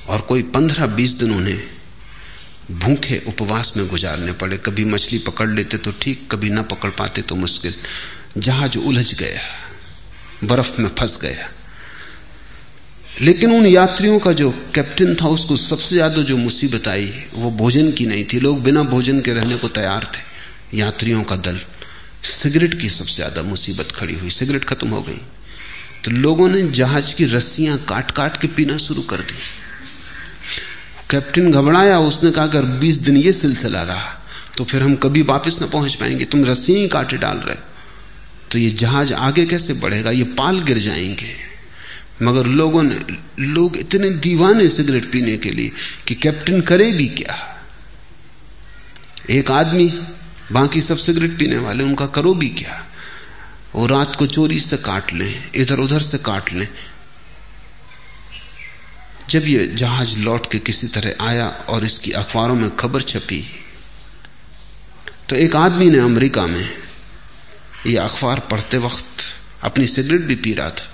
और 0.08 0.20
कोई 0.20 0.42
पंद्रह 0.42 0.86
बीस 0.86 1.12
दिन 1.12 1.30
उन्हें 1.30 1.60
भूखे 2.70 3.22
उपवास 3.28 3.72
में 3.76 3.88
गुजारने 3.88 4.32
पड़े। 4.32 4.56
कभी 4.56 4.84
मछली 4.84 5.18
पकड़ 5.18 5.48
लेते 5.48 5.76
तो 5.76 5.92
ठीक, 5.92 6.28
कभी 6.30 6.50
ना 6.50 6.62
पकड़ 6.62 6.90
पाते 6.90 7.22
तो 7.22 7.34
मुश्किल। 7.34 7.74
जहाज़ 8.38 8.78
उलझ 8.78 9.14
गया, 9.14 9.40
बर्फ़ 10.44 10.80
में 10.80 10.88
फंस 10.88 11.18
गया। 11.22 11.50
लेकिन 13.20 13.52
उन 13.52 13.66
यात्रियों 13.66 14.18
का 14.18 14.32
जो 14.32 14.50
कैप्टन 14.74 15.14
था, 15.14 15.28
उसको 15.28 15.56
सबसे 15.56 15.94
ज़्यादा 15.94 16.22
जो 16.22 16.36
मुसीबत 16.36 16.88
आई, 16.88 17.24
वो 17.34 17.50
भोजन 17.50 17.92
की 17.92 18.06
नहीं 18.06 18.24
थी। 18.24 18.40
लोग 18.40 18.62
बिना 18.62 18.82
भोजन 18.82 19.20
के 19.20 19.32
रहने 19.32 19.56
को 19.56 19.68
तैयार 19.68 20.04
थे। 20.04 20.29
यात्रियों 20.74 21.22
का 21.24 21.36
दल, 21.38 21.60
सिगरेट 22.24 22.80
की 22.80 22.88
सबसे 22.90 23.14
ज़्यादा 23.14 23.42
मुसीबत 23.42 23.92
खड़ी 23.92 24.14
हुई, 24.14 24.30
सिगरेट 24.30 24.64
खत्म 24.64 24.88
हो 24.88 25.00
गई। 25.02 25.20
तो 26.04 26.10
लोगों 26.10 26.48
ने 26.48 26.62
जहाज़ 26.70 27.14
की 27.14 27.24
रस्सियाँ 27.26 27.78
काट 27.88 28.10
काट 28.10 28.36
के 28.36 28.48
पीना 28.48 28.76
शुरू 28.78 29.02
कर 29.02 29.20
दी। 29.22 29.38
कैप्टन 31.10 31.50
घबराया, 31.52 31.98
उसने 32.00 32.30
कहा, 32.30 32.44
अगर 32.44 32.64
20 32.80 32.96
दिन 32.98 33.16
ये 33.16 33.32
सिलसिला 33.32 33.82
रहा 33.82 34.16
तो 34.56 34.64
फिर 34.64 34.82
हम 34.82 34.94
कभी 34.96 35.22
वापस 35.24 35.58
ना 35.60 35.66
पहुँच 35.66 35.94
पाएँगे, 35.94 36.24
तुम 36.24 36.44
रस्सी 36.44 36.74
ही 36.74 36.88
काटे 36.88 37.16
डाल 37.16 37.38
रहे 37.38 37.56
तो 38.50 38.58
ये 38.58 38.70
जहाज़ 38.72 39.12
आगे 39.14 39.44
कैसे 39.46 39.74
बढ़ेगा? 39.74 40.10
ये 40.10 40.24
पाल 40.34 40.60
गिर 40.60 40.78
जाएँगे। 40.78 41.34
मगर 42.22 42.46
लोगों 42.48 42.82
ने, 42.82 42.98
लोग 43.40 43.76
इतने 43.76 44.10
दीवाने 44.10 44.68
सिगरेट 44.68 45.10
पीने 45.12 45.36
के 45.36 45.50
लिए 45.50 45.72
कि 46.06 46.14
कैप्टन 46.16 46.60
करे 46.62 46.90
भी 46.92 47.06
क्या? 47.10 47.36
एक 49.30 49.50
आदमी 49.50 49.86
बाकी 50.52 50.80
सब 50.82 50.96
सिगरेट 50.96 51.38
पीने 51.38 51.56
वाले, 51.56 51.84
उनका 51.84 52.06
करो 52.06 52.34
भी 52.34 52.48
क्या? 52.48 52.86
वो 53.74 53.86
रात 53.86 54.16
को 54.16 54.26
चोरी 54.26 54.58
से 54.60 54.76
काट 54.76 55.12
लें 55.12 55.50
इधर 55.54 55.78
उधर 55.78 56.00
से 56.00 56.18
काट 56.18 56.52
लें। 56.52 56.68
जब 59.30 59.44
ये 59.44 59.66
जहाज़ 59.66 60.18
लौट 60.18 60.50
के 60.52 60.58
किसी 60.58 60.86
तरह 60.86 61.24
आया 61.24 61.46
और 61.68 61.84
इसकी 61.84 62.10
अखबारों 62.10 62.54
में 62.54 62.76
खबर 62.76 63.02
छपी 63.02 63.40
तो 65.28 65.36
एक 65.36 65.56
आदमी 65.56 65.90
ने 65.90 65.98
अमेरिका 65.98 66.46
में 66.46 66.70
ये 67.86 67.96
अखबार 67.96 68.40
पढ़ते 68.40 68.78
वक्त 68.78 69.22
अपनी 69.62 69.86
सिगरेट 69.86 70.20
भी 70.20 70.34
पी 70.34 70.52
रहा 70.52 70.70
था। 70.70 70.88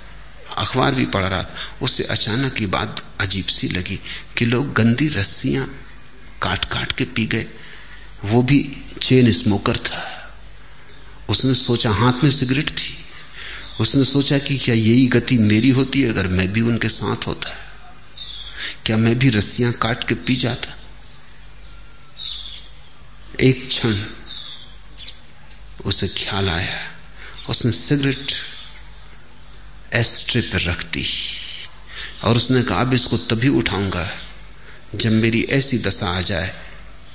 अखबार 0.57 0.95
भी 0.95 1.07
पढ़ 1.07 1.25
रहा 1.25 1.43
था। 1.43 1.55
उससे 1.83 2.05
अचानक 2.05 2.61
ये 2.61 2.67
बात 2.67 3.03
अजीब 3.21 3.47
सी 3.47 3.69
लगी 3.69 3.99
कि 4.37 4.47
लोग 4.47 4.73
गंदी 4.73 5.09
रस्सियाँ 5.09 5.67
काट 6.43 6.65
काट 6.65 6.93
के 6.93 7.05
पी 7.05 7.27
गए। 7.27 7.47
वो 8.25 8.43
भी 8.43 8.77
चेन 9.03 9.33
स्मोकर 9.33 9.77
था। 9.77 10.35
उसने 11.29 11.55
सोचा, 11.55 11.91
हाथ 11.91 12.13
में 12.25 12.31
सिगरेट 12.31 12.71
थी। 12.71 13.05
उसने 13.81 14.05
सोचा 14.05 14.39
कि 14.39 14.59
क्या 14.59 14.75
यही 14.75 15.07
गति 15.07 15.39
मेरी 15.39 15.71
होती 15.71 16.03
है 16.03 16.09
अगर 16.09 16.27
मैं 16.27 16.53
भी 16.53 16.61
उनके 16.61 16.89
साथ 16.89 17.27
होता। 17.27 17.51
क्या 18.87 18.97
मैं 18.97 19.19
भी 19.19 19.29
रस्सियाँ 19.29 19.73
काट 19.73 20.09
के 20.09 20.15
पी 20.15 20.37
जाता। 20.37 20.77
एक 23.41 23.69
क्षण 23.69 24.03
उसे 25.85 26.09
ख्याल 26.09 26.49
आया। 26.51 26.79
उसने 27.49 27.73
सिगरेट 27.73 28.33
एस्ट्रे 29.93 30.41
पर 30.41 30.61
रख 30.61 30.85
दी 30.85 31.07
और 32.25 32.37
उसने 32.37 32.63
कहा, 32.63 32.81
अब 32.81 32.95
इसको 32.95 33.17
तभी 33.17 33.49
उठाऊँगा 33.49 34.19
जब 34.95 35.13
मेरी 35.13 35.43
ऐसी 35.43 35.79
दशा 35.79 36.07
आ 36.07 36.21
जाए 36.21 36.63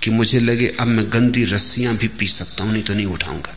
कि 0.03 0.11
मुझे 0.11 0.40
लगे 0.40 0.68
अब 0.68 0.88
मैं 0.88 1.14
गंदी 1.14 1.44
रस्सियाँ 1.45 1.95
भी 1.95 2.07
पी 2.07 2.28
सकता 2.28 2.64
हूँ, 2.64 2.72
नहीं 2.72 2.84
तो 2.84 2.94
नहीं 2.94 3.06
उठाऊँगा। 3.06 3.56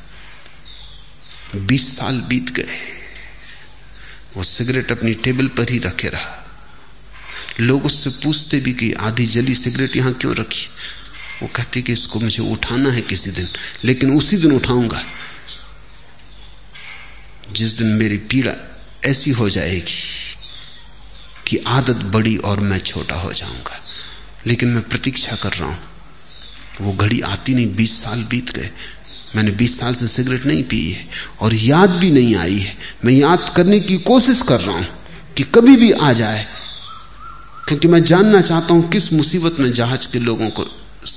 बीस 1.57 1.97
साल 1.97 2.21
बीत 2.21 2.51
गए। 2.51 2.79
वो 4.37 4.43
सिगरेट 4.43 4.93
अपनी 4.93 5.15
टेबल 5.15 5.49
पर 5.49 5.71
ही 5.71 5.79
रखे 5.79 6.09
रहा। 6.09 6.41
लोग 7.61 7.85
उससे 7.85 8.11
पूछते 8.11 8.61
भी 8.61 8.73
कि 8.73 8.93
आधी 8.93 9.27
जली 9.27 9.55
सिगरेट 9.55 9.97
यहाँ 9.97 10.13
क्यों 10.13 10.35
रखी? 10.37 10.69
वो 11.43 11.49
कहते 11.49 11.83
कि 11.83 11.93
इसको 11.93 12.21
मुझे 12.21 12.43
उठाना 12.43 12.91
है 12.91 13.01
किसी 13.01 13.31
दिन, 13.31 13.49
लेकिन 13.85 14.17
उसी 14.17 14.37
दिन 14.37 14.53
उठाऊँगा। 14.53 15.05
जिस 17.53 17.73
दिन 17.73 17.87
मेरी 17.87 18.19
पीड़ा 18.19 18.53
ऐसी 19.05 19.31
हो 19.31 19.49
जाएगी 19.51 20.37
कि 21.47 21.57
आदत 21.57 21.97
बड़ी 21.97 22.37
और 22.37 22.61
मैं 22.61 22.79
छोटा 22.79 23.17
हो 23.17 23.33
जाऊँगा। 23.33 23.81
लेकिन 24.47 24.69
मैं 24.69 24.89
प्रतीक्षा 24.89 25.37
कर 25.37 25.53
रहा 25.53 25.69
हूँ 25.69 25.94
वो 26.81 26.93
घड़ी 26.93 27.21
आती 27.23 27.55
नहीं, 27.55 27.75
बीस 27.75 28.03
साल 28.03 28.23
बीत 28.25 28.51
गए। 28.51 28.71
मैंने 29.37 29.51
बीस 29.53 29.79
साल 29.79 29.95
से 29.95 30.07
सिगरेट 30.09 30.45
नहीं 30.47 30.63
पी 30.65 30.81
है 30.83 31.07
और 31.41 31.55
याद 31.55 31.91
भी 31.93 32.11
नहीं 32.11 32.35
आई 32.37 32.59
है। 32.59 32.77
मैं 33.05 33.13
याद 33.13 33.53
करने 33.57 33.81
की 33.81 33.97
कोशिश 34.05 34.43
कर 34.43 34.61
रहा 34.61 34.77
हूँ 34.77 34.87
कि 35.37 35.43
कभी 35.55 35.77
भी 35.77 35.91
आ 35.93 36.13
जाए, 36.13 36.47
क्योंकि 37.67 37.89
मैं 37.89 38.03
जानना 38.05 38.41
चाहता 38.41 38.75
हूँ 38.75 38.89
किस 38.91 39.13
मुसीबत 39.13 39.57
में 39.61 39.73
जहाज़ 39.73 40.09
के 40.13 40.19
लोगों 40.21 40.49
को 40.51 40.67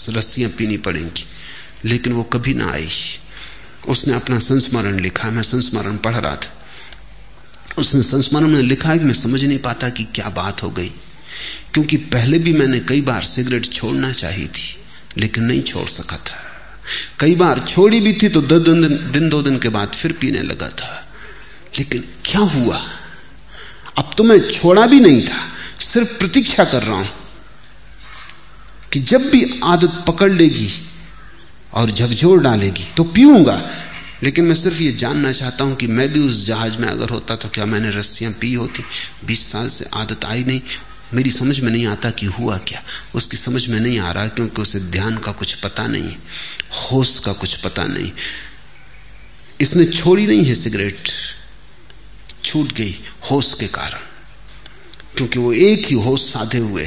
रस्सियाँ 0.09 0.49
पीनी 0.51 0.77
पड़ेंगी, 0.79 1.25
लेकिन 1.85 2.13
वो 2.13 2.23
कभी 2.23 2.53
ना 2.53 2.71
आई। 2.71 2.89
उसने 3.87 4.13
अपना 4.13 4.39
संस्मरण 4.39 4.99
लिखा, 4.99 5.29
मैं 5.29 5.43
संस्मरण 5.43 5.97
पढ़ 5.97 6.15
रहा 6.15 6.35
था। 6.35 6.53
उसने 7.77 8.01
संस्मरण 8.03 8.47
में 8.47 8.61
लिखा 8.61 8.89
है 8.89 8.99
कि 8.99 9.05
मैं 9.05 9.13
समझ 9.13 9.43
नहीं 9.43 9.59
पाता 9.59 9.89
कि 9.89 10.03
क्या 10.15 10.29
बात 10.31 10.63
हो 10.63 10.69
गई, 10.69 10.91
क्योंकि 11.73 11.97
पहले 12.09 12.39
भी 12.39 12.53
मैंने 12.53 12.79
कई 12.79 13.01
बार 13.01 13.23
सिगरेट 13.25 13.71
छोड़ना 13.73 14.11
चाहिए 14.13 14.47
थी। 14.47 14.75
लेकिन 15.17 15.43
नहीं 15.43 15.61
छोड़ 15.63 15.87
सका 15.89 16.17
था। 16.17 16.43
कई 17.19 17.35
बार 17.35 17.59
छोड़ी 17.59 17.99
भी 17.99 18.13
थी 18.13 18.29
तो 18.29 18.41
दो 18.41 18.59
दिन, 18.59 19.11
दिन 19.11 19.29
दो 19.29 19.41
दिन 19.41 19.57
के 19.59 19.69
बाद 19.69 19.93
फिर 19.93 20.11
पीने 20.11 20.41
लगा 20.41 20.69
था। 20.69 21.03
लेकिन 21.79 22.03
क्या 22.25 22.41
हुआ? 22.41 22.81
अब 23.97 24.11
तो 24.17 24.23
मैं 24.23 24.39
छोड़ा 24.49 24.85
भी 24.85 24.99
नहीं 24.99 25.21
था 25.27 25.39
सिर्फ़ 25.81 26.17
प्रतीक्षा 26.17 26.63
कर 26.65 26.83
रहा 26.83 26.97
हूँ 26.97 27.09
कि 28.93 28.99
जब 28.99 29.29
भी 29.29 29.59
आदत 29.63 30.03
पकड़ 30.07 30.31
लेगी 30.31 30.69
और 31.73 31.91
झकझोर 31.91 32.41
डालेगी 32.41 32.87
तो 32.97 33.03
पीऊँगा। 33.03 33.61
लेकिन 34.23 34.45
मैं 34.45 34.55
सिर्फ़ 34.55 34.81
ये 34.81 34.91
जानना 34.91 35.31
चाहता 35.31 35.63
हूँ 35.63 35.75
कि 35.75 35.87
मैं 35.87 36.07
भी 36.13 36.19
उस 36.19 36.45
जहाज़ 36.45 36.77
में 36.77 36.87
अगर 36.87 37.09
होता 37.09 37.35
तो 37.35 37.49
क्या 37.49 37.65
मैंने 37.65 37.89
रस्सियाँ 37.89 38.31
पी 38.33 38.53
होती? 38.53 38.83
बीस 39.25 39.51
साल 39.51 39.67
से 39.69 39.85
आदत 39.93 40.25
आई 40.25 40.43
नहीं। 40.43 40.61
मेरी 41.13 41.31
समझ 41.31 41.59
में 41.59 41.71
नहीं 41.71 41.87
आता 41.87 42.09
कि 42.09 42.25
हुआ 42.25 42.57
क्या। 42.57 42.83
उसकी 43.15 43.37
समझ 43.37 43.67
में 43.67 43.79
नहीं 43.79 43.99
आ 43.99 44.11
रहा 44.11 44.27
क्योंकि 44.27 44.61
उसे 44.61 44.79
ध्यान 44.79 45.17
का 45.17 45.31
कुछ 45.31 45.53
पता 45.53 45.87
नहीं, 45.87 46.15
होश 46.71 47.19
का 47.19 47.33
कुछ 47.33 47.55
पता 47.55 47.83
नहीं। 47.83 48.11
इसने 49.61 49.85
छोड़ी 49.85 50.27
नहीं 50.27 50.45
है 50.45 50.55
सिगरेट। 50.55 51.09
छूट 52.43 52.73
गई 52.73 52.99
होश 53.31 53.53
के 53.53 53.67
कारण। 53.67 53.99
क्योंकि 55.17 55.39
वो 55.39 55.53
एक 55.53 55.85
ही 55.85 55.95
होश 55.95 56.21
साधे 56.21 56.57
हुए 56.57 56.85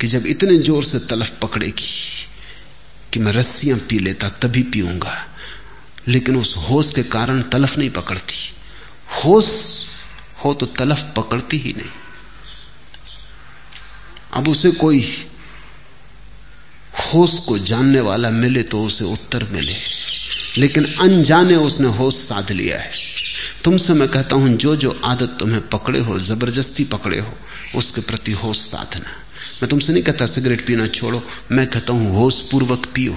कि 0.00 0.06
जब 0.06 0.26
इतने 0.26 0.58
ज़ोर 0.58 0.84
से 0.84 0.98
तलफ 0.98 1.38
पकड़ेगी 1.42 2.28
कि 3.12 3.20
मैं 3.20 3.32
रस्सियाँ 3.32 3.78
पी 3.78 3.98
लेता 3.98 4.28
तभी 4.28 4.62
पीऊँगा। 4.62 5.26
लेकिन 6.08 6.36
उस 6.36 6.56
होश 6.56 6.92
के 6.92 7.02
कारण 7.02 7.42
तलफ 7.42 7.78
नहीं 7.78 7.90
पकड़ती। 7.90 8.54
होश 9.24 9.84
हो 10.44 10.54
तो 10.54 10.66
तलफ 10.66 11.12
पकड़ती 11.16 11.58
ही 11.58 11.72
नहीं। 11.72 11.90
अब 14.30 14.48
उसे 14.48 14.70
कोई 14.72 15.00
होश 17.04 17.38
को 17.38 17.58
जानने 17.60 18.00
वाला 18.00 18.30
मिले 18.30 18.62
तो 18.62 18.82
उसे 18.84 19.04
उत्तर 19.04 19.44
मिले। 19.44 19.74
लेकिन 20.58 20.84
अनजाने 21.00 21.56
उसने 21.56 21.88
होश 21.88 22.14
साध 22.18 22.50
लिया 22.52 22.78
है। 22.78 22.90
तुमसे 23.64 23.92
मैं 23.92 24.08
कहता 24.08 24.36
हूँ 24.36 24.56
जो 24.56 24.74
जो 24.76 24.90
आदत 25.04 25.36
तुम्हें 25.40 25.60
पकड़े 25.68 26.00
हो, 26.00 26.18
ज़बरदस्ती 26.20 26.84
पकड़े 26.86 27.18
हो, 27.18 27.32
उसके 27.74 28.00
प्रति 28.00 28.32
होश 28.34 28.58
साधना। 28.60 29.10
मैं 29.62 29.68
तुमसे 29.68 29.92
नहीं 29.92 30.02
कहता, 30.02 30.26
सिगरेट 30.26 30.66
पीना 30.66 30.86
छोड़ो। 30.88 31.22
मैं 31.52 31.66
कहता 31.66 31.92
हूँ 31.92 32.14
होश 32.16 32.40
पूर्वक 32.50 32.86
पियो। 32.94 33.16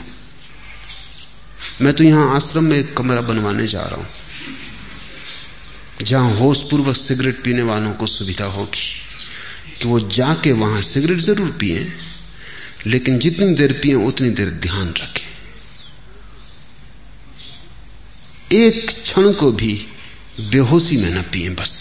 मैं 1.81 1.94
तो 1.94 2.03
यहाँ 2.03 2.36
आश्रम 2.36 2.64
में 2.64 2.77
एक 2.77 2.95
कमरा 2.98 3.22
बनवाने 3.23 3.68
जा 3.68 3.81
रहा 3.81 3.95
हूँ, 3.95 4.07
जहाँ 6.02 6.34
होश 6.36 6.61
पूर्वक 6.64 6.95
सिगरेट 6.98 7.44
पीने 7.44 7.61
वालों 7.64 7.94
को 7.94 8.07
सुविधा 8.07 8.45
होगी। 8.48 8.88
कि 9.81 9.88
वो 9.88 9.99
जाके 10.10 10.51
वहाँ 10.51 10.81
सिगरेट 10.81 11.19
ज़रूर 11.19 11.51
पिए, 11.51 11.91
लेकिन 12.88 13.19
जितनी 13.19 13.53
देर 13.53 13.73
पिए 13.73 13.93
उतनी 13.93 14.30
देर 14.30 14.49
ध्यान 14.60 14.89
रखें। 14.89 15.27
एक 18.51 18.89
क्षण 19.03 19.31
को 19.34 19.51
भी 19.51 19.73
बेहोशी 20.41 20.97
में 20.97 21.10
न 21.10 21.22
पिए 21.23 21.49
बस। 21.49 21.73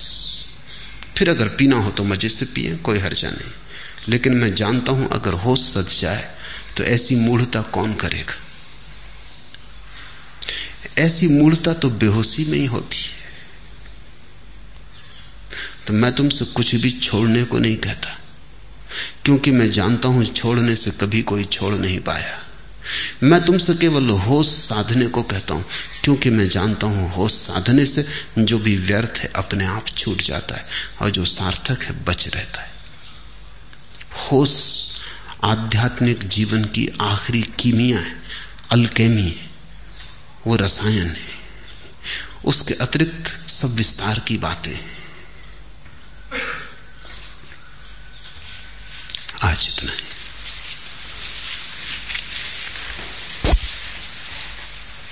फिर 1.16 1.30
अगर 1.30 1.48
पीना 1.48 1.76
हो 1.76 1.90
तो 1.90 2.04
मज़े 2.04 2.28
से 2.28 2.46
पिए, 2.46 2.76
कोई 2.76 2.98
हर्जा 2.98 3.30
नहीं। 3.30 3.52
लेकिन 4.08 4.34
मैं 4.34 4.54
जानता 4.54 4.92
हूँ, 4.92 5.08
अगर 5.08 5.32
होश 5.34 5.60
सज 5.60 6.00
जाए 6.00 6.28
तो 6.76 6.84
ऐसी 6.84 7.16
मूढ़ता 7.16 7.62
कौन 7.62 7.94
करेगा? 7.94 8.34
ऐसी 10.98 11.28
मूढ़ता 11.28 11.72
तो 11.72 11.90
बेहोशी 11.90 12.44
में 12.44 12.58
ही 12.58 12.66
होती 12.66 12.98
है। 12.98 13.17
तो 15.88 15.94
मैं 15.94 16.12
तुमसे 16.12 16.44
कुछ 16.46 16.74
भी 16.74 16.90
छोड़ने 16.92 17.42
को 17.44 17.58
नहीं 17.58 17.76
कहता, 17.76 18.08
क्योंकि 19.24 19.50
मैं 19.50 19.70
जानता 19.70 20.08
हूँ 20.08 20.24
छोड़ने 20.26 20.74
से 20.76 20.90
कभी 21.00 21.22
कोई 21.22 21.44
छोड़ 21.46 21.74
नहीं 21.74 21.98
पाया। 22.00 22.36
मैं 23.22 23.40
तुमसे 23.44 23.74
केवल 23.74 24.10
होश 24.20 24.48
साधने 24.48 25.06
को 25.06 25.22
कहता 25.22 25.54
हूँ, 25.54 25.64
क्योंकि 26.04 26.30
मैं 26.30 26.48
जानता 26.48 26.86
हूँ 26.86 27.10
होश 27.12 27.32
साधने 27.34 27.86
से 27.86 28.04
जो 28.38 28.58
भी 28.58 28.76
व्यर्थ 28.76 29.18
है 29.18 29.30
अपने 29.36 29.66
आप 29.66 29.88
छूट 29.88 30.22
जाता 30.22 30.56
है 30.56 30.66
और 31.00 31.10
जो 31.10 31.24
सार्थक 31.26 31.82
है 31.82 31.92
बच 32.04 32.28
रहता 32.28 32.62
है। 32.62 32.70
होश 34.22 34.54
आध्यात्मिक 35.44 36.28
जीवन 36.28 36.64
की 36.66 36.88
आखिरी 37.00 37.42
कीमिया 37.58 37.98
है, 37.98 38.14
अल्केमी 38.70 39.22
है, 39.22 39.50
वो 40.46 40.56
रसायन 40.56 41.08
है। 41.08 41.36
उसके 42.44 42.74
अतिरिक्त 42.76 43.50
सब 43.50 43.74
विस्तार 43.76 44.18
की 44.18 44.38
बातें 44.38 44.72
आज 49.42 49.68
इतना 49.68 49.92
ही। 49.92 50.17